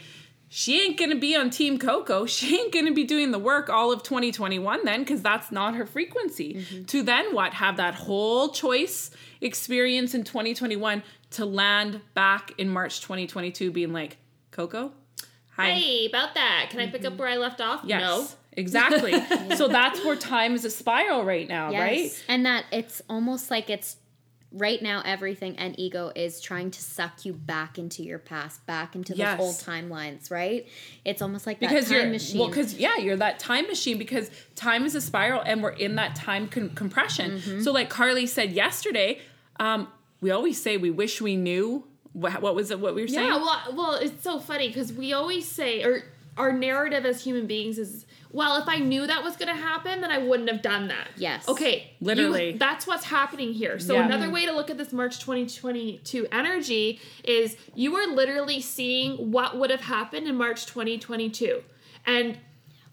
She 0.49 0.81
ain't 0.81 0.99
gonna 0.99 1.15
be 1.15 1.37
on 1.37 1.51
Team 1.51 1.79
Coco. 1.79 2.27
She 2.35 2.59
ain't 2.59 2.73
gonna 2.73 2.93
be 2.93 3.05
doing 3.05 3.31
the 3.31 3.39
work 3.39 3.69
all 3.69 3.93
of 3.93 4.03
2021 4.03 4.85
then, 4.85 5.01
because 5.01 5.23
that's 5.23 5.53
not 5.53 5.77
her 5.77 5.87
frequency. 5.87 6.55
Mm-hmm. 6.55 6.85
To 6.87 7.03
then 7.05 7.35
what? 7.35 7.55
Have 7.55 7.77
that 7.77 7.95
whole 7.95 8.49
choice 8.49 9.13
experience 9.41 10.13
in 10.13 10.25
2021 10.25 11.05
to 11.31 11.45
land 11.45 12.01
back 12.15 12.53
in 12.59 12.69
March 12.69 13.01
2022 13.01 13.71
being 13.71 13.93
like, 13.93 14.17
Coco, 14.51 14.93
hi. 15.57 15.73
Hey, 15.73 16.07
about 16.07 16.35
that. 16.35 16.69
Can 16.71 16.81
I 16.81 16.87
pick 16.89 17.05
up 17.05 17.17
where 17.17 17.29
I 17.29 17.37
left 17.37 17.61
off? 17.61 17.83
Yes. 17.85 18.01
No. 18.01 18.27
Exactly. 18.57 19.13
so 19.57 19.67
that's 19.69 20.05
where 20.05 20.15
time 20.17 20.55
is 20.55 20.65
a 20.65 20.71
spiral 20.71 21.25
right 21.25 21.49
now, 21.49 21.71
Yes. 21.71 21.81
right? 21.81 22.25
And 22.29 22.47
that 22.47 22.65
it's 22.71 23.03
almost 23.09 23.51
like 23.51 23.69
it's 23.69 23.97
right 24.53 24.81
now 24.81 25.03
everything 25.05 25.57
and 25.59 25.77
ego 25.81 26.13
is 26.15 26.41
trying 26.41 26.71
to 26.71 26.81
suck 26.81 27.25
you 27.25 27.33
back 27.33 27.77
into 27.77 28.05
your 28.05 28.21
past, 28.21 28.65
back 28.67 28.95
into 28.95 29.13
Yes. 29.17 29.39
those 29.39 29.45
old 29.47 29.57
timelines, 29.57 30.31
right? 30.31 30.69
It's 31.05 31.21
almost 31.21 31.45
like 31.49 31.59
Because 31.59 31.89
that 31.89 31.95
time 31.97 32.03
you're 32.05 32.13
machine. 32.13 32.39
well, 32.39 32.49
because 32.49 32.75
yeah, 32.75 32.97
you're 32.99 33.17
that 33.17 33.41
time 33.41 33.67
machine 33.67 33.99
because 33.99 34.31
time 34.55 34.85
is 34.87 34.95
a 34.95 35.01
spiral, 35.01 35.43
and 35.45 35.61
we're 35.61 35.71
in 35.71 35.97
that 35.97 36.15
time 36.15 36.47
con- 36.47 36.71
compression. 36.71 37.39
Mm-hmm. 37.39 37.63
So, 37.63 37.73
like 37.73 37.91
Carly 37.91 38.27
said 38.29 38.53
yesterday, 38.53 39.21
um, 39.59 39.89
we 40.21 40.31
always 40.31 40.63
say 40.63 40.77
we 40.77 40.93
wish 40.93 41.21
we 41.21 41.35
knew 41.35 41.85
what, 42.15 42.41
what 42.41 42.55
was 42.55 42.71
it? 42.71 42.81
What 42.81 42.95
we 42.95 43.03
were 43.03 43.09
saying? 43.09 43.29
Yeah, 43.29 43.37
well, 43.37 43.61
well, 43.75 43.95
it's 43.97 44.23
so 44.25 44.39
funny 44.39 44.69
because 44.69 44.93
we 44.93 45.13
always 45.13 45.47
say, 45.47 45.83
or 45.85 46.05
our 46.37 46.53
narrative 46.53 47.05
as 47.05 47.23
human 47.23 47.47
beings 47.47 47.79
is, 47.79 48.07
well, 48.33 48.57
if 48.61 48.69
I 48.69 48.79
knew 48.79 49.07
that 49.07 49.23
was 49.23 49.37
going 49.37 49.55
to 49.55 49.61
happen, 49.61 50.01
then 50.01 50.11
I 50.11 50.19
wouldn't 50.19 50.49
have 50.51 50.63
done 50.63 50.89
that. 50.89 51.07
Yes. 51.17 51.47
Okay. 51.49 51.93
you- 52.01 52.07
Literally. 52.07 52.53
that's 52.53 52.87
what's 52.89 53.05
happening 53.05 53.53
here. 53.53 53.79
So 53.79 53.95
Yeah. 53.95 54.07
another 54.07 54.31
way 54.31 54.45
to 54.47 54.53
look 54.53 54.69
at 54.71 54.77
this 54.79 54.93
March 54.93 55.21
2022 55.21 56.27
energy 56.33 57.01
is 57.23 57.57
you 57.77 57.95
are 57.97 58.07
literally 58.13 58.61
seeing 58.61 59.31
what 59.31 59.57
would 59.59 59.71
have 59.71 59.83
happened 59.83 60.27
in 60.27 60.35
March 60.37 60.67
2022, 60.67 61.63
and 62.07 62.39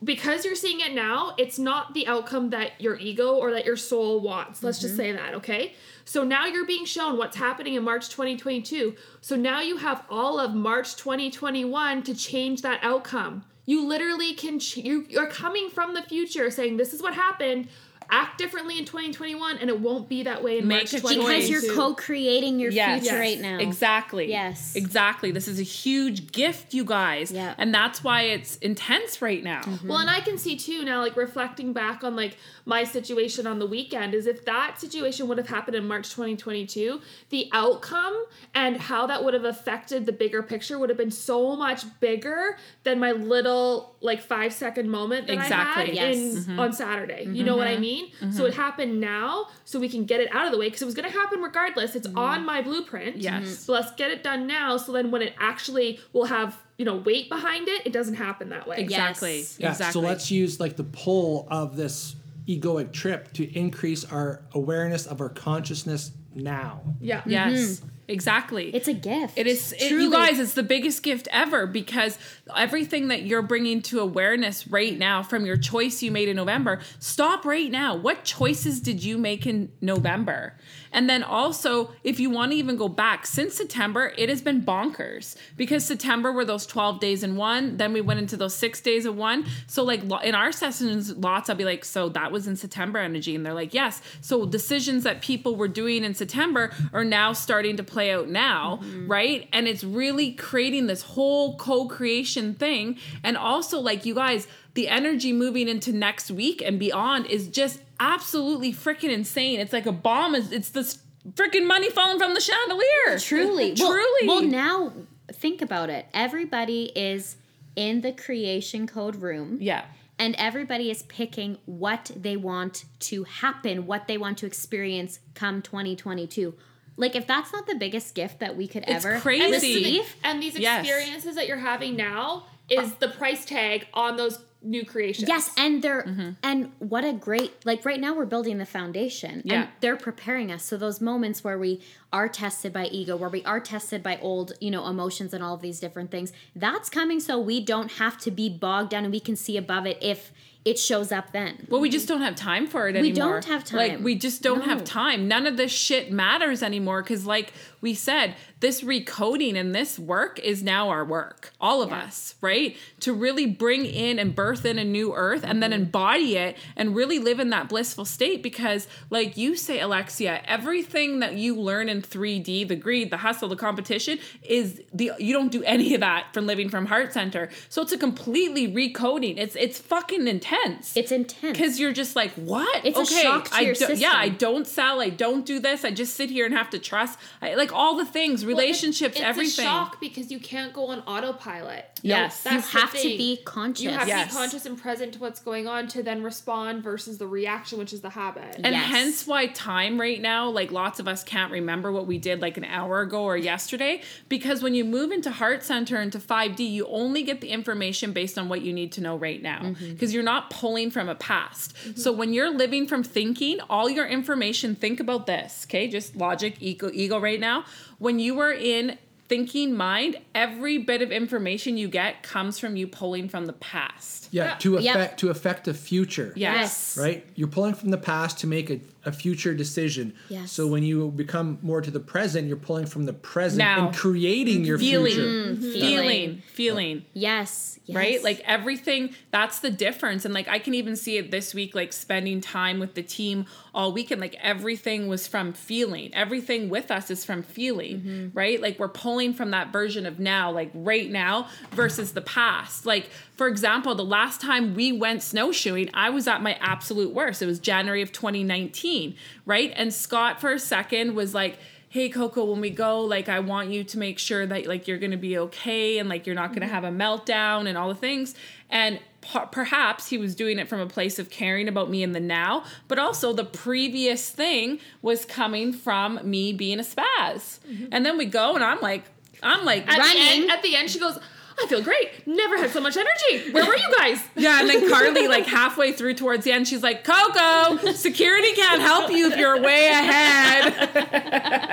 because 0.03 0.45
you're 0.45 0.55
seeing 0.55 0.79
it 0.79 0.93
now, 0.93 1.35
it's 1.37 1.59
not 1.59 1.93
the 1.93 2.07
outcome 2.07 2.49
that 2.49 2.79
your 2.79 2.97
ego 2.97 3.35
or 3.35 3.51
that 3.51 3.65
your 3.65 3.77
soul 3.77 4.19
wants. 4.19 4.63
Let's 4.63 4.79
just 4.79 4.93
mm-hmm. 4.93 5.01
say 5.01 5.11
that, 5.11 5.35
okay? 5.35 5.73
So 6.05 6.23
now 6.23 6.47
you're 6.47 6.65
being 6.65 6.85
shown 6.85 7.17
what's 7.17 7.37
happening 7.37 7.75
in 7.75 7.83
March 7.83 8.09
2022. 8.09 8.95
So 9.21 9.35
now 9.35 9.61
you 9.61 9.77
have 9.77 10.03
all 10.09 10.39
of 10.39 10.55
March 10.55 10.95
2021 10.95 12.03
to 12.03 12.15
change 12.15 12.63
that 12.63 12.79
outcome. 12.81 13.43
You 13.65 13.87
literally 13.87 14.33
can, 14.33 14.59
ch- 14.59 14.77
you're 14.77 15.29
coming 15.29 15.69
from 15.69 15.93
the 15.93 16.01
future 16.01 16.49
saying, 16.49 16.77
this 16.77 16.93
is 16.93 17.01
what 17.03 17.13
happened. 17.13 17.67
Act 18.13 18.37
differently 18.37 18.77
in 18.77 18.83
2021, 18.83 19.57
and 19.59 19.69
it 19.69 19.79
won't 19.79 20.09
be 20.09 20.23
that 20.23 20.43
way 20.43 20.59
in 20.59 20.67
Make 20.67 20.91
March 20.91 20.93
a 20.93 21.07
because 21.07 21.49
you're 21.49 21.73
co-creating 21.73 22.59
your 22.59 22.69
Yes. 22.69 23.01
future 23.01 23.15
Yes. 23.15 23.19
right 23.21 23.39
now. 23.39 23.57
Exactly. 23.59 24.29
Yes. 24.29 24.75
Exactly. 24.75 25.31
This 25.31 25.47
is 25.47 25.59
a 25.59 25.63
huge 25.63 26.31
gift, 26.33 26.73
you 26.73 26.83
guys. 26.83 27.31
Yeah. 27.31 27.55
And 27.57 27.73
that's 27.73 28.03
why 28.03 28.23
it's 28.23 28.57
intense 28.57 29.21
right 29.21 29.41
now. 29.41 29.61
Mm-hmm. 29.61 29.87
Well, 29.87 29.99
and 29.99 30.09
I 30.09 30.19
can 30.19 30.37
see 30.37 30.57
too 30.57 30.83
now, 30.83 30.99
like 31.01 31.15
reflecting 31.15 31.71
back 31.71 32.03
on 32.03 32.17
like 32.17 32.35
my 32.65 32.83
situation 32.83 33.47
on 33.47 33.59
the 33.59 33.65
weekend, 33.65 34.13
is 34.13 34.27
if 34.27 34.43
that 34.45 34.79
situation 34.81 35.29
would 35.29 35.37
have 35.37 35.47
happened 35.47 35.75
in 35.75 35.87
March 35.87 36.09
2022, 36.09 36.99
the 37.29 37.49
outcome 37.53 38.25
and 38.53 38.75
how 38.77 39.07
that 39.07 39.23
would 39.23 39.33
have 39.33 39.45
affected 39.45 40.05
the 40.05 40.11
bigger 40.11 40.43
picture 40.43 40.77
would 40.77 40.89
have 40.89 40.97
been 40.97 41.11
so 41.11 41.55
much 41.55 41.83
bigger 42.01 42.57
than 42.83 42.99
my 42.99 43.11
little 43.13 43.95
like 44.01 44.21
five 44.21 44.51
second 44.51 44.89
moment 44.89 45.27
that 45.27 45.33
Exactly. 45.33 45.83
I 45.83 45.85
had 45.85 45.95
Yes. 45.95 46.17
in 46.17 46.35
mm-hmm. 46.35 46.59
on 46.59 46.73
Saturday. 46.73 47.21
You 47.23 47.29
mm-hmm. 47.29 47.45
know 47.45 47.55
what 47.55 47.67
I 47.67 47.77
mean? 47.77 48.00
So 48.19 48.25
mm-hmm. 48.25 48.45
it 48.45 48.53
happened 48.53 49.01
now, 49.01 49.47
so 49.65 49.79
we 49.79 49.89
can 49.89 50.05
get 50.05 50.19
it 50.19 50.33
out 50.33 50.45
of 50.45 50.51
the 50.51 50.57
way 50.57 50.67
because 50.67 50.81
it 50.81 50.85
was 50.85 50.95
going 50.95 51.09
to 51.11 51.17
happen 51.17 51.41
regardless. 51.41 51.95
It's 51.95 52.07
mm-hmm. 52.07 52.17
on 52.17 52.45
my 52.45 52.61
blueprint. 52.61 53.17
Yes. 53.17 53.59
So 53.59 53.73
let's 53.73 53.91
get 53.93 54.11
it 54.11 54.23
done 54.23 54.47
now. 54.47 54.77
So 54.77 54.91
then 54.91 55.11
when 55.11 55.21
it 55.21 55.33
actually 55.39 55.99
will 56.13 56.25
have 56.25 56.57
you 56.77 56.85
know 56.85 56.95
weight 56.95 57.29
behind 57.29 57.67
it, 57.67 57.85
it 57.85 57.93
doesn't 57.93 58.15
happen 58.15 58.49
that 58.49 58.67
way. 58.67 58.77
Exactly. 58.77 59.39
Yes. 59.39 59.57
Yeah. 59.59 59.71
Exactly. 59.71 60.01
So 60.01 60.07
let's 60.07 60.31
use 60.31 60.59
like 60.59 60.75
the 60.75 60.83
pull 60.83 61.47
of 61.49 61.75
this 61.75 62.15
egoic 62.47 62.91
trip 62.91 63.31
to 63.33 63.57
increase 63.57 64.03
our 64.05 64.41
awareness 64.53 65.05
of 65.05 65.21
our 65.21 65.29
consciousness 65.29 66.11
now. 66.35 66.81
Yeah. 66.99 67.21
Yes. 67.25 67.59
Mm-hmm. 67.59 67.87
Exactly. 68.07 68.75
It's 68.75 68.89
a 68.89 68.93
gift. 68.93 69.37
It 69.37 69.47
is, 69.47 69.73
it, 69.73 69.89
you 69.89 70.11
guys, 70.11 70.37
it's 70.37 70.53
the 70.53 70.63
biggest 70.63 71.01
gift 71.01 71.29
ever 71.31 71.65
because 71.65 72.17
everything 72.55 73.07
that 73.07 73.23
you're 73.23 73.41
bringing 73.41 73.81
to 73.83 74.01
awareness 74.01 74.67
right 74.67 74.97
now 74.97 75.23
from 75.23 75.45
your 75.45 75.55
choice 75.55 76.01
you 76.01 76.11
made 76.11 76.27
in 76.27 76.35
November, 76.35 76.81
stop 76.99 77.45
right 77.45 77.71
now. 77.71 77.95
What 77.95 78.25
choices 78.25 78.81
did 78.81 79.01
you 79.01 79.17
make 79.17 79.47
in 79.47 79.71
November? 79.79 80.57
And 80.91 81.09
then 81.09 81.23
also, 81.23 81.91
if 82.03 82.19
you 82.19 82.29
want 82.29 82.51
to 82.51 82.57
even 82.57 82.75
go 82.75 82.87
back 82.87 83.25
since 83.25 83.55
September, 83.55 84.13
it 84.17 84.29
has 84.29 84.41
been 84.41 84.61
bonkers 84.61 85.35
because 85.55 85.85
September 85.85 86.31
were 86.31 86.45
those 86.45 86.65
12 86.65 86.99
days 86.99 87.23
in 87.23 87.35
one. 87.35 87.77
Then 87.77 87.93
we 87.93 88.01
went 88.01 88.19
into 88.19 88.37
those 88.37 88.53
six 88.53 88.81
days 88.81 89.05
of 89.05 89.15
one. 89.15 89.45
So, 89.67 89.83
like 89.83 90.03
in 90.23 90.35
our 90.35 90.51
sessions, 90.51 91.15
lots, 91.15 91.49
I'll 91.49 91.55
be 91.55 91.65
like, 91.65 91.85
so 91.85 92.09
that 92.09 92.31
was 92.31 92.47
in 92.47 92.55
September 92.55 92.99
energy. 92.99 93.35
And 93.35 93.45
they're 93.45 93.53
like, 93.53 93.73
yes. 93.73 94.01
So, 94.21 94.45
decisions 94.45 95.03
that 95.03 95.21
people 95.21 95.55
were 95.55 95.67
doing 95.67 96.03
in 96.03 96.13
September 96.13 96.71
are 96.93 97.05
now 97.05 97.33
starting 97.33 97.77
to 97.77 97.83
play 97.83 98.11
out 98.11 98.27
now, 98.27 98.79
mm-hmm. 98.81 99.09
right? 99.09 99.47
And 99.53 99.67
it's 99.67 99.83
really 99.83 100.33
creating 100.33 100.87
this 100.87 101.01
whole 101.01 101.57
co 101.57 101.87
creation 101.87 102.53
thing. 102.53 102.97
And 103.23 103.37
also, 103.37 103.79
like, 103.79 104.05
you 104.05 104.15
guys, 104.15 104.47
the 104.73 104.87
energy 104.87 105.33
moving 105.33 105.67
into 105.67 105.91
next 105.91 106.31
week 106.31 106.61
and 106.61 106.79
beyond 106.79 107.25
is 107.25 107.47
just 107.47 107.81
absolutely 108.01 108.73
freaking 108.73 109.11
insane. 109.11 109.59
It's 109.59 109.71
like 109.71 109.85
a 109.85 109.91
bomb. 109.91 110.35
It's, 110.35 110.51
it's 110.51 110.69
this 110.71 110.99
freaking 111.33 111.67
money 111.67 111.89
falling 111.89 112.17
from 112.19 112.33
the 112.33 112.41
chandelier. 112.41 113.19
Truly. 113.19 113.75
Truly. 113.75 114.27
Well, 114.27 114.41
now 114.41 114.91
think 115.31 115.61
about 115.61 115.89
it. 115.89 116.07
Everybody 116.13 116.85
is 116.95 117.35
in 117.75 118.01
the 118.01 118.11
creation 118.11 118.87
code 118.87 119.15
room. 119.17 119.57
yeah. 119.61 119.85
And 120.19 120.35
everybody 120.37 120.91
is 120.91 121.01
picking 121.03 121.57
what 121.65 122.11
they 122.15 122.37
want 122.37 122.85
to 122.99 123.23
happen, 123.23 123.87
what 123.87 124.07
they 124.07 124.19
want 124.19 124.37
to 124.39 124.45
experience 124.45 125.19
come 125.33 125.63
2022. 125.63 126.53
Like, 126.95 127.15
if 127.15 127.25
that's 127.25 127.51
not 127.51 127.65
the 127.65 127.73
biggest 127.73 128.13
gift 128.13 128.39
that 128.39 128.55
we 128.55 128.67
could 128.67 128.83
It's 128.87 129.03
ever 129.03 129.19
crazy. 129.19 129.45
And, 129.45 129.53
this 129.53 129.63
is 129.63 129.69
the- 129.75 129.83
receive, 129.83 130.15
and 130.23 130.43
these 130.43 130.59
Yes. 130.59 130.81
experiences 130.85 131.35
that 131.35 131.47
you're 131.47 131.57
having 131.57 131.95
now 131.95 132.45
is 132.69 132.91
uh, 132.91 132.95
the 132.99 133.07
price 133.07 133.45
tag 133.45 133.87
on 133.95 134.15
those 134.15 134.37
new 134.61 134.85
creations. 134.85 135.27
Yes, 135.27 135.51
and 135.57 135.81
they're 135.81 136.03
Mm-hmm. 136.03 136.29
and 136.43 136.71
what 136.79 137.03
a 137.03 137.13
great 137.13 137.65
like 137.65 137.85
right 137.85 137.99
now 137.99 138.13
we're 138.15 138.25
building 138.25 138.57
the 138.57 138.65
foundation. 138.65 139.41
Yeah. 139.45 139.53
And 139.53 139.69
they're 139.81 139.97
preparing 139.97 140.51
us. 140.51 140.63
So 140.63 140.77
those 140.77 140.99
moments 141.01 141.43
where 141.43 141.57
we 141.57 141.81
are 142.11 142.27
tested 142.27 142.73
by 142.73 142.85
ego, 142.87 143.15
where 143.15 143.29
we 143.29 143.43
are 143.45 143.59
tested 143.59 144.01
by 144.03 144.17
old, 144.21 144.53
you 144.59 144.71
know, 144.71 144.87
emotions 144.87 145.33
and 145.33 145.43
all 145.43 145.53
of 145.53 145.61
these 145.61 145.79
different 145.79 146.11
things, 146.11 146.31
that's 146.55 146.89
coming 146.89 147.19
so 147.19 147.39
we 147.39 147.63
don't 147.63 147.93
have 147.93 148.17
to 148.19 148.31
be 148.31 148.49
bogged 148.49 148.89
down 148.89 149.03
and 149.03 149.13
we 149.13 149.19
can 149.19 149.35
see 149.35 149.57
above 149.57 149.85
it 149.85 149.97
if 150.01 150.31
it 150.63 150.77
shows 150.77 151.11
up 151.11 151.31
then. 151.31 151.65
Well, 151.69 151.81
we 151.81 151.89
just 151.89 152.07
don't 152.07 152.21
have 152.21 152.35
time 152.35 152.67
for 152.67 152.87
it 152.87 152.95
anymore. 152.95 153.09
We 153.09 153.11
don't 153.13 153.45
have 153.45 153.63
time. 153.63 153.77
Like 153.77 153.99
we 153.99 154.15
just 154.15 154.43
don't 154.43 154.61
have 154.61 154.83
time. 154.83 155.27
None 155.27 155.47
of 155.47 155.57
this 155.57 155.71
shit 155.71 156.11
matters 156.11 156.61
anymore 156.61 157.01
because, 157.01 157.25
like 157.25 157.51
we 157.81 157.93
said, 157.93 158.35
this 158.59 158.81
recoding 158.81 159.55
and 159.55 159.73
this 159.73 159.97
work 159.97 160.39
is 160.39 160.61
now 160.61 160.89
our 160.89 161.03
work. 161.03 161.51
All 161.59 161.81
of 161.81 161.91
us, 161.91 162.35
right? 162.41 162.77
To 163.01 163.11
really 163.13 163.47
bring 163.47 163.85
in 163.85 164.19
and 164.19 164.35
birth 164.35 164.65
in 164.65 164.77
a 164.77 164.83
new 164.83 165.13
earth 165.15 165.43
and 165.43 165.61
then 165.63 165.73
embody 165.73 166.37
it 166.37 166.57
and 166.75 166.95
really 166.95 167.17
live 167.19 167.39
in 167.39 167.49
that 167.49 167.67
blissful 167.69 168.05
state 168.05 168.43
because 168.43 168.87
like 169.09 169.35
you 169.35 169.55
say 169.55 169.79
Alexia 169.79 170.41
everything 170.45 171.19
that 171.19 171.33
you 171.35 171.55
learn 171.59 171.89
in 171.89 172.01
3D 172.01 172.67
the 172.67 172.75
greed 172.75 173.09
the 173.09 173.17
hustle 173.17 173.49
the 173.49 173.55
competition 173.55 174.19
is 174.43 174.81
the 174.93 175.11
you 175.19 175.33
don't 175.33 175.51
do 175.51 175.63
any 175.63 175.93
of 175.95 176.01
that 176.01 176.27
from 176.33 176.45
living 176.45 176.69
from 176.69 176.85
heart 176.85 177.11
center 177.13 177.49
so 177.69 177.81
it's 177.81 177.91
a 177.91 177.97
completely 177.97 178.67
recoding 178.67 179.37
it's 179.37 179.55
it's 179.55 179.79
fucking 179.79 180.27
intense 180.27 180.95
It's 180.95 181.11
intense. 181.11 181.57
because 181.57 181.79
you're 181.79 181.93
just 181.93 182.15
like 182.15 182.31
what 182.33 182.85
It's 182.85 182.99
a 182.99 183.05
shock 183.05 183.45
to 183.49 183.55
I 183.55 183.59
your 183.61 183.73
don't- 183.73 183.97
yeah. 183.97 184.13
I 184.15 184.29
don't 184.29 184.67
sell 184.67 185.01
I 185.01 185.09
don't 185.09 185.45
do 185.45 185.59
this 185.59 185.83
I 185.83 185.91
just 185.91 186.15
sit 186.15 186.29
here 186.29 186.45
and 186.45 186.53
have 186.55 186.69
to 186.71 186.79
trust 186.79 187.17
I, 187.41 187.55
like 187.55 187.70
all 187.71 187.95
the 187.97 188.05
things 188.05 188.43
Well, 188.43 188.51
it- 188.51 188.61
relationships 188.61 189.15
it's 189.15 189.23
everything 189.25 189.65
a 189.65 189.67
shock 189.69 189.99
because 189.99 190.31
you 190.31 190.39
can't 190.39 190.73
go 190.73 190.87
on 190.87 190.99
autopilot. 191.01 191.85
Yes. 192.03 192.41
you 192.45 192.51
That's 192.51 192.71
the 192.71 192.79
have 192.79 192.93
to 192.93 193.03
be 193.17 193.37
conscious. 193.45 193.83
You 193.83 193.89
have 193.91 194.07
to 194.07 194.27
be 194.29 194.35
conscious 194.35 194.65
and 194.65 194.75
present 194.81 195.13
to 195.13 195.19
what's 195.19 195.39
going 195.39 195.67
on 195.67 195.87
to 195.89 196.01
then 196.03 196.23
respond 196.23 196.83
versus 196.83 197.17
the 197.19 197.27
reaction, 197.27 197.77
which 197.77 197.93
is 197.93 198.01
the 198.01 198.09
habit. 198.09 198.55
And 198.55 198.73
Yes. 198.73 198.89
hence 198.89 199.27
why 199.27 199.47
time 199.47 199.99
right 200.01 200.19
now, 200.19 200.49
like 200.49 200.71
lots 200.71 200.99
of 200.99 201.07
us 201.07 201.23
can't 201.23 201.51
remember 201.51 201.91
what 201.91 202.07
we 202.07 202.17
did 202.17 202.41
like 202.41 202.57
an 202.57 202.63
hour 202.65 203.01
ago 203.01 203.23
or 203.23 203.37
yesterday. 203.37 204.01
Because 204.29 204.63
when 204.63 204.73
you 204.73 204.83
move 204.83 205.11
into 205.11 205.29
Heart 205.31 205.63
Center 205.63 206.01
into 206.01 206.19
5D, 206.19 206.63
you 206.65 206.87
only 206.87 207.21
get 207.23 207.39
the 207.41 207.49
information 207.49 208.11
based 208.13 208.37
on 208.37 208.49
what 208.49 208.61
you 208.61 208.73
need 208.73 208.91
to 208.93 209.01
know 209.01 209.15
right 209.15 209.41
now. 209.41 209.59
Mm-hmm. 209.61 209.91
Because 209.91 210.13
you're 210.13 210.23
not 210.23 210.49
pulling 210.49 210.89
from 210.89 211.07
a 211.07 211.15
past. 211.15 211.73
So 211.97 212.11
when 212.11 212.33
you're 212.33 212.49
living 212.49 212.87
from 212.87 213.03
thinking, 213.03 213.59
all 213.69 213.89
your 213.89 214.07
information, 214.07 214.75
think 214.75 214.99
about 214.99 215.27
this, 215.27 215.65
okay? 215.69 215.87
Just 215.87 216.15
logic, 216.15 216.55
ego, 216.59 216.89
ego 216.93 217.19
right 217.19 217.39
now. 217.39 217.60
When 217.99 218.19
you 218.19 218.39
are 218.39 218.51
in 218.53 218.97
thinking 219.27 219.73
mind, 219.73 220.17
every 220.35 220.77
bit 220.77 221.01
of 221.01 221.09
information 221.11 221.77
you 221.77 221.87
get 221.87 222.21
comes 222.21 222.59
from 222.59 222.75
you 222.75 222.85
pulling 222.85 223.29
from 223.29 223.45
the 223.45 223.53
past. 223.53 224.27
Yeah, 224.31 224.55
to 224.59 224.77
Yep. 224.77 224.95
affect 224.95 225.19
to 225.21 225.29
affect 225.29 225.67
a 225.69 225.73
future. 225.73 226.33
Yes. 226.35 226.97
Right? 226.97 227.25
You're 227.35 227.47
pulling 227.47 227.73
from 227.75 227.91
the 227.91 227.97
past 227.97 228.39
to 228.39 228.47
make 228.47 228.69
a, 228.69 228.79
a 229.05 229.11
future 229.11 229.53
decision. 229.53 230.13
Yes. 230.29 230.51
So 230.51 230.67
when 230.67 230.83
you 230.83 231.09
become 231.11 231.57
more 231.61 231.81
to 231.81 231.89
the 231.91 231.99
present, 231.99 232.47
you're 232.47 232.57
pulling 232.57 232.85
from 232.85 233.05
the 233.05 233.13
present 233.13 233.59
Now. 233.59 233.87
and 233.87 233.95
creating 233.95 234.63
your 234.63 234.77
Feeling, 234.77 235.13
future. 235.13 235.27
Mm-hmm. 235.27 235.61
feeling, 235.71 236.41
feeling. 236.53 237.05
Yes, 237.13 237.79
yes. 237.85 237.95
right? 237.95 238.23
Like 238.23 238.41
everything 238.45 239.15
that's 239.31 239.59
the 239.59 239.71
difference. 239.71 240.25
And 240.25 240.33
like 240.33 240.47
i 240.47 240.59
can 240.59 240.73
even 240.73 240.95
see 240.95 241.17
it 241.17 241.31
this 241.31 241.53
week 241.53 241.73
like 241.73 241.93
spending 241.93 242.41
time 242.41 242.79
with 242.79 242.93
the 242.93 243.03
team 243.03 243.45
all 243.73 243.91
weekend. 243.91 244.21
Like 244.21 244.35
everything 244.41 245.07
was 245.07 245.27
from 245.27 245.53
feeling. 245.53 246.13
Everything 246.13 246.69
with 246.69 246.91
us 246.91 247.09
is 247.09 247.25
from 247.25 247.41
feeling. 247.43 248.01
Mm-hmm. 248.01 248.37
Right? 248.37 248.61
Like 248.61 248.77
we're 248.79 248.89
pulling 248.89 249.33
from 249.33 249.51
that 249.51 249.71
version 249.71 250.05
of 250.05 250.19
now 250.19 250.51
like 250.51 250.69
right 250.73 251.09
now 251.09 251.47
versus 251.71 252.13
the 252.13 252.21
past. 252.21 252.85
Like 252.85 253.09
for 253.41 253.47
example 253.47 253.95
the 253.95 254.05
last 254.05 254.39
time 254.39 254.75
we 254.75 254.91
went 254.91 255.23
snowshoeing 255.23 255.89
i 255.95 256.11
was 256.11 256.27
at 256.27 256.43
my 256.43 256.53
absolute 256.61 257.11
worst. 257.11 257.41
It 257.41 257.47
was 257.47 257.57
january 257.57 258.03
of 258.03 258.11
2019 258.11 259.15
right? 259.47 259.73
And 259.75 259.91
scott 259.91 260.39
for 260.39 260.51
a 260.51 260.59
second 260.59 261.15
was 261.15 261.33
like 261.33 261.57
hey 261.89 262.07
coco 262.07 262.45
when 262.45 262.61
we 262.61 262.69
go 262.69 263.01
like 263.01 263.29
i 263.29 263.39
want 263.39 263.71
you 263.71 263.83
to 263.83 263.97
make 263.97 264.19
sure 264.19 264.45
that 264.45 264.67
like 264.67 264.87
you're 264.87 264.99
gonna 264.99 265.17
be 265.17 265.39
okay 265.39 265.97
and 265.97 266.07
like 266.07 266.27
you're 266.27 266.35
not 266.35 266.53
gonna 266.53 266.67
mm-hmm. 266.67 266.75
have 266.75 266.83
a 266.83 266.91
meltdown 266.91 267.67
and 267.67 267.79
all 267.79 267.87
the 267.87 267.95
things. 267.95 268.35
And 268.69 268.99
per- 269.21 269.47
perhaps 269.47 270.09
he 270.09 270.19
was 270.19 270.35
doing 270.35 270.59
it 270.59 270.69
from 270.69 270.79
a 270.79 270.85
place 270.85 271.17
of 271.17 271.31
caring 271.31 271.67
about 271.67 271.89
me 271.89 272.03
in 272.03 272.11
the 272.11 272.19
now 272.19 272.63
but 272.87 272.99
also 272.99 273.33
the 273.33 273.43
previous 273.43 274.29
thing 274.29 274.77
was 275.01 275.25
coming 275.25 275.73
from 275.73 276.19
me 276.21 276.53
being 276.53 276.79
a 276.79 276.83
spaz. 276.83 277.57
Mm-hmm. 277.67 277.85
And 277.91 278.05
then 278.05 278.19
we 278.19 278.25
go 278.27 278.53
and 278.53 278.63
i'm 278.63 278.81
like 278.81 279.05
i'm 279.41 279.65
like 279.65 279.87
At 279.87 279.97
the, 279.97 280.13
end, 280.15 280.51
at 280.51 280.61
the 280.61 280.75
end, 280.75 280.91
she 280.91 280.99
goes, 280.99 281.17
I 281.61 281.67
feel 281.67 281.81
great. 281.81 282.25
Never 282.25 282.57
had 282.57 282.71
so 282.71 282.81
much 282.81 282.97
energy. 282.97 283.51
Where 283.51 283.65
were 283.65 283.75
you 283.75 283.93
guys? 283.97 284.19
yeah, 284.35 284.59
and 284.61 284.69
then 284.69 284.89
Carly, 284.89 285.27
like 285.27 285.45
halfway 285.45 285.91
through 285.91 286.15
towards 286.15 286.43
the 286.43 286.51
end, 286.51 286.67
she's 286.67 286.81
like, 286.81 287.03
Coco, 287.03 287.91
security 287.93 288.53
can't 288.53 288.81
help 288.81 289.11
you 289.11 289.31
if 289.31 289.37
you're 289.37 289.61
way 289.61 289.87
ahead. 289.87 290.89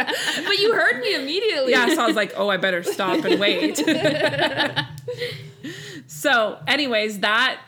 But 0.45 0.59
you 0.59 0.74
heard 0.74 1.01
me 1.01 1.14
immediately. 1.14 1.72
Yeah, 1.72 1.95
so 1.95 2.03
I 2.03 2.07
was 2.07 2.16
like, 2.16 2.32
oh, 2.36 2.49
I 2.49 2.57
better 2.57 2.82
stop 2.82 3.24
and 3.24 3.39
wait. 3.39 3.76
so, 6.07 6.59
anyways, 6.66 7.20
that 7.20 7.61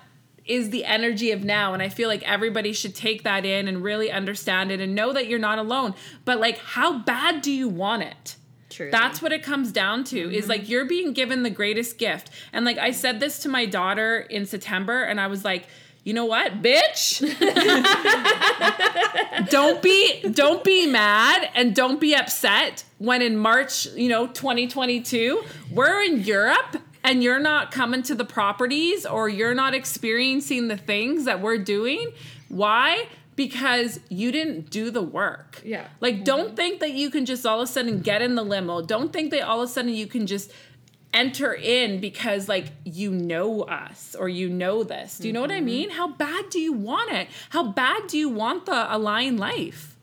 is 0.44 0.70
the 0.70 0.84
energy 0.84 1.30
of 1.30 1.44
now. 1.44 1.74
And 1.74 1.82
I 1.82 1.88
feel 1.88 2.08
like 2.08 2.22
everybody 2.28 2.72
should 2.72 2.94
take 2.94 3.24
that 3.24 3.44
in 3.44 3.68
and 3.68 3.82
really 3.82 4.10
understand 4.10 4.72
it 4.72 4.80
and 4.80 4.94
know 4.94 5.12
that 5.12 5.26
you're 5.28 5.38
not 5.38 5.58
alone. 5.58 5.94
But, 6.24 6.40
like, 6.40 6.58
how 6.58 6.98
bad 6.98 7.42
do 7.42 7.52
you 7.52 7.68
want 7.68 8.02
it? 8.02 8.36
That's 8.88 9.20
what 9.20 9.32
it 9.32 9.42
comes 9.42 9.72
down 9.72 10.04
to 10.04 10.34
is 10.34 10.48
like 10.48 10.62
mm-hmm. 10.62 10.70
you're 10.70 10.84
being 10.86 11.12
given 11.12 11.42
the 11.42 11.50
greatest 11.50 11.98
gift. 11.98 12.30
And 12.52 12.64
like 12.64 12.78
I 12.78 12.92
said 12.92 13.20
this 13.20 13.40
to 13.40 13.48
my 13.48 13.66
daughter 13.66 14.20
in 14.20 14.46
September, 14.46 15.02
and 15.02 15.20
I 15.20 15.26
was 15.26 15.44
like, 15.44 15.66
you 16.04 16.14
know 16.14 16.24
what, 16.24 16.62
bitch? 16.62 17.20
don't 19.50 19.82
be 19.82 20.22
don't 20.30 20.64
be 20.64 20.86
mad 20.86 21.50
and 21.54 21.74
don't 21.74 22.00
be 22.00 22.14
upset 22.14 22.84
when 22.98 23.20
in 23.20 23.36
March, 23.36 23.86
you 23.94 24.08
know, 24.08 24.26
2022, 24.28 25.42
we're 25.70 26.02
in 26.02 26.20
Europe 26.20 26.78
and 27.04 27.22
you're 27.22 27.40
not 27.40 27.70
coming 27.70 28.02
to 28.04 28.14
the 28.14 28.24
properties 28.24 29.04
or 29.04 29.28
you're 29.28 29.54
not 29.54 29.74
experiencing 29.74 30.68
the 30.68 30.76
things 30.76 31.24
that 31.24 31.40
we're 31.40 31.58
doing. 31.58 32.12
Why? 32.48 33.06
Because 33.36 34.00
you 34.08 34.32
didn't 34.32 34.70
do 34.70 34.90
the 34.90 35.02
work. 35.02 35.62
Yeah. 35.64 35.86
Like, 36.00 36.16
mm-hmm. 36.16 36.24
don't 36.24 36.56
think 36.56 36.80
that 36.80 36.92
you 36.92 37.10
can 37.10 37.24
just 37.24 37.46
all 37.46 37.60
of 37.60 37.68
a 37.68 37.72
sudden 37.72 38.00
get 38.00 38.22
in 38.22 38.34
the 38.34 38.42
limo. 38.42 38.82
Don't 38.82 39.12
think 39.12 39.30
that 39.30 39.42
all 39.42 39.62
of 39.62 39.68
a 39.68 39.72
sudden 39.72 39.92
you 39.92 40.06
can 40.06 40.26
just 40.26 40.52
enter 41.12 41.52
in 41.52 42.00
because 42.00 42.48
like 42.48 42.66
you 42.84 43.10
know 43.10 43.62
us 43.62 44.14
or 44.18 44.28
you 44.28 44.48
know 44.48 44.84
this. 44.84 45.18
Do 45.18 45.26
you 45.26 45.32
know 45.32 45.40
what 45.40 45.50
I 45.50 45.56
mm-hmm. 45.56 45.64
mean? 45.64 45.90
How 45.90 46.08
bad 46.08 46.50
do 46.50 46.60
you 46.60 46.72
want 46.72 47.12
it? 47.12 47.28
How 47.50 47.64
bad 47.64 48.06
do 48.06 48.18
you 48.18 48.28
want 48.28 48.66
the 48.66 48.94
Align 48.94 49.36
life? 49.36 49.96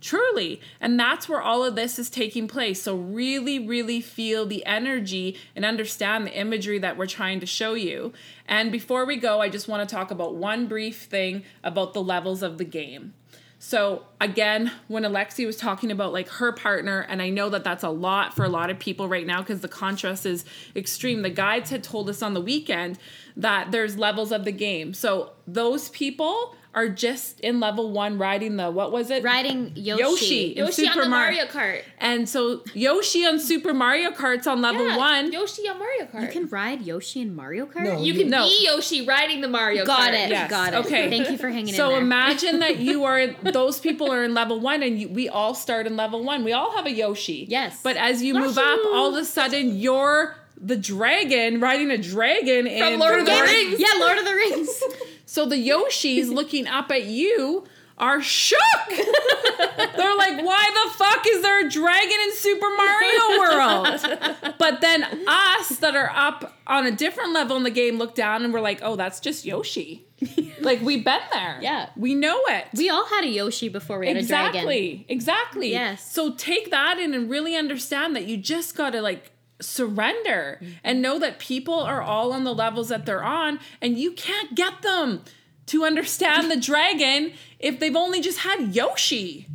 Truly. 0.00 0.60
And 0.80 1.00
that's 1.00 1.28
where 1.28 1.40
all 1.40 1.64
of 1.64 1.74
this 1.74 1.98
is 1.98 2.10
taking 2.10 2.46
place. 2.46 2.80
So, 2.82 2.94
really, 2.94 3.58
really 3.58 4.00
feel 4.00 4.46
the 4.46 4.64
energy 4.64 5.36
and 5.56 5.64
understand 5.64 6.26
the 6.26 6.38
imagery 6.38 6.78
that 6.78 6.96
we're 6.96 7.06
trying 7.06 7.40
to 7.40 7.46
show 7.46 7.74
you. 7.74 8.12
And 8.48 8.70
before 8.70 9.04
we 9.04 9.16
go, 9.16 9.40
I 9.40 9.48
just 9.48 9.68
want 9.68 9.88
to 9.88 9.94
talk 9.94 10.10
about 10.10 10.34
one 10.34 10.66
brief 10.66 11.02
thing 11.02 11.44
about 11.64 11.94
the 11.94 12.02
levels 12.02 12.42
of 12.42 12.58
the 12.58 12.64
game. 12.64 13.14
So 13.58 14.04
again, 14.20 14.72
when 14.88 15.02
Alexi 15.02 15.44
was 15.46 15.56
talking 15.56 15.90
about 15.90 16.12
like 16.12 16.28
her 16.28 16.52
partner, 16.52 17.00
and 17.08 17.20
I 17.20 17.28
know 17.30 17.48
that 17.50 17.64
that's 17.64 17.84
a 17.84 17.90
lot 17.90 18.34
for 18.34 18.44
a 18.44 18.48
lot 18.48 18.70
of 18.70 18.78
people 18.78 19.08
right 19.08 19.26
now 19.26 19.40
because 19.40 19.60
the 19.60 19.68
contrast 19.68 20.26
is 20.26 20.44
extreme. 20.74 21.22
The 21.22 21.30
guides 21.30 21.70
had 21.70 21.82
told 21.82 22.08
us 22.08 22.22
on 22.22 22.34
the 22.34 22.40
weekend 22.40 22.98
that 23.36 23.70
there's 23.72 23.98
levels 23.98 24.32
of 24.32 24.44
the 24.44 24.52
game. 24.52 24.94
So 24.94 25.32
those 25.46 25.88
people 25.90 26.54
are 26.74 26.88
just 26.90 27.40
in 27.40 27.58
level 27.58 27.90
one 27.90 28.18
riding 28.18 28.56
the 28.58 28.70
what 28.70 28.92
was 28.92 29.10
it? 29.10 29.22
Riding 29.22 29.72
Yoshi. 29.74 30.02
Yoshi. 30.02 30.44
in 30.52 30.56
Yoshi 30.66 30.86
on 30.86 30.92
Super 30.92 31.04
the 31.04 31.08
Mar- 31.08 31.20
Mario 31.30 31.44
Kart. 31.46 31.82
And 31.98 32.28
so 32.28 32.62
Yoshi 32.74 33.24
on 33.24 33.40
Super 33.40 33.72
Mario 33.72 34.10
Kart's 34.10 34.46
on 34.46 34.60
level 34.60 34.86
Yeah, 34.86 34.96
one. 34.98 35.32
Yoshi 35.32 35.62
on 35.70 35.78
Mario 35.78 36.04
Kart. 36.04 36.20
You 36.20 36.28
can 36.28 36.46
ride 36.48 36.82
Yoshi 36.82 37.22
in 37.22 37.34
Mario 37.34 37.64
Kart? 37.64 37.84
No, 37.84 37.98
You 38.02 38.12
you- 38.12 38.20
can 38.20 38.28
No. 38.28 38.44
be 38.46 38.58
Yoshi 38.66 39.06
riding 39.06 39.40
the 39.40 39.48
Mario 39.48 39.86
Got 39.86 40.10
Kart. 40.12 40.24
it. 40.26 40.28
Yes, 40.30 40.50
Got 40.50 40.74
it. 40.74 40.84
okay. 40.84 41.08
Thank 41.08 41.30
you 41.30 41.38
for 41.38 41.48
hanging 41.48 41.72
So 41.72 41.86
in 41.86 41.92
there. 41.92 42.02
imagine 42.02 42.58
that 42.58 42.76
you 42.78 43.04
are 43.04 43.26
those 43.42 43.80
people 43.80 44.05
are 44.12 44.24
in 44.24 44.34
level 44.34 44.60
one, 44.60 44.82
and 44.82 44.98
you, 45.00 45.08
we 45.08 45.28
all 45.28 45.54
start 45.54 45.86
in 45.86 45.96
level 45.96 46.22
one. 46.24 46.44
We 46.44 46.52
all 46.52 46.74
have 46.76 46.86
a 46.86 46.90
Yoshi. 46.92 47.46
Yes. 47.48 47.80
But 47.82 47.96
as 47.96 48.22
you 48.22 48.34
move 48.34 48.58
up, 48.58 48.80
all 48.92 49.10
of 49.14 49.16
a 49.16 49.24
sudden 49.24 49.76
you're 49.78 50.34
the 50.58 50.76
dragon 50.76 51.60
riding 51.60 51.90
a 51.90 51.98
dragon 51.98 52.66
in 52.66 52.98
Lord 52.98 53.20
of 53.20 53.26
the 53.26 53.32
Lord- 53.32 53.44
Rings. 53.48 53.78
yeah, 53.80 53.92
Lord 53.98 54.18
of 54.18 54.24
the 54.24 54.34
Rings. 54.34 54.82
So 55.28 55.44
the 55.44 55.56
Yoshis 55.56 56.32
looking 56.32 56.68
up 56.68 56.88
at 56.92 57.04
you 57.04 57.64
are 57.98 58.22
shook. 58.22 58.58
They're 58.88 60.16
like, 60.16 60.44
why 60.44 60.70
the 60.84 60.94
fuck 60.94 61.26
is 61.28 61.42
there 61.42 61.66
a 61.66 61.68
dragon 61.68 62.16
in 62.24 62.32
Super 62.32 62.66
Mario 62.76 63.38
World? 63.40 64.54
But 64.56 64.80
then 64.80 65.02
us 65.26 65.78
that 65.78 65.96
are 65.96 66.10
up 66.14 66.54
on 66.68 66.86
a 66.86 66.92
different 66.92 67.32
level 67.32 67.56
in 67.56 67.64
the 67.64 67.70
game 67.70 67.98
look 67.98 68.14
down 68.14 68.44
and 68.44 68.54
we're 68.54 68.60
like, 68.60 68.78
oh, 68.82 68.94
that's 68.96 69.18
just 69.18 69.44
Yoshi. 69.44 70.05
like 70.60 70.80
we've 70.80 71.04
been 71.04 71.20
there. 71.32 71.58
Yeah. 71.60 71.90
We 71.96 72.14
know 72.14 72.40
it. 72.48 72.66
we 72.76 72.88
all 72.88 73.06
had 73.06 73.24
a 73.24 73.28
Yoshi 73.28 73.68
before 73.68 73.98
we 73.98 74.08
had 74.08 74.16
a 74.16 74.22
dragon. 74.22 74.54
Exactly. 74.54 75.06
Exactly. 75.08 75.70
Yes. 75.70 76.12
So 76.12 76.34
take 76.34 76.70
that 76.70 76.98
in 76.98 77.14
and 77.14 77.30
really 77.30 77.54
understand 77.54 78.16
that 78.16 78.26
you 78.26 78.36
just 78.36 78.76
got 78.76 78.90
to 78.90 79.02
like 79.02 79.32
surrender 79.60 80.58
mm-hmm. 80.60 80.72
and 80.84 81.02
know 81.02 81.18
that 81.18 81.38
people 81.38 81.80
are 81.80 82.02
all 82.02 82.32
on 82.32 82.44
the 82.44 82.54
levels 82.54 82.88
that 82.88 83.06
they're 83.06 83.24
on 83.24 83.58
and 83.80 83.98
you 83.98 84.12
can't 84.12 84.54
get 84.54 84.82
them 84.82 85.22
to 85.66 85.84
understand 85.84 86.50
the 86.50 86.56
dragon 86.56 87.32
if 87.58 87.80
they've 87.80 87.96
only 87.96 88.20
just 88.20 88.38
had 88.40 88.74
Yoshi. 88.74 89.48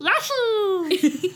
Lashu! 0.00 1.30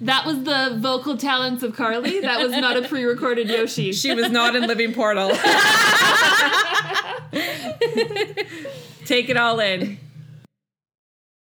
that 0.02 0.26
was 0.26 0.44
the 0.44 0.76
vocal 0.78 1.16
talents 1.16 1.62
of 1.62 1.74
Carly. 1.74 2.20
That 2.20 2.40
was 2.40 2.52
not 2.52 2.76
a 2.76 2.82
pre-recorded 2.86 3.48
Yoshi. 3.48 3.92
She 3.92 4.14
was 4.14 4.30
not 4.30 4.54
in 4.54 4.66
Living 4.66 4.92
Portal. 4.92 5.30
Take 9.06 9.28
it 9.30 9.36
all 9.36 9.58
in. 9.60 9.98